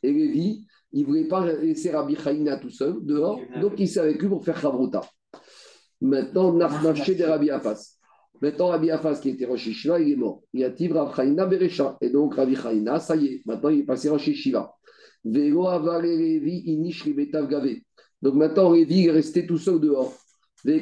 Et 0.03 0.13
Levi, 0.13 0.65
il 0.93 1.03
ne 1.03 1.07
voulait 1.07 1.29
pas 1.29 1.45
laisser 1.45 1.91
Rabbi 1.91 2.17
Chaïna 2.17 2.57
tout 2.59 2.71
seul 2.71 2.97
dehors, 3.03 3.41
donc 3.61 3.75
il 3.79 3.89
s'est 3.89 4.01
avec 4.01 4.21
lui 4.21 4.29
pour 4.29 4.45
faire 4.45 4.59
Chavruta. 4.61 5.01
Maintenant, 6.01 6.53
Nafnafché 6.53 7.15
de 7.15 7.25
Rabbi 7.25 7.51
Afas. 7.51 7.97
Maintenant, 8.41 8.69
Rabbi 8.69 8.91
Afas, 8.91 9.21
qui 9.21 9.31
était 9.31 9.47
Rosh 9.47 9.71
Shiva, 9.71 10.01
il 10.01 10.13
est 10.13 10.17
mort. 10.17 10.43
Il 10.53 10.61
y 10.61 10.65
a 10.65 10.71
Tiv 10.71 10.93
Rabbi 10.93 11.15
Chaïna 11.15 11.47
Berecha. 11.47 11.97
Et 12.01 12.11
donc, 12.11 12.35
Rabbi 12.35 12.57
Chaïna, 12.57 12.99
ça 12.99 13.17
y 13.17 13.27
est, 13.27 13.43
maintenant 13.47 13.71
il 13.71 13.81
est 13.81 13.85
passé 13.85 14.09
Rosh 14.09 14.31
Shiva. 14.31 14.75
Inish 15.25 17.05
Ribetav 17.05 17.49
Gavé. 17.49 17.83
Donc 18.21 18.35
maintenant, 18.35 18.69
Révi 18.71 19.07
est 19.07 19.11
resté 19.11 19.47
tout 19.47 19.59
seul 19.59 19.81
dehors. 19.81 20.15
Et 20.65 20.81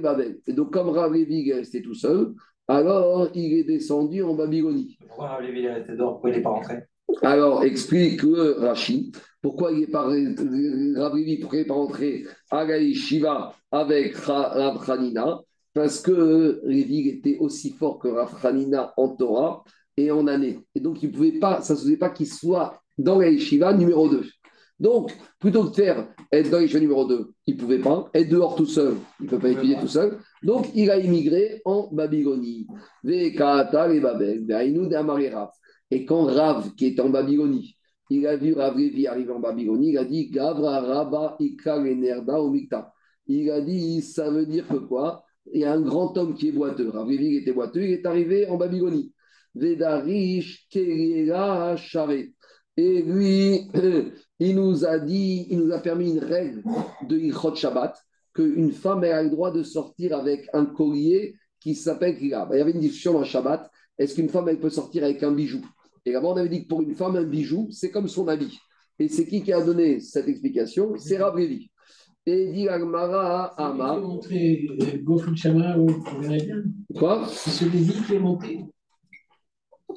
Babel. 0.00 0.38
Et 0.46 0.54
donc, 0.54 0.72
comme 0.72 0.88
Rabbi 0.88 1.18
Lévi 1.18 1.50
est 1.50 1.54
resté 1.56 1.82
tout 1.82 1.92
seul, 1.92 2.32
alors 2.66 3.28
il 3.34 3.58
est 3.58 3.64
descendu 3.64 4.22
en 4.22 4.34
Babylonie. 4.34 4.96
Pourquoi 5.06 5.28
Rabbi 5.28 5.48
Lévi 5.48 5.66
est 5.66 5.74
resté 5.74 5.96
dehors? 5.96 6.12
Pourquoi 6.12 6.30
il 6.30 6.36
n'est 6.36 6.42
pas 6.42 6.48
rentré? 6.48 6.84
Alors, 7.20 7.64
explique 7.64 8.22
le 8.22 8.52
Rashi, 8.58 9.12
pourquoi 9.42 9.72
il 9.72 9.80
n'est 9.80 9.86
pas, 9.86 10.08
pourquoi 11.40 11.58
pas 11.66 11.74
rentré 11.74 12.24
à 12.50 12.66
Shiva 12.94 13.54
avec 13.70 14.16
Rav 14.16 14.90
Hanina? 14.90 15.40
Parce 15.74 16.00
que 16.00 16.62
Lévi 16.64 17.08
était 17.10 17.36
aussi 17.38 17.70
fort 17.72 17.98
que 17.98 18.08
Rav 18.08 18.34
Hanina 18.42 18.94
en 18.96 19.10
Torah 19.10 19.62
et 19.96 20.10
en 20.10 20.26
année. 20.26 20.60
Et 20.74 20.80
donc, 20.80 21.02
il 21.02 21.12
pouvait 21.12 21.38
pas, 21.38 21.60
ça 21.60 21.74
ne 21.74 21.78
se 21.78 21.84
faisait 21.84 21.98
pas 21.98 22.08
qu'il 22.08 22.28
soit 22.28 22.80
dans 22.98 23.18
la 23.18 23.72
numéro 23.72 24.08
2. 24.08 24.24
Donc, 24.80 25.12
plutôt 25.40 25.64
que 25.64 25.70
de 25.70 25.74
faire 25.74 26.08
être 26.30 26.50
dans 26.50 26.64
Shiva 26.64 26.80
numéro 26.80 27.04
2, 27.04 27.32
il 27.46 27.54
ne 27.54 27.60
pouvait 27.60 27.80
pas 27.80 28.08
être 28.14 28.28
dehors 28.28 28.54
tout 28.54 28.66
seul. 28.66 28.94
Il 29.18 29.24
ne 29.24 29.30
peut 29.30 29.38
pas 29.38 29.50
étudier 29.50 29.76
tout 29.80 29.88
seul. 29.88 30.18
Donc, 30.42 30.68
il 30.74 30.90
a 30.90 30.98
immigré 30.98 31.62
en 31.64 31.88
Babylonie. 31.92 32.66
Et 33.04 33.34
quand 33.34 33.64
Rav, 36.24 36.74
qui 36.74 36.86
est 36.86 37.00
en 37.00 37.08
Babylonie, 37.08 37.76
il 38.10 38.26
a 38.26 38.36
vu 38.36 38.54
Rav 38.54 38.76
arriver 39.08 39.32
en 39.32 39.40
Babylonie, 39.40 39.90
il 39.90 39.98
a 39.98 40.04
dit 40.04 40.30
Gavra 40.30 40.80
Rabba 40.80 41.36
Omikta. 42.38 42.92
Il 43.26 43.50
a 43.50 43.60
dit 43.60 44.00
ça 44.00 44.30
veut 44.30 44.46
dire 44.46 44.66
que 44.68 44.76
quoi? 44.76 45.24
Il 45.52 45.60
y 45.60 45.64
a 45.64 45.72
un 45.72 45.80
grand 45.80 46.16
homme 46.16 46.34
qui 46.34 46.48
est 46.48 46.52
boiteux. 46.52 46.90
Rav 46.90 47.10
était 47.10 47.52
boiteux, 47.52 47.82
il 47.82 47.92
est 47.92 48.06
arrivé 48.06 48.46
en 48.46 48.56
Babylonie. 48.56 49.12
Vedarish 49.54 50.68
Keriela 50.70 51.76
Share. 51.76 52.28
Et 52.78 53.02
lui, 53.02 53.68
il 54.38 54.54
nous 54.54 54.86
a 54.86 55.00
dit, 55.00 55.48
il 55.50 55.58
nous 55.58 55.72
a 55.72 55.80
permis 55.80 56.12
une 56.12 56.20
règle 56.20 56.62
de 57.08 57.18
Ilchot 57.18 57.56
Shabbat, 57.56 58.00
qu'une 58.32 58.70
femme 58.70 59.02
a 59.02 59.20
le 59.20 59.30
droit 59.30 59.50
de 59.50 59.64
sortir 59.64 60.16
avec 60.16 60.48
un 60.52 60.64
collier 60.64 61.34
qui 61.58 61.74
s'appelle 61.74 62.16
Kira. 62.16 62.48
Il 62.52 62.58
y 62.58 62.60
avait 62.60 62.70
une 62.70 62.78
discussion 62.78 63.14
dans 63.14 63.24
Shabbat, 63.24 63.68
est-ce 63.98 64.14
qu'une 64.14 64.28
femme 64.28 64.48
elle 64.48 64.60
peut 64.60 64.70
sortir 64.70 65.02
avec 65.02 65.24
un 65.24 65.32
bijou? 65.32 65.60
Et 66.06 66.12
là-bas, 66.12 66.28
on 66.28 66.36
avait 66.36 66.48
dit 66.48 66.62
que 66.62 66.68
pour 66.68 66.80
une 66.80 66.94
femme, 66.94 67.16
un 67.16 67.24
bijou, 67.24 67.66
c'est 67.72 67.90
comme 67.90 68.06
son 68.06 68.28
habit. 68.28 68.56
Et 69.00 69.08
c'est 69.08 69.26
qui 69.26 69.42
qui 69.42 69.52
a 69.52 69.60
donné 69.60 69.98
cette 69.98 70.28
explication? 70.28 70.94
C'est 70.98 71.18
Rav 71.18 71.36
Levi. 71.36 71.72
Et 72.26 72.52
dit 72.52 72.68
Agmara 72.68 73.54
Ama. 73.60 73.98
Ou 73.98 74.20
Quoi? 76.94 77.26
C'est 77.28 77.50
celui 77.50 77.92
qui 78.06 78.14
est 78.14 78.20
monté. 78.20 78.60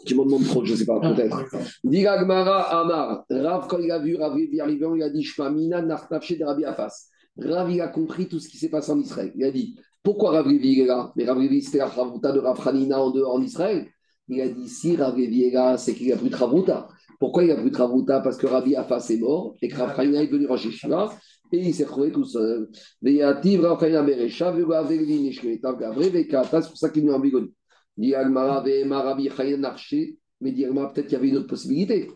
Tu 0.06 0.16
m'en 0.16 0.26
demandes 0.26 0.45
trop, 0.45 0.64
je 0.66 0.74
ne 0.74 0.78
sais 0.78 0.86
pas, 0.86 0.99
Ah, 1.02 1.14
peut-être. 1.14 1.38
Dit 1.84 2.06
Amar. 2.08 3.26
Rav, 3.30 3.68
quand 3.68 3.78
il 3.80 3.91
a 3.91 3.99
vu 3.99 4.16
Rav 4.16 4.36
arrivant, 4.60 4.95
il 4.95 5.04
a 5.04 5.10
dit 5.10 5.24
Shmamina 5.24 5.82
Nartafshe 5.82 6.38
de 6.38 6.43
Rabbi 6.43 6.66
Afas. 6.66 7.08
Rav, 7.38 7.72
il 7.72 7.82
a 7.82 7.88
compris 7.88 8.28
tout 8.28 8.39
ce 8.39 8.47
qui 8.49 8.58
s'est 8.58 8.70
passé 8.70 8.91
en 8.91 8.99
Israël. 8.99 9.32
Il 9.36 9.43
a 9.43 9.52
dit 9.52 9.76
Pourquoi 10.04 10.32
Rav 10.32 10.47
Levi 10.47 10.82
est 10.82 10.86
là? 10.86 11.12
Mais 11.16 11.26
Rav 11.26 11.39
Levi, 11.39 11.62
c'était 11.62 11.80
la 11.80 11.89
Chavruta 11.89 12.32
de 12.32 12.39
Rav 12.39 12.60
Hanina 12.68 13.02
en 13.02 13.12
dehors 13.12 13.36
en 13.36 13.41
Israël. 13.41 13.88
Il 14.28 14.41
a 14.41 14.47
dit 14.47 14.68
Si 14.68 14.95
Rav 14.95 15.18
Levi 15.18 15.43
est 15.45 15.52
là, 15.52 15.78
c'est 15.78 15.93
qu'il 15.93 16.12
a 16.12 16.18
plus 16.18 16.30
de 16.30 16.36
Chavruta. 16.36 16.88
Pourquoi 17.20 17.43
il 17.43 17.52
a 17.52 17.56
plus 17.56 17.72
de 17.72 17.76
Chavruta? 17.76 18.20
Parce 18.22 18.38
que 18.38 18.47
Rabbi 18.47 18.76
Afas 18.76 19.08
est 19.10 19.18
mort 19.18 19.56
et 19.62 19.68
que 19.68 19.78
Rav 19.78 19.99
Hanina 19.99 20.24
est 20.24 20.28
devenu 20.28 20.47
Rosh 20.47 20.66
Yeshiva 20.66 21.12
et 21.54 21.60
il 21.60 21.74
s'est 21.74 21.84
retrouvé 21.84 22.12
tout 22.12 22.24
seul. 22.24 22.70
C'est 23.04 23.20
pour 26.47 26.78
ça 26.78 26.89
qu'il 26.89 27.06
nous 27.06 27.12
a 27.12 27.16
embigoni. 27.16 27.54
Dit 27.97 28.15
Agmara, 28.15 28.63
Rabbi 28.63 29.29
mais 30.41 30.51
dit 30.51 30.65
Agmara, 30.65 30.93
peut-être 30.93 31.07
qu'il 31.07 31.13
y 31.13 31.17
avait 31.17 31.29
une 31.29 31.37
autre 31.37 31.47
possibilité. 31.47 32.09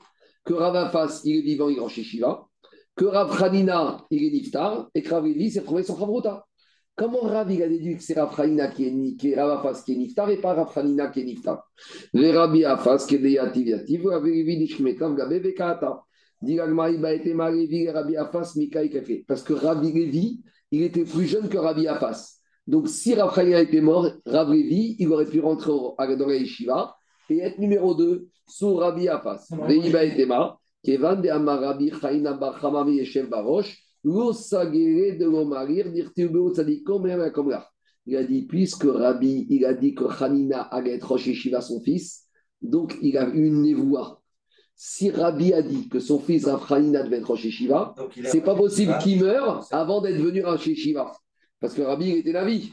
Que 0.43 0.53
Rav 0.53 0.75
Afas, 0.75 1.21
il 1.25 1.37
est 1.37 1.41
vivant, 1.41 1.69
il 1.69 1.77
est 1.77 1.81
Rosh 1.81 1.97
Yeshiva 1.97 2.47
que 2.95 3.05
Rav 3.05 3.43
Hanina, 3.43 4.05
il 4.09 4.23
est 4.23 4.31
niftar, 4.31 4.89
et 4.95 5.01
que 5.01 5.09
Rav 5.09 5.25
Levi 5.25 5.51
s'est 5.51 5.59
retrouvé 5.59 5.83
sans 5.83 5.99
Chavruta. 5.99 6.45
Comment 6.95 7.21
Rav, 7.21 7.51
il 7.51 7.61
a 7.61 7.67
déduit 7.67 7.97
que 7.97 8.03
c'est 8.03 8.17
Rav 8.17 8.39
Hanina 8.39 8.69
qui 8.69 8.85
est, 8.85 9.17
qui 9.17 9.31
est 9.31 9.35
Rav 9.35 9.59
Afas 9.59 9.83
qui 9.83 9.93
est 9.93 9.97
niftar 9.97 10.29
et 10.29 10.37
pas 10.37 10.53
Rav 10.53 10.71
Hanina 10.77 11.07
qui 11.07 11.21
est 11.21 11.25
niftar? 11.25 11.69
Les 12.13 12.31
Rabbi 12.31 12.63
Afas 12.63 13.05
qui 13.07 13.15
est 13.15 13.19
deyativ 13.19 13.67
yativ, 13.67 14.07
Rav 14.07 14.25
Levi 14.25 14.57
nishmetav 14.57 15.13
gabe 15.15 15.33
vekata. 15.33 16.01
Dit 16.41 16.55
l'Agma, 16.55 16.89
il 16.89 17.03
a 17.05 17.13
été 17.13 17.33
Marévi, 17.33 17.89
Rabbi 17.89 18.15
Afas, 18.15 18.53
Mikaï 18.55 18.89
Kafé. 18.89 19.25
Parce 19.27 19.43
que 19.43 19.53
Rabbi 19.53 19.91
Levi, 19.91 20.41
il 20.71 20.83
était 20.83 21.03
plus 21.03 21.25
jeune 21.25 21.49
que 21.49 21.57
Rabbi 21.57 21.87
Afas. 21.87 22.34
Donc 22.67 22.89
si 22.89 23.13
Hanina 23.13 23.61
était 23.61 23.81
mort, 23.81 24.09
Rav 24.25 24.51
Levi, 24.51 24.95
il 24.99 25.11
aurait 25.11 25.25
pu 25.25 25.39
rentrer 25.39 25.71
dans 25.71 26.27
la 26.27 26.35
yeshiva 26.35 26.95
et 27.29 27.39
être 27.39 27.59
numéro 27.59 27.93
2 27.93 28.27
sous 28.47 28.75
Rabbi 28.75 29.07
Afas. 29.07 29.47
Veiba 29.51 30.03
et 30.03 30.15
Tema. 30.15 30.57
Kevan 30.85 31.19
de 31.19 31.29
Amarabi 31.29 31.91
Chaina 31.99 32.33
Bachamami 32.33 32.97
Yeshev 32.97 33.27
Barosh, 33.27 33.75
lo 34.03 34.33
sagere 34.33 35.17
de 35.17 35.25
l'omarir, 35.25 35.87
tzadikom, 36.15 37.01
même 37.01 37.31
comme 37.31 37.49
là. 37.49 37.67
Il 38.05 38.15
a 38.17 38.23
dit, 38.23 38.43
puisque 38.43 38.83
Rabbi, 38.83 39.47
il 39.49 39.65
a 39.65 39.73
dit 39.73 39.95
que 39.95 40.03
Hanina 40.03 40.61
allait 40.61 40.93
être 40.93 41.07
Rosh 41.07 41.25
Yeshiva, 41.25 41.61
son 41.61 41.81
fils, 41.81 42.25
donc 42.61 42.95
il 43.01 43.17
a 43.17 43.27
eu 43.29 43.47
une 43.47 43.63
névoie. 43.63 44.21
Si 44.75 45.09
Rabbi 45.09 45.53
a 45.53 45.63
dit 45.63 45.89
que 45.89 45.99
son 45.99 46.19
fils 46.19 46.45
Rav 46.45 46.71
Hanina 46.71 47.01
devait 47.01 47.17
être 47.17 47.29
Rosh 47.29 47.45
Yeshiva, 47.45 47.95
c'est 48.25 48.41
pas 48.41 48.53
possible 48.53 48.91
Ah, 48.95 49.01
qu'il 49.01 49.23
meure 49.23 49.65
avant 49.71 50.01
d'être 50.01 50.21
venu 50.21 50.45
Rosh 50.45 50.67
Yeshiva. 50.67 51.11
Parce 51.65 51.73
que 51.73 51.81
Rabbi, 51.81 52.09
il 52.09 52.17
était 52.17 52.31
la 52.31 52.45
vie. 52.45 52.71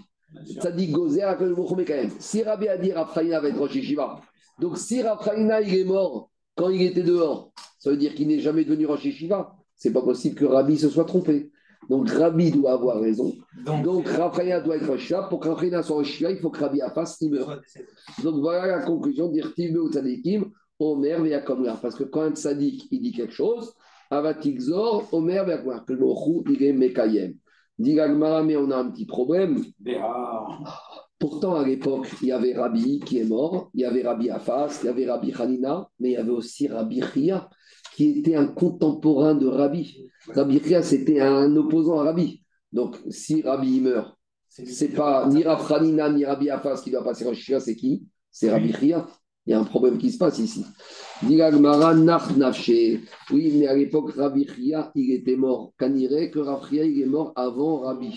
Ça 0.61 0.71
dit 0.71 0.89
Gozer 0.89 1.35
quand 1.39 1.89
même. 1.89 2.11
Si 2.19 2.43
Rabbi 2.43 2.69
a 2.69 2.77
dit 2.77 2.93
Rav 2.93 3.09
Hanina 3.17 3.41
va 3.41 3.49
être 3.49 3.59
Rosh 3.59 3.75
Yeshiva, 3.75 4.21
donc 4.61 4.77
si 4.77 5.01
Rav 5.01 5.27
Hanina, 5.27 5.63
il 5.63 5.75
est 5.79 5.85
mort 5.85 6.31
quand 6.55 6.69
il 6.69 6.83
était 6.83 7.03
dehors, 7.03 7.55
ça 7.79 7.89
veut 7.89 7.97
dire 7.97 8.15
qu'il 8.15 8.29
n'est 8.29 8.41
jamais 8.41 8.67
devenu 8.67 8.85
Rosh 8.85 9.07
Yeshiva. 9.07 9.57
C'est 9.77 9.95
pas 9.95 10.03
possible 10.03 10.35
que 10.35 10.45
Rabbi 10.45 10.77
se 10.77 10.91
soit 10.91 11.07
trompé. 11.07 11.51
Donc 11.89 12.11
Rabbi 12.11 12.51
doit 12.51 12.73
avoir 12.73 13.01
raison. 13.01 13.33
Donc, 13.65 13.83
Donc 13.83 14.09
Rav 14.09 14.39
Hanina 14.39 14.61
doit 14.61 14.77
être 14.77 14.89
Rosh. 14.89 15.15
Pour 15.31 15.41
que 15.41 15.49
Rav 15.49 15.61
Hanina 15.61 15.83
soit 15.83 15.97
Rosh 15.97 16.21
il 16.21 16.37
faut 16.37 16.51
que 16.51 16.61
Rabbi 16.61 16.83
Afas 16.83 17.17
il 17.23 17.31
décédé. 17.31 17.87
Donc 18.23 18.41
voilà 18.43 18.67
la 18.67 18.83
conclusion 18.83 19.29
d'Irtiv 19.29 19.75
ou 19.79 19.91
Tzadikim, 19.91 20.51
Omer 20.79 21.23
Veakomlar. 21.23 21.81
Parce 21.81 21.95
que 21.95 22.05
quand 22.05 22.25
un 22.25 22.33
Tzadik 22.33 22.89
il 22.91 23.01
dit 23.01 23.13
quelque 23.13 23.33
chose, 23.33 23.73
Avatikzor, 24.11 25.09
Omer 25.13 25.47
Veakomlar. 25.47 25.87
Que 25.87 25.95
le 25.95 26.53
il 26.53 26.63
est 26.63 26.75
Mekayem. 26.75 27.37
Dit 27.79 27.95
mais 27.95 28.57
on 28.57 28.71
a 28.71 28.77
un 28.77 28.91
petit 28.91 29.07
problème. 29.07 29.63
Pourtant, 31.19 31.55
à 31.55 31.65
l'époque, 31.65 32.09
il 32.21 32.29
y 32.29 32.33
avait 32.33 32.55
Rabbi 32.55 32.99
qui 33.01 33.19
est 33.19 33.25
mort, 33.25 33.71
il 33.75 33.83
y 33.83 33.85
avait 33.85 34.03
Rabbi 34.03 34.29
Afas, 34.29 34.81
il 34.83 34.87
y 34.87 34.89
avait 34.89 35.09
Rabbi 35.09 35.33
Hanina, 35.33 35.89
mais 36.01 36.11
il 36.11 36.13
y 36.15 36.17
avait 36.17 36.31
aussi 36.31 36.67
Rabbi 36.67 37.01
Chia, 37.01 37.49
qui 37.95 38.19
était 38.19 38.35
un 38.35 38.49
contemporain 38.49 39.35
de 39.37 39.47
Rabbi. 39.47 40.11
Rabbi 40.29 40.59
Chia, 40.61 40.83
c'était 40.83 41.21
un 41.21 41.55
opposant 41.57 42.01
à 42.01 42.05
Rabbi. 42.05 42.43
Donc, 42.73 43.01
si 43.09 43.43
Rabbi 43.43 43.81
meurt, 43.81 44.17
c'est 44.49 44.89
pas 44.89 45.29
ni 45.29 45.45
Rav 45.45 45.73
Hanina 45.73 46.11
ni 46.11 46.25
Rabbi 46.25 46.51
Afas 46.51 46.81
qui 46.83 46.91
doit 46.91 47.05
passer 47.05 47.25
Rosh 47.25 47.39
Hashanah, 47.39 47.61
c'est 47.61 47.77
qui? 47.77 48.05
C'est 48.31 48.51
Rabbi 48.51 48.73
Chia. 48.73 49.07
Il 49.47 49.51
y 49.51 49.55
a 49.55 49.61
un 49.61 49.65
problème 49.65 49.99
qui 49.99 50.13
se 50.13 50.19
passe 50.19 50.39
ici. 50.39 50.65
Oui, 51.25 51.41
mais 53.55 53.67
à 53.67 53.75
l'époque, 53.75 54.13
Rabbi 54.15 54.47
Chia, 54.47 54.93
il 54.95 55.13
était 55.13 55.35
mort. 55.35 55.73
Kanire 55.77 56.31
que 56.31 56.39
Rav 56.39 56.69
Chia, 56.69 56.85
il 56.85 57.03
est 57.03 57.07
mort 57.07 57.33
avant 57.35 57.81
Rabbi. 57.81 58.13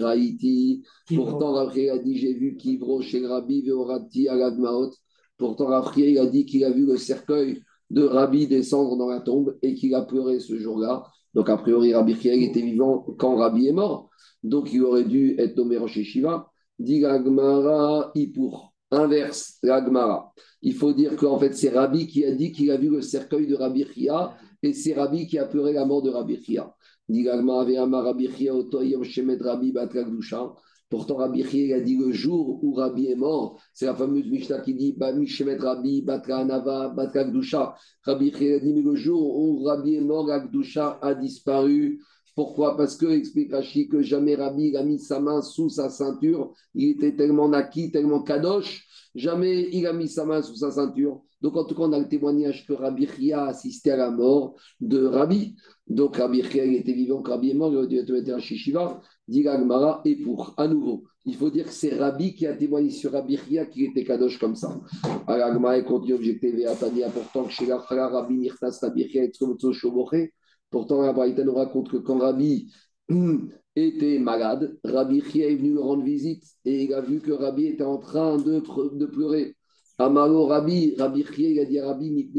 Rabbi. 0.00 0.82
Pourtant, 1.14 1.70
Chia 1.70 1.92
a 1.92 1.98
dit 1.98 2.18
J'ai 2.18 2.34
vu 2.34 2.56
Kivro 2.56 3.00
chez 3.00 3.24
Rabbi 3.24 3.62
Veorati 3.62 4.28
à 4.28 4.34
l'Agmaot. 4.34 4.90
Pourtant, 5.38 5.92
Chia, 5.92 6.08
il 6.08 6.18
a 6.18 6.26
dit 6.26 6.44
qu'il 6.44 6.64
a 6.64 6.70
vu 6.70 6.84
le 6.84 6.96
cercueil 6.96 7.62
de 7.90 8.02
Rabbi 8.02 8.48
descendre 8.48 8.96
dans 8.96 9.08
la 9.08 9.20
tombe 9.20 9.56
et 9.62 9.74
qu'il 9.74 9.94
a 9.94 10.02
pleuré 10.02 10.40
ce 10.40 10.58
jour-là. 10.58 11.04
Donc, 11.34 11.48
a 11.48 11.56
priori, 11.56 11.94
Rabbi 11.94 12.16
Chia 12.16 12.34
il 12.34 12.42
était 12.42 12.62
vivant 12.62 13.06
quand 13.18 13.36
Rabbi 13.36 13.68
est 13.68 13.72
mort. 13.72 14.10
Donc, 14.42 14.72
il 14.72 14.82
aurait 14.82 15.04
dû 15.04 15.36
être 15.38 15.56
nommé 15.56 15.76
Rosh 15.76 15.96
Yeshiva. 15.96 16.51
Dit 16.82 16.98
l'Agmara, 16.98 18.10
Ipour. 18.16 18.74
Inverse, 18.90 19.58
l'Agmara. 19.62 20.32
Il 20.62 20.74
faut 20.74 20.92
dire 20.92 21.14
qu'en 21.14 21.38
fait, 21.38 21.54
c'est 21.54 21.68
Rabbi 21.68 22.08
qui 22.08 22.24
a 22.24 22.32
dit 22.34 22.50
qu'il 22.50 22.72
a 22.72 22.76
vu 22.76 22.88
le 22.88 23.00
cercueil 23.00 23.46
de 23.46 23.54
Rabbi 23.54 23.84
Chia 23.84 24.34
et 24.64 24.72
c'est 24.72 24.92
Rabbi 24.94 25.28
qui 25.28 25.38
a 25.38 25.46
pleuré 25.46 25.74
la 25.74 25.84
mort 25.84 26.02
de 26.02 26.10
Rabbi 26.10 26.42
Chia. 26.42 26.74
Dit 27.08 27.22
l'Agmara, 27.22 28.02
Rabbi 28.02 28.28
Chia, 28.32 28.52
Otoyom 28.52 29.04
Shemet 29.04 29.38
Rabbi 29.40 29.70
Batlagdusha. 29.70 30.54
Pourtant, 30.90 31.18
Rabbi 31.18 31.44
Chia 31.44 31.76
a 31.76 31.80
dit 31.80 31.96
le 31.96 32.10
jour 32.10 32.58
où 32.64 32.74
Rabbi 32.74 33.06
est 33.06 33.14
mort, 33.14 33.60
c'est 33.72 33.86
la 33.86 33.94
fameuse 33.94 34.26
Mishnah 34.26 34.58
qui 34.62 34.74
dit 34.74 34.92
Ba 34.92 35.12
Mishemet 35.12 35.58
Rabbi, 35.58 36.02
Batra 36.02 36.38
Anava, 36.38 36.88
Batra 36.88 37.22
Gdusha. 37.22 37.76
Rabbi 38.02 38.32
Chia 38.32 38.56
a 38.56 38.58
dit 38.58 38.72
mais 38.72 38.82
le 38.82 38.96
jour 38.96 39.38
où 39.38 39.62
Rabbi 39.62 39.94
est 39.94 40.00
mort, 40.00 40.26
la 40.26 40.40
Gdusha 40.40 40.98
a 41.00 41.14
disparu. 41.14 42.00
Pourquoi? 42.34 42.76
Parce 42.76 42.96
que, 42.96 43.06
explique 43.06 43.52
Rashi, 43.52 43.88
que 43.88 44.00
jamais 44.00 44.34
Rabbi 44.34 44.74
a 44.76 44.82
mis 44.82 44.98
sa 44.98 45.20
main 45.20 45.42
sous 45.42 45.68
sa 45.68 45.90
ceinture. 45.90 46.54
Il 46.74 46.90
était 46.90 47.14
tellement 47.14 47.48
naquis, 47.48 47.90
tellement 47.90 48.22
kadosh, 48.22 48.86
jamais 49.14 49.68
il 49.72 49.86
a 49.86 49.92
mis 49.92 50.08
sa 50.08 50.24
main 50.24 50.40
sous 50.40 50.56
sa 50.56 50.70
ceinture. 50.70 51.20
Donc, 51.42 51.56
en 51.56 51.64
tout 51.64 51.74
cas, 51.74 51.82
on 51.82 51.92
a 51.92 51.98
le 51.98 52.08
témoignage 52.08 52.66
que 52.66 52.72
Rabbi 52.72 53.06
Chia 53.06 53.42
a 53.42 53.48
assisté 53.48 53.90
à 53.90 53.96
la 53.96 54.10
mort 54.10 54.54
de 54.80 55.04
Rabbi. 55.04 55.56
Donc, 55.88 56.16
Rabbi 56.16 56.42
Chia, 56.42 56.64
était 56.64 56.92
vivant 56.92 57.20
Rabbi 57.20 57.50
est 57.50 57.54
mort, 57.54 57.70
il 57.72 57.76
aurait 57.78 57.86
dû 57.88 57.98
être 57.98 58.30
un 58.30 58.38
Shishiva. 58.38 59.02
Dit 59.28 59.42
Gagmara, 59.42 60.00
et 60.04 60.16
pour, 60.16 60.54
à 60.56 60.66
nouveau, 60.68 61.04
il 61.26 61.36
faut 61.36 61.50
dire 61.50 61.66
que 61.66 61.72
c'est 61.72 61.94
Rabbi 61.96 62.34
qui 62.34 62.46
a 62.46 62.54
témoigné 62.54 62.90
sur 62.90 63.12
Rabbi 63.12 63.36
Chia 63.36 63.66
qu'il 63.66 63.84
était 63.84 64.04
kadosh 64.04 64.38
comme 64.38 64.54
ça. 64.54 64.80
Alors, 65.26 65.50
Gagmara 65.50 65.82
continue 65.82 66.14
objecté 66.14 66.50
Veatania, 66.50 67.10
pourtant 67.10 67.44
que 67.44 67.52
chez 67.52 67.66
la 67.66 67.76
Rabbi 67.78 68.38
Nirtas, 68.38 68.78
Rabbi 68.80 69.08
Chia, 69.08 69.24
et 69.24 69.32
Shoboche. 69.72 70.30
Pourtant, 70.72 71.02
la 71.02 71.44
nous 71.44 71.54
raconte 71.54 71.90
que 71.90 71.98
quand 71.98 72.18
Rabbi 72.18 72.72
hum, 73.10 73.50
était 73.76 74.18
malade, 74.18 74.78
Rabbi 74.82 75.20
Chia 75.20 75.50
est 75.50 75.56
venu 75.56 75.72
lui 75.72 75.78
rendre 75.78 76.02
visite 76.02 76.44
et 76.64 76.84
il 76.84 76.94
a 76.94 77.02
vu 77.02 77.20
que 77.20 77.30
Rabbi 77.30 77.66
était 77.66 77.84
en 77.84 77.98
train 77.98 78.38
de, 78.38 79.06
pleurer. 79.06 79.54
Amaro 79.98 80.46
Rabbi, 80.46 80.96
Rabbi 80.98 81.24
Chia, 81.24 81.60
a 81.60 81.64
dit 81.66 81.78
à 81.78 81.88
Rabbi, 81.88 82.32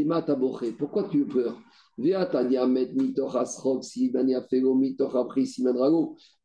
pourquoi 0.79 1.03
tu 1.09 1.25
pleures? 1.25 1.61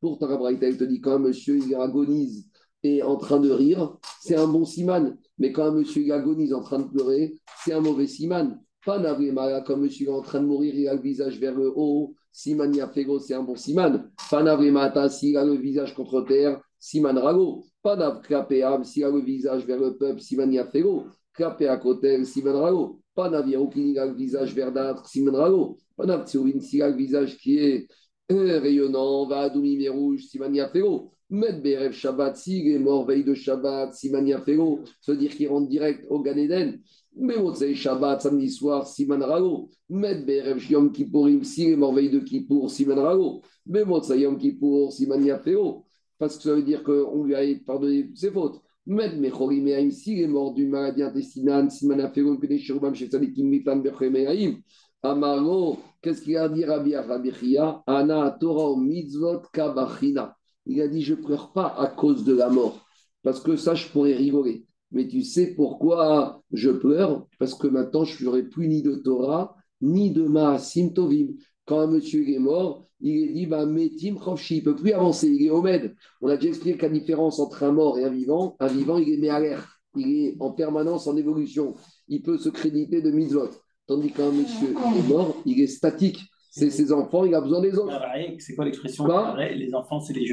Pourtant, 0.00 0.28
la 0.28 0.36
Braïta, 0.36 0.72
te 0.74 0.84
dit 0.84 1.00
quand 1.00 1.12
un 1.12 1.18
monsieur 1.18 1.58
agonise 1.80 2.50
et 2.82 3.02
en 3.02 3.16
train 3.16 3.40
de 3.40 3.50
rire, 3.50 3.96
c'est 4.20 4.36
un 4.36 4.46
bon 4.46 4.66
siman. 4.66 5.16
Mais 5.38 5.52
quand 5.52 5.64
un 5.64 5.72
monsieur 5.72 6.12
agonise 6.12 6.52
en 6.52 6.60
train 6.60 6.80
de 6.80 6.88
pleurer, 6.88 7.34
c'est 7.64 7.72
un 7.72 7.80
mauvais 7.80 8.06
siman. 8.06 8.60
Pas 8.88 8.98
Navrimara, 8.98 9.60
comme 9.60 9.82
monsieur 9.82 10.06
est 10.06 10.10
en 10.10 10.22
train 10.22 10.40
de 10.40 10.46
mourir, 10.46 10.74
il 10.74 10.88
a 10.88 10.94
le 10.94 11.02
visage 11.02 11.38
vers 11.38 11.54
le 11.54 11.70
haut. 11.76 12.14
Simania 12.32 12.88
Fego, 12.88 13.18
c'est 13.18 13.34
un 13.34 13.42
bon 13.42 13.54
siman. 13.54 14.10
Pas 14.30 14.42
Navrimata, 14.42 15.10
s'il 15.10 15.36
a 15.36 15.44
le 15.44 15.56
visage 15.56 15.94
contre 15.94 16.22
terre, 16.22 16.58
siman 16.78 17.18
Rago. 17.18 17.66
Navkrapéam, 17.84 18.84
s'il 18.84 19.04
a 19.04 19.10
le 19.10 19.20
visage 19.20 19.66
vers 19.66 19.78
le 19.78 19.98
peuple, 19.98 20.22
simania 20.22 20.64
Fego. 20.64 21.04
Krapé 21.34 21.68
à 21.68 21.76
côté, 21.76 22.24
siman 22.24 22.56
Rago. 22.56 23.02
Pas 23.14 23.28
Navirokin, 23.28 23.78
il 23.78 23.98
a 23.98 24.06
le 24.06 24.14
visage 24.14 24.54
verdâtre, 24.54 25.06
siman 25.06 25.36
Rago. 25.36 25.76
Pas 25.94 26.06
Navtsouvin, 26.06 26.58
s'il 26.58 26.82
a 26.82 26.88
le 26.88 26.96
visage 26.96 27.36
qui 27.36 27.58
est 27.58 27.88
euh, 28.32 28.58
rayonnant, 28.58 29.26
va 29.26 29.40
à 29.40 29.48
rouge, 29.90 30.24
Simania 30.24 30.66
Féro. 30.70 31.12
Met 31.28 31.60
Berev 31.60 31.92
Shabbat, 31.92 32.38
s'il 32.38 32.66
est 32.68 32.78
mort 32.78 33.04
veille 33.04 33.24
de 33.24 33.34
Shabbat, 33.34 33.92
Simania 33.92 34.40
Féro, 34.40 34.80
se 35.02 35.12
dire 35.12 35.30
qu'il 35.36 35.48
rentre 35.48 35.68
direct 35.68 36.06
au 36.08 36.20
Gan 36.20 36.38
Eden. 36.38 36.80
Mais 37.16 37.34
c'est 37.54 37.74
Shabbat, 37.74 38.22
samedi 38.22 38.50
soir, 38.50 38.86
Siman 38.86 39.22
Rago. 39.22 39.70
Met 39.88 40.24
Berev 40.24 40.62
Yom 40.70 40.92
Kippourim, 40.92 41.42
s'il 41.42 41.70
est 41.70 41.76
mort 41.76 41.92
veille 41.92 42.10
de 42.10 42.20
Kippour, 42.20 42.70
Siman 42.70 42.98
Rago. 42.98 43.42
Mais 43.66 43.82
c'est 44.02 44.20
Yom 44.20 44.38
Kippour, 44.38 44.92
Simania 44.92 45.38
Féro. 45.38 45.84
Parce 46.18 46.36
que 46.36 46.42
ça 46.44 46.54
veut 46.54 46.62
dire 46.62 46.82
qu'on 46.82 47.24
lui 47.24 47.34
a 47.34 47.42
pardonné 47.66 48.10
ses 48.14 48.30
fautes. 48.30 48.60
Met 48.86 49.16
Mechorim 49.16 49.90
s'il 49.90 50.20
est 50.20 50.26
mort 50.26 50.54
d'une 50.54 50.70
maladie 50.70 51.02
intestinale, 51.02 51.70
Simana 51.70 52.10
Féro, 52.10 52.36
Pene 52.38 52.58
Cherubam, 52.58 52.94
Shetsadikim, 52.94 53.48
Mitan 53.48 53.76
Berchemeaim. 53.76 54.62
Amaro, 55.02 55.78
qu'est-ce 56.02 56.22
qu'il 56.22 56.36
a 56.36 56.48
dit 56.48 56.64
Rabbi 56.64 56.92
Chia 57.32 57.82
Ana 57.86 58.36
Torah 58.38 58.76
mitzvot 58.80 59.42
kabachina. 59.52 60.36
Il 60.66 60.80
a 60.80 60.88
dit 60.88 61.02
Je 61.02 61.14
ne 61.14 61.22
pleure 61.22 61.52
pas 61.52 61.74
à 61.78 61.86
cause 61.86 62.24
de 62.24 62.34
la 62.34 62.48
mort, 62.48 62.84
parce 63.22 63.40
que 63.40 63.56
ça, 63.56 63.74
je 63.74 63.88
pourrais 63.88 64.14
rigoler. 64.14 64.66
Mais 64.90 65.06
tu 65.06 65.22
sais 65.22 65.54
pourquoi 65.54 66.42
je 66.52 66.70
pleure? 66.70 67.26
Parce 67.38 67.54
que 67.54 67.66
maintenant, 67.66 68.04
je 68.04 68.12
ne 68.24 68.30
ferai 68.30 68.42
plus 68.42 68.68
ni 68.68 68.82
de 68.82 68.94
Torah, 68.94 69.56
ni 69.80 70.10
de 70.10 70.24
Maasim 70.24 70.92
Tovim. 70.92 71.34
Quand 71.66 71.80
un 71.80 71.86
monsieur 71.86 72.26
est 72.28 72.38
mort, 72.38 72.86
il 73.00 73.24
est 73.24 73.32
dit 73.32 73.46
bah, 73.46 73.66
Metim 73.66 74.18
Chovshi, 74.18 74.56
il 74.56 74.60
ne 74.60 74.64
peut 74.64 74.76
plus 74.76 74.92
avancer, 74.92 75.28
il 75.28 75.46
est 75.46 75.50
Omed. 75.50 75.94
On 76.22 76.28
a 76.28 76.36
déjà 76.36 76.48
expliqué 76.48 76.80
la 76.80 76.88
différence 76.88 77.38
entre 77.38 77.62
un 77.62 77.72
mort 77.72 77.98
et 77.98 78.04
un 78.04 78.10
vivant. 78.10 78.56
Un 78.60 78.68
vivant, 78.68 78.98
il 78.98 79.12
est 79.12 79.18
mis 79.18 79.28
à 79.28 79.38
l'air, 79.38 79.78
il 79.94 80.24
est 80.24 80.36
en 80.40 80.52
permanence 80.52 81.06
en 81.06 81.16
évolution. 81.16 81.74
Il 82.08 82.22
peut 82.22 82.38
se 82.38 82.48
créditer 82.48 83.02
de 83.02 83.10
mitzvot. 83.10 83.50
Tandis 83.86 84.12
qu'un 84.12 84.32
monsieur 84.32 84.70
est 84.70 85.08
mort, 85.08 85.36
il 85.44 85.60
est 85.60 85.66
statique. 85.66 86.20
C'est 86.50 86.70
ses 86.70 86.92
enfants, 86.92 87.24
il 87.24 87.34
a 87.34 87.40
besoin 87.40 87.60
des 87.60 87.78
autres. 87.78 87.94
C'est 88.38 88.54
quoi 88.54 88.64
l'expression 88.64 89.06
Les 89.36 89.74
enfants, 89.74 90.00
c'est 90.00 90.14
les 90.14 90.26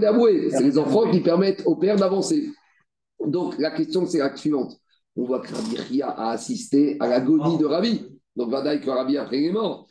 d'avouer. 0.00 0.50
C'est 0.50 0.62
les 0.62 0.78
enfants 0.78 1.10
qui 1.10 1.20
permettent 1.20 1.62
au 1.66 1.76
père 1.76 1.96
d'avancer. 1.96 2.50
Donc 3.26 3.58
la 3.58 3.70
question, 3.70 4.06
c'est 4.06 4.18
la 4.18 4.34
suivante. 4.36 4.78
On 5.16 5.24
voit 5.24 5.40
que 5.40 5.54
Rabbi 5.54 5.76
Ria 5.76 6.08
a 6.10 6.30
assisté 6.30 6.96
à 7.00 7.08
l'agonie 7.08 7.58
de 7.58 7.66
Rabbi. 7.66 8.02
Donc 8.36 8.50
Vadaï 8.50 8.80
que 8.80 8.90
Rabbi 8.90 9.16
après 9.16 9.38
il 9.40 9.46
est 9.46 9.52
mort. 9.52 9.88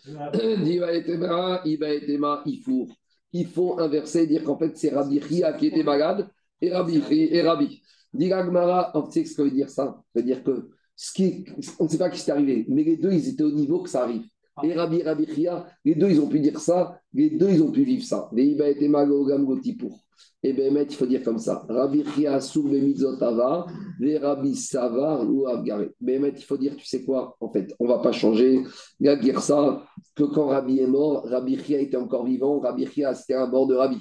Il 2.46 2.62
faut. 2.62 2.88
Il 3.36 3.48
faut 3.48 3.80
inverser 3.80 4.24
et 4.24 4.28
dire 4.28 4.44
qu'en 4.44 4.58
fait 4.58 4.78
c'est 4.78 4.90
Rabbi 4.90 5.20
Ria 5.20 5.54
qui 5.54 5.68
était 5.68 5.84
malade 5.84 6.28
et 6.62 6.72
Rabbi. 6.72 7.02
Et 7.10 7.42
Rabbi. 7.42 7.82
Dit 8.14 8.32
on 8.34 9.10
sait 9.10 9.26
ce 9.26 9.36
que 9.36 9.42
veut 9.44 9.52
dire 9.52 9.70
ça. 9.70 10.04
Ça 10.14 10.20
veut 10.22 10.24
dire 10.24 10.44
que 10.44 10.70
qui 11.16 11.46
on 11.80 11.86
ne 11.86 11.90
sait 11.90 11.98
pas 11.98 12.10
qui 12.10 12.20
s'est 12.20 12.32
arrivé, 12.32 12.66
mais 12.70 12.84
les 12.84 12.98
deux, 12.98 13.12
ils 13.12 13.30
étaient 13.30 13.44
au 13.44 13.52
niveau 13.52 13.82
que 13.82 13.90
ça 13.90 14.04
arrive. 14.04 14.24
Et 14.64 14.74
Rabbi 14.74 15.02
Rabbi 15.02 15.26
Chia, 15.34 15.66
les 15.84 15.96
deux, 15.96 16.12
ils 16.12 16.22
ont 16.22 16.28
pu 16.28 16.40
dire 16.40 16.60
ça, 16.60 17.00
les 17.14 17.32
deux, 17.32 17.50
ils 17.50 17.64
ont 17.64 17.72
pu 17.72 17.84
vivre 17.84 18.04
ça. 18.04 18.30
Les 18.34 18.46
Iba 18.46 18.70
était 18.70 18.88
magogam 18.88 19.46
pour. 19.80 20.03
Et 20.44 20.54
bien, 20.54 20.70
il 20.76 20.96
faut 20.96 21.06
dire 21.06 21.24
comme 21.24 21.38
ça. 21.38 21.66
Rabbi 21.70 22.04
le 22.04 22.80
mitzotava, 22.80 23.66
les 24.00 24.18
Rabbi 24.18 24.56
Savar 24.56 25.30
ou 25.30 25.48
Abgare. 25.48 25.86
Mais 26.02 26.20
il 26.36 26.44
faut 26.44 26.58
dire, 26.58 26.76
tu 26.76 26.86
sais 26.86 27.04
quoi, 27.04 27.36
en 27.40 27.50
fait, 27.52 27.74
on 27.80 27.86
ne 27.86 27.90
va 27.90 28.00
pas 28.00 28.12
changer. 28.12 28.62
Il 29.00 29.08
a 29.08 29.16
dire 29.16 29.40
ça, 29.42 29.86
que 30.16 30.24
quand 30.24 30.48
Rabbi 30.48 30.80
est 30.80 30.88
mort, 30.88 31.26
Rabbi 31.28 31.58
Chia 31.58 31.80
était 31.80 31.98
encore 31.98 32.26
vivant, 32.26 32.60
Rabbi 32.60 32.86
Chia, 32.88 33.14
c'était 33.14 33.36
un 33.36 33.48
bord 33.48 33.68
de 33.68 33.76
Rabbi. 33.76 34.00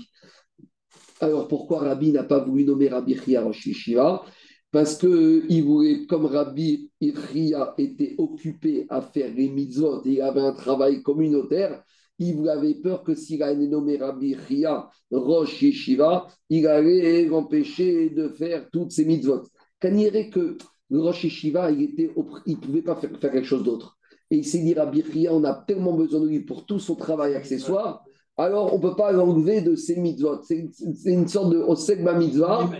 Alors 1.21 1.47
pourquoi 1.47 1.79
Rabbi 1.79 2.11
n'a 2.11 2.25
pas 2.25 2.41
voulu 2.41 2.65
nommer 2.65 2.89
Rabbi 2.89 3.17
Chia 3.17 3.43
Rosh 3.43 3.69
parce 4.73 4.97
que 4.97 5.63
voulait, 5.63 6.07
comme 6.07 6.25
Rabbi 6.25 6.91
Ria 7.03 7.75
était 7.77 8.15
occupé 8.17 8.87
à 8.89 9.03
faire 9.03 9.33
les 9.35 9.51
mitzvot 9.51 10.03
et 10.07 10.23
avait 10.23 10.41
un 10.41 10.55
travail 10.55 11.03
communautaire, 11.03 11.85
il 12.29 12.49
avait 12.49 12.75
peur 12.75 13.03
que 13.03 13.14
s'il 13.14 13.43
allait 13.43 13.66
nommer 13.66 13.97
Rabbi 13.97 14.35
Ria 14.35 14.89
Rosh 15.11 15.62
Yeshiva, 15.62 16.27
il 16.49 16.66
allait 16.66 17.25
l'empêcher 17.27 18.11
de 18.11 18.29
faire 18.29 18.68
toutes 18.70 18.93
ces 18.93 19.05
mitzvot. 19.05 19.43
Il 19.85 20.31
que 20.31 20.57
Rosh 20.91 21.25
Yeshiva, 21.25 21.70
il 21.70 21.95
ne 21.97 22.55
pouvait 22.57 22.83
pas 22.83 22.97
faire, 22.97 23.11
quelque 23.18 23.45
chose 23.45 23.64
d'autre. 23.64 23.99
Et 24.31 24.37
il 24.37 24.45
s'est 24.45 24.61
dit, 24.61 24.75
Rabbi 24.75 25.03
Ria, 25.03 25.35
on 25.35 25.45
a 25.45 25.55
tellement 25.55 25.95
besoin 25.95 26.20
de 26.20 26.29
lui 26.29 26.41
pour 26.41 26.64
tout 26.64 26.79
son 26.79 26.95
travail 26.95 27.35
accessoire 27.35 28.05
alors 28.39 28.72
on 28.72 28.78
ne 28.78 28.83
peut 28.83 28.97
pas 28.97 29.12
l'enlever 29.12 29.61
de 29.61 29.74
ses 29.74 29.97
mitzvot. 30.01 30.41
C'est 30.43 30.70
une 31.05 31.28
sorte 31.28 31.53
de 31.53 31.59
osek 31.59 32.01
mitzvah. 32.01 32.70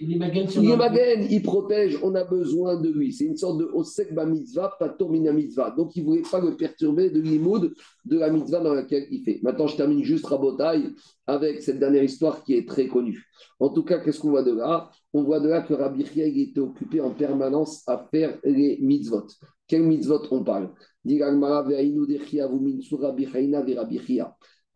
Il 0.00 0.12
est 0.12 0.76
magen, 0.76 1.22
il, 1.22 1.32
il 1.32 1.42
protège, 1.42 1.98
on 2.02 2.14
a 2.14 2.24
besoin 2.24 2.80
de 2.80 2.88
lui. 2.88 3.12
C'est 3.12 3.24
une 3.24 3.36
sorte 3.36 3.58
de 3.58 3.64
osek 3.64 4.12
mitzvah, 4.12 4.76
patomina 4.78 5.32
mitzvah. 5.32 5.72
Donc 5.76 5.96
il 5.96 6.02
ne 6.02 6.06
voulait 6.08 6.22
pas 6.30 6.40
le 6.40 6.56
perturber 6.56 7.10
de 7.10 7.20
l'imoud 7.20 7.74
de 8.04 8.18
la 8.18 8.30
mitzvah 8.30 8.60
dans 8.60 8.74
laquelle 8.74 9.06
il 9.10 9.22
fait. 9.24 9.40
Maintenant, 9.42 9.66
je 9.66 9.76
termine 9.76 10.04
juste 10.04 10.26
Rabotai 10.26 10.84
avec 11.26 11.60
cette 11.62 11.80
dernière 11.80 12.04
histoire 12.04 12.44
qui 12.44 12.54
est 12.54 12.66
très 12.66 12.86
connue. 12.86 13.24
En 13.58 13.70
tout 13.70 13.82
cas, 13.82 13.98
qu'est-ce 13.98 14.20
qu'on 14.20 14.30
voit 14.30 14.44
de 14.44 14.54
là? 14.54 14.90
On 15.12 15.24
voit 15.24 15.40
de 15.40 15.48
là 15.48 15.62
que 15.62 15.74
Rabbi 15.74 16.06
Chia 16.06 16.26
était 16.26 16.60
occupé 16.60 17.00
en 17.00 17.10
permanence 17.10 17.82
à 17.88 18.06
faire 18.10 18.38
les 18.44 18.78
mitzvot. 18.80 19.26
Quel 19.66 19.82
mitzvot 19.82 20.22
on 20.30 20.44
parle? 20.44 20.70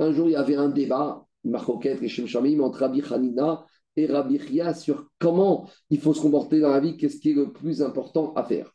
Un 0.03 0.13
jour, 0.13 0.29
il 0.29 0.33
y 0.33 0.37
avait 0.37 0.57
un 0.57 0.69
débat, 0.69 1.25
Marcoquette 1.45 2.03
et 2.03 2.09
Shemshamim, 2.09 2.61
entre 2.61 2.81
Rabbi 2.81 3.03
Hanina 3.11 3.65
et 3.97 4.07
Rabbi 4.07 4.39
Chia 4.39 4.75
sur 4.75 5.09
comment 5.19 5.69
il 5.91 5.99
faut 6.01 6.15
se 6.15 6.21
comporter 6.21 6.61
dans 6.61 6.71
la 6.71 6.81
vie, 6.81 6.97
qu'est-ce 6.97 7.19
qui 7.19 7.31
est 7.31 7.35
le 7.35 7.53
plus 7.53 7.83
important 7.83 8.33
à 8.35 8.45
faire. 8.45 8.73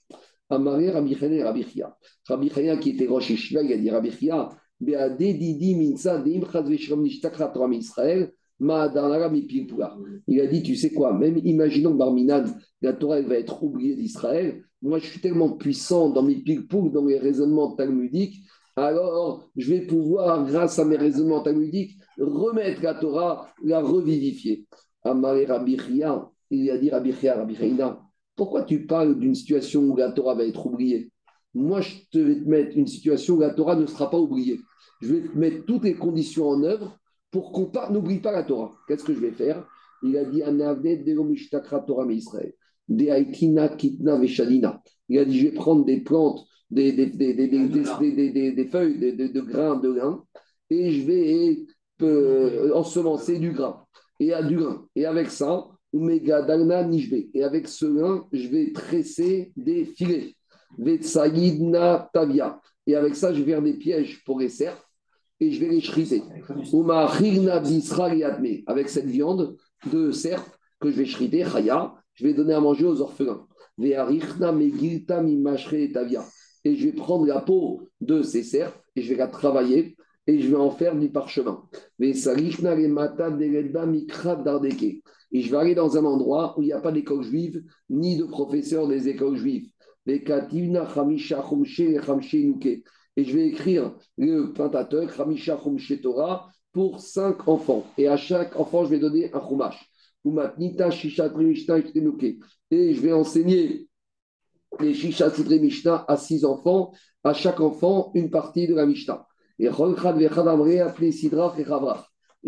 Amaré 0.49 0.91
Rabbi 0.91 1.15
Hanina 1.15 1.45
Rabbi 1.45 1.63
Chia. 1.63 1.95
Rabbi 2.27 2.51
Hanina, 2.55 2.77
qui 2.77 2.91
était 2.91 3.07
Rosh 3.07 3.29
Yeshiva, 3.29 3.61
il 3.61 3.73
a 3.73 3.77
dit 3.77 3.89
Rabbi 3.89 4.11
Chia, 4.11 4.49
il 4.79 4.95
a 4.95 5.09
dit, 10.47 10.63
tu 10.63 10.75
sais 10.75 10.91
quoi, 10.91 11.13
même 11.13 11.39
imaginons 11.43 11.93
que 11.93 11.97
Barminan, 11.97 12.45
la 12.81 12.93
Torah 12.93 13.21
va 13.21 13.35
être 13.35 13.63
oubliée 13.63 13.95
d'Israël. 13.95 14.63
Moi, 14.81 14.99
je 14.99 15.07
suis 15.07 15.19
tellement 15.19 15.51
puissant 15.51 16.09
dans 16.09 16.21
mes 16.23 16.35
ping-pong, 16.35 16.91
dans 16.91 17.05
les 17.05 17.17
raisonnements 17.17 17.75
talmudiques, 17.75 18.43
alors 18.77 19.49
je 19.57 19.73
vais 19.73 19.81
pouvoir, 19.81 20.45
grâce 20.45 20.79
à 20.79 20.85
mes 20.85 20.97
raisonnements 20.97 21.41
talmudiques, 21.41 21.97
remettre 22.17 22.81
la 22.83 22.93
Torah, 22.93 23.49
la 23.63 23.81
revivifier. 23.81 24.65
Amaré 25.03 25.45
Rabbi 25.45 25.77
il 26.49 26.71
a 26.71 26.77
dit 26.77 26.89
Rabbi 26.89 27.11
Rabbi 27.11 27.55
pourquoi 28.37 28.63
tu 28.63 28.85
parles 28.85 29.19
d'une 29.19 29.35
situation 29.35 29.81
où 29.81 29.97
la 29.97 30.11
Torah 30.11 30.35
va 30.35 30.45
être 30.45 30.65
oubliée? 30.65 31.11
Moi, 31.55 31.81
je 31.81 31.95
te 32.11 32.19
vais 32.19 32.35
te 32.35 32.47
mettre 32.47 32.77
une 32.77 32.85
situation 32.85 33.33
où 33.33 33.39
la 33.39 33.49
Torah 33.49 33.75
ne 33.75 33.87
sera 33.87 34.11
pas 34.11 34.19
oubliée. 34.19 34.59
Je 35.01 35.15
vais 35.15 35.27
te 35.27 35.35
mettre 35.35 35.65
toutes 35.65 35.83
les 35.83 35.95
conditions 35.95 36.47
en 36.47 36.63
œuvre 36.63 36.99
pour 37.31 37.51
qu'on 37.51 37.71
n'oublie 37.91 38.19
pas 38.19 38.31
la 38.31 38.43
Torah. 38.43 38.73
Qu'est-ce 38.87 39.03
que 39.03 39.13
je 39.15 39.19
vais 39.19 39.31
faire? 39.31 39.67
Il 40.03 40.15
a 40.17 40.23
dit 40.23 40.43
Torah 41.87 42.11
Israël. 42.11 42.53
Il 45.09 45.17
a 45.17 45.25
dit, 45.25 45.39
je 45.39 45.47
vais 45.47 45.53
prendre 45.53 45.83
des 45.83 46.01
plantes 46.01 46.45
des, 46.69 46.91
des, 46.91 47.07
des, 47.07 47.33
des 47.33 48.65
feuilles 48.65 48.97
de, 48.99 49.41
grains 49.41 49.77
de 49.77 49.91
grain 49.91 50.23
et 50.69 50.91
je 50.91 51.05
vais 51.05 51.65
euh, 52.01 52.73
ensemencer 52.73 53.39
du 53.39 53.51
grain. 53.51 53.83
Et 54.19 54.33
à 54.33 54.43
du 54.43 54.57
grain. 54.57 54.85
Et 54.95 55.05
avec 55.05 55.29
ça. 55.29 55.67
Et 55.93 57.43
avec 57.43 57.67
ce 57.67 57.85
grain, 57.85 58.27
je 58.33 58.47
vais 58.49 58.71
tresser 58.73 59.53
des 59.55 59.85
filets. 59.85 60.35
Vetsayidna 60.77 62.09
Tavia. 62.13 62.59
Et 62.85 62.95
avec 62.95 63.15
ça, 63.15 63.33
je 63.33 63.41
vais 63.41 63.53
faire 63.53 63.61
des 63.61 63.73
pièges 63.73 64.23
pour 64.25 64.39
les 64.39 64.49
cerfs 64.49 64.83
et 65.39 65.51
je 65.51 65.59
vais 65.59 65.69
les 65.69 65.81
shriter. 65.81 66.23
Avec 68.67 68.89
cette 68.89 69.05
viande 69.05 69.55
de 69.91 70.11
cerf 70.11 70.43
que 70.79 70.91
je 70.91 70.97
vais 70.97 71.05
shriter, 71.05 71.45
je 72.13 72.23
vais 72.23 72.33
donner 72.33 72.53
à 72.53 72.59
manger 72.59 72.85
aux 72.85 73.01
orphelins. 73.01 73.45
Et 76.67 76.75
je 76.75 76.87
vais 76.87 76.91
prendre 76.91 77.25
la 77.25 77.39
peau 77.39 77.87
de 78.01 78.21
ces 78.21 78.43
cerfs 78.43 78.77
et 78.97 79.01
je 79.01 79.13
vais 79.13 79.15
la 79.15 79.27
travailler 79.27 79.95
et 80.27 80.41
je 80.41 80.49
vais 80.49 80.57
en 80.57 80.69
faire 80.69 80.97
du 80.97 81.07
parchemin. 81.07 81.63
Et 82.01 82.13
je 82.13 82.29
vais 85.49 85.57
aller 85.57 85.75
dans 85.75 85.97
un 85.97 86.03
endroit 86.03 86.55
où 86.57 86.61
il 86.61 86.65
n'y 86.65 86.73
a 86.73 86.81
pas 86.81 86.91
d'école 86.91 87.23
juive 87.23 87.63
ni 87.89 88.17
de 88.17 88.25
professeurs 88.25 88.89
des 88.89 89.07
écoles 89.07 89.37
juives. 89.37 89.69
Et 90.05 90.19
je 93.23 93.33
vais 93.33 93.47
écrire 93.47 93.95
le 94.17 94.51
Pentateuch, 94.51 95.17
Hamisha 95.17 95.57
Torah, 96.03 96.49
pour 96.73 96.99
cinq 96.99 97.47
enfants. 97.47 97.85
Et 97.97 98.09
à 98.09 98.17
chaque 98.17 98.59
enfant, 98.59 98.83
je 98.83 98.89
vais 98.89 98.99
donner 98.99 99.33
un 99.33 99.39
chumash. 99.39 99.89
Et 102.69 102.93
je 102.93 103.01
vais 103.01 103.13
enseigner 103.13 103.86
les 104.81 104.93
Shisha 104.93 105.29
Sidre 105.29 105.59
Mishnah 105.59 106.05
à 106.07 106.17
six 106.17 106.45
enfants, 106.45 106.91
à 107.23 107.33
chaque 107.33 107.59
enfant 107.59 108.11
une 108.13 108.29
partie 108.29 108.67
de 108.67 108.75
la 108.75 108.85
Mishnah. 108.85 109.25
Et 109.59 109.67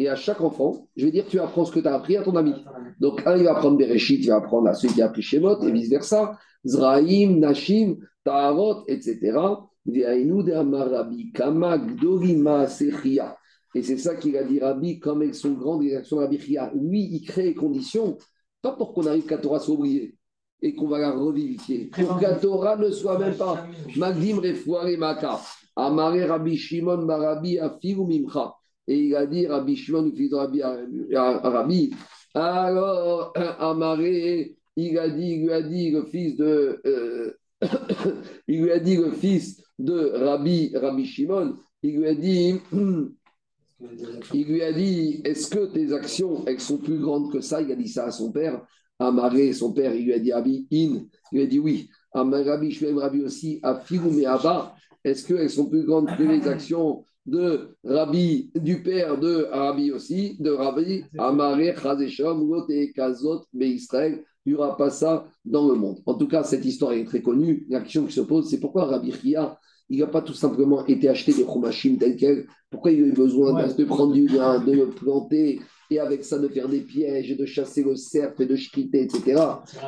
à 0.07 0.15
chaque 0.15 0.41
enfant, 0.41 0.87
je 0.95 1.05
vais 1.05 1.11
dire, 1.11 1.25
tu 1.27 1.39
apprends 1.39 1.65
ce 1.65 1.71
que 1.71 1.79
tu 1.79 1.87
as 1.87 1.95
appris 1.95 2.17
à 2.17 2.23
ton 2.23 2.35
ami. 2.35 2.53
Donc, 2.99 3.25
un, 3.25 3.35
il 3.35 3.45
va 3.45 3.51
apprendre 3.51 3.77
Bereshit, 3.77 4.23
il 4.23 4.27
va 4.27 4.35
apprendre 4.35 4.67
à 4.67 4.75
celui 4.75 4.93
qui 4.93 5.01
a 5.01 5.07
appris 5.07 5.21
Shemot, 5.21 5.61
et 5.63 5.71
vice-versa. 5.71 6.37
Zraïm, 6.65 7.39
Nashim, 7.39 7.97
Taharot, 8.23 8.83
etc. 8.87 9.37
Et 13.75 13.81
c'est 13.81 13.97
ça 13.97 14.15
qu'il 14.15 14.37
a 14.37 14.43
dit 14.43 14.59
Rabbi, 14.59 14.99
comme 14.99 15.23
elles 15.23 15.33
sont 15.33 15.53
grandes, 15.53 15.83
les 15.83 15.95
actions 15.95 16.17
de 16.17 16.21
Rabbi 16.21 16.39
Chia. 16.39 16.71
Lui, 16.75 17.07
il 17.11 17.25
crée 17.25 17.43
les 17.43 17.55
conditions, 17.55 18.17
pas 18.61 18.73
pour 18.73 18.93
qu'on 18.93 19.07
arrive 19.07 19.25
qu'à 19.25 19.37
Torah 19.37 19.59
soit 19.59 19.75
oubliée 19.75 20.18
et 20.61 20.73
qu'on 20.75 20.87
va 20.87 20.99
la 20.99 21.11
revivifier. 21.11 21.85
Pour 21.85 22.17
que 22.17 22.23
la 22.23 22.35
Torah 22.35 22.75
ne 22.75 22.91
soit 22.91 23.17
même 23.17 23.35
pas 23.35 23.65
Magdim 23.95 24.41
Maka. 24.97 25.39
Amare 25.75 26.27
Rabbi 26.27 26.57
Shimon 26.57 27.05
Barabi 27.05 27.59
Afiru 27.59 28.05
Mimcha. 28.05 28.53
Et 28.87 29.05
il 29.05 29.15
a 29.15 29.25
dit 29.25 29.47
Rabbi 29.47 29.75
Shimon, 29.75 30.11
fils 30.15 30.29
de 30.31 30.35
Rabbi, 30.35 30.61
Rabbi. 31.13 31.93
Alors, 32.33 33.33
Amare, 33.59 34.49
il 34.75 34.97
a 34.97 35.09
dit, 35.09 35.31
il 35.31 35.43
lui 35.43 35.51
a 35.51 35.61
dit 35.61 35.91
le 35.91 36.05
fils 36.05 36.35
de. 36.35 36.81
Euh, 36.85 37.33
il 38.47 38.63
lui 38.63 38.71
a 38.71 38.79
dit 38.79 38.97
le 38.97 39.11
fils 39.11 39.61
de 39.77 40.11
Rabbi, 40.15 40.71
Rabbi 40.75 41.05
Shimon, 41.05 41.57
il 41.83 41.97
lui 41.97 42.07
a 42.07 42.15
dit. 42.15 42.55
Il 44.33 44.45
lui 44.45 44.61
a 44.61 44.73
dit, 44.73 45.21
est-ce 45.23 45.49
que 45.49 45.67
tes 45.67 45.93
actions, 45.93 46.43
elles 46.45 46.59
sont 46.59 46.79
plus 46.79 46.99
grandes 46.99 47.31
que 47.31 47.39
ça? 47.39 47.61
Il 47.61 47.71
a 47.71 47.75
dit 47.75 47.87
ça 47.87 48.07
à 48.07 48.11
son 48.11 48.29
père. 48.29 48.61
Amaré, 48.99 49.53
son 49.53 49.71
père, 49.71 49.95
il 49.95 50.05
lui 50.05 50.13
a 50.13 50.19
dit, 50.19 50.33
Rabbi, 50.33 50.67
in. 50.71 51.05
Il 51.31 51.37
lui 51.37 51.41
a 51.41 51.45
dit 51.45 51.59
oui. 51.59 51.89
Amar 52.11 52.43
Rabbi 52.43 52.71
Shmuel, 52.71 52.97
Rabbi 52.97 53.21
aussi, 53.21 53.59
à 53.63 53.75
Firoum 53.75 54.19
et 54.19 54.25
Abba. 54.25 54.75
Est-ce 55.03 55.25
qu'elles 55.25 55.49
sont 55.49 55.67
plus 55.67 55.85
grandes 55.85 56.09
que 56.17 56.23
les 56.23 56.47
actions 56.47 57.05
de 57.25 57.75
Rabbi, 57.83 58.51
du 58.55 58.81
père 58.81 59.19
de 59.19 59.47
Rabbi 59.51 59.91
aussi, 59.91 60.35
de 60.39 60.49
Rabbi, 60.49 61.03
Amaré, 61.17 61.75
Chazesham, 61.81 62.49
Lote, 62.49 62.71
Kazot, 62.95 63.45
Israël 63.53 64.23
il 64.45 64.53
n'y 64.53 64.57
aura 64.57 64.75
pas 64.77 64.89
ça 64.89 65.27
dans 65.45 65.67
le 65.67 65.75
monde. 65.75 65.99
En 66.05 66.15
tout 66.15 66.27
cas, 66.27 66.43
cette 66.43 66.65
histoire 66.65 66.93
est 66.93 67.03
très 67.03 67.21
connue. 67.21 67.67
La 67.69 67.81
question 67.81 68.05
qui 68.05 68.13
se 68.13 68.21
pose, 68.21 68.49
c'est 68.49 68.59
pourquoi 68.59 68.85
Rabbi 68.85 69.11
Chia, 69.11 69.59
il 69.89 69.99
n'a 69.99 70.07
pas 70.07 70.21
tout 70.21 70.33
simplement 70.33 70.85
été 70.85 71.09
acheté 71.09 71.33
des 71.33 71.45
chomachim 71.45 71.97
tels 71.97 72.15
quels. 72.15 72.47
Pourquoi 72.69 72.91
il 72.91 73.03
a 73.03 73.07
eu 73.07 73.11
besoin 73.11 73.67
de 73.67 73.83
prendre 73.85 74.13
du 74.13 74.27
lin, 74.27 74.63
de 74.63 74.71
le 74.71 74.89
planter 74.89 75.59
et 75.89 75.99
avec 75.99 76.23
ça 76.23 76.37
de 76.37 76.47
faire 76.47 76.69
des 76.69 76.81
pièges, 76.81 77.35
de 77.35 77.45
chasser 77.45 77.83
le 77.83 77.95
cerf 77.95 78.33
et 78.39 78.45
de 78.45 78.55
chriter, 78.55 79.01
etc. 79.01 79.41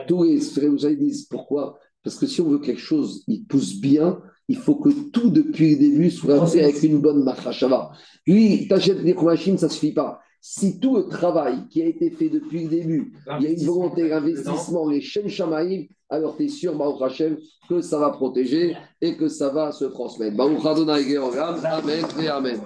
Tous 0.08 0.24
les 0.24 0.68
vous 0.68 0.86
avez 0.86 0.95
disent 0.95 1.26
pourquoi? 1.26 1.78
Parce 2.04 2.18
que 2.18 2.26
si 2.26 2.41
on 2.41 2.49
veut 2.49 2.60
quelque 2.60 2.82
chose, 2.82 3.24
il 3.28 3.45
pousse 3.45 3.80
bien, 3.80 4.20
il 4.47 4.58
faut 4.58 4.76
que 4.76 4.89
tout 5.12 5.30
depuis 5.30 5.76
le 5.76 5.78
début 5.78 6.10
soit 6.10 6.47
fait 6.47 6.64
avec 6.64 6.82
une 6.82 6.99
bonne 6.99 7.24
machashava. 7.24 7.91
Lui, 8.26 8.68
t'achètes 8.68 9.04
des 9.04 9.14
chomachim, 9.14 9.58
ça 9.58 9.68
ne 9.68 9.72
suffit 9.72 9.93
pas. 9.93 10.20
Si 10.43 10.80
tout 10.80 10.95
le 10.97 11.04
travail 11.04 11.68
qui 11.70 11.84
a 11.84 11.86
été 11.86 12.10
fait 12.10 12.30
depuis 12.30 12.64
le 12.64 12.70
début, 12.70 13.14
il 13.38 13.43
y 13.43 13.47
a 13.47 13.52
une 13.52 13.64
volonté 13.64 14.10
d'investissement, 14.10 14.89
les 14.89 14.99
chaînes 14.99 15.30
Shamaïm, 15.30 15.86
alors 16.11 16.37
tu 16.37 16.45
es 16.45 16.49
sûr, 16.49 16.77
Baruch 16.77 17.03
Hashem, 17.03 17.37
que 17.69 17.81
ça 17.81 17.99
va 17.99 18.11
protéger 18.11 18.77
et 19.01 19.17
que 19.17 19.29
ça 19.29 19.49
va 19.49 19.73
se 19.73 19.85
transmettre. 19.87 20.37
Baruch 20.37 20.64
Adonai 20.64 21.03
Georgam, 21.03 21.57
Amen 21.64 22.05
et 22.21 22.29
Amen. 22.29 22.61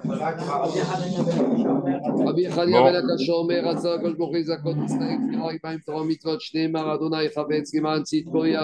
רבי 2.26 2.51
חניה 2.51 2.82
בן 2.82 2.94
הקשה 2.96 3.32
אומר, 3.32 3.61
רצה 3.64 3.94
הקדוש 3.94 4.14
ברוך 4.14 4.30
הוא 4.30 4.38
לזכות 4.38 4.76
ישראל, 4.84 6.05
מיטות 6.07 6.40
שני 6.40 6.66
מר 6.66 6.94
אדוני 6.94 7.28
חפץ 7.28 7.74
למען 7.74 8.03
צדקו 8.03 8.44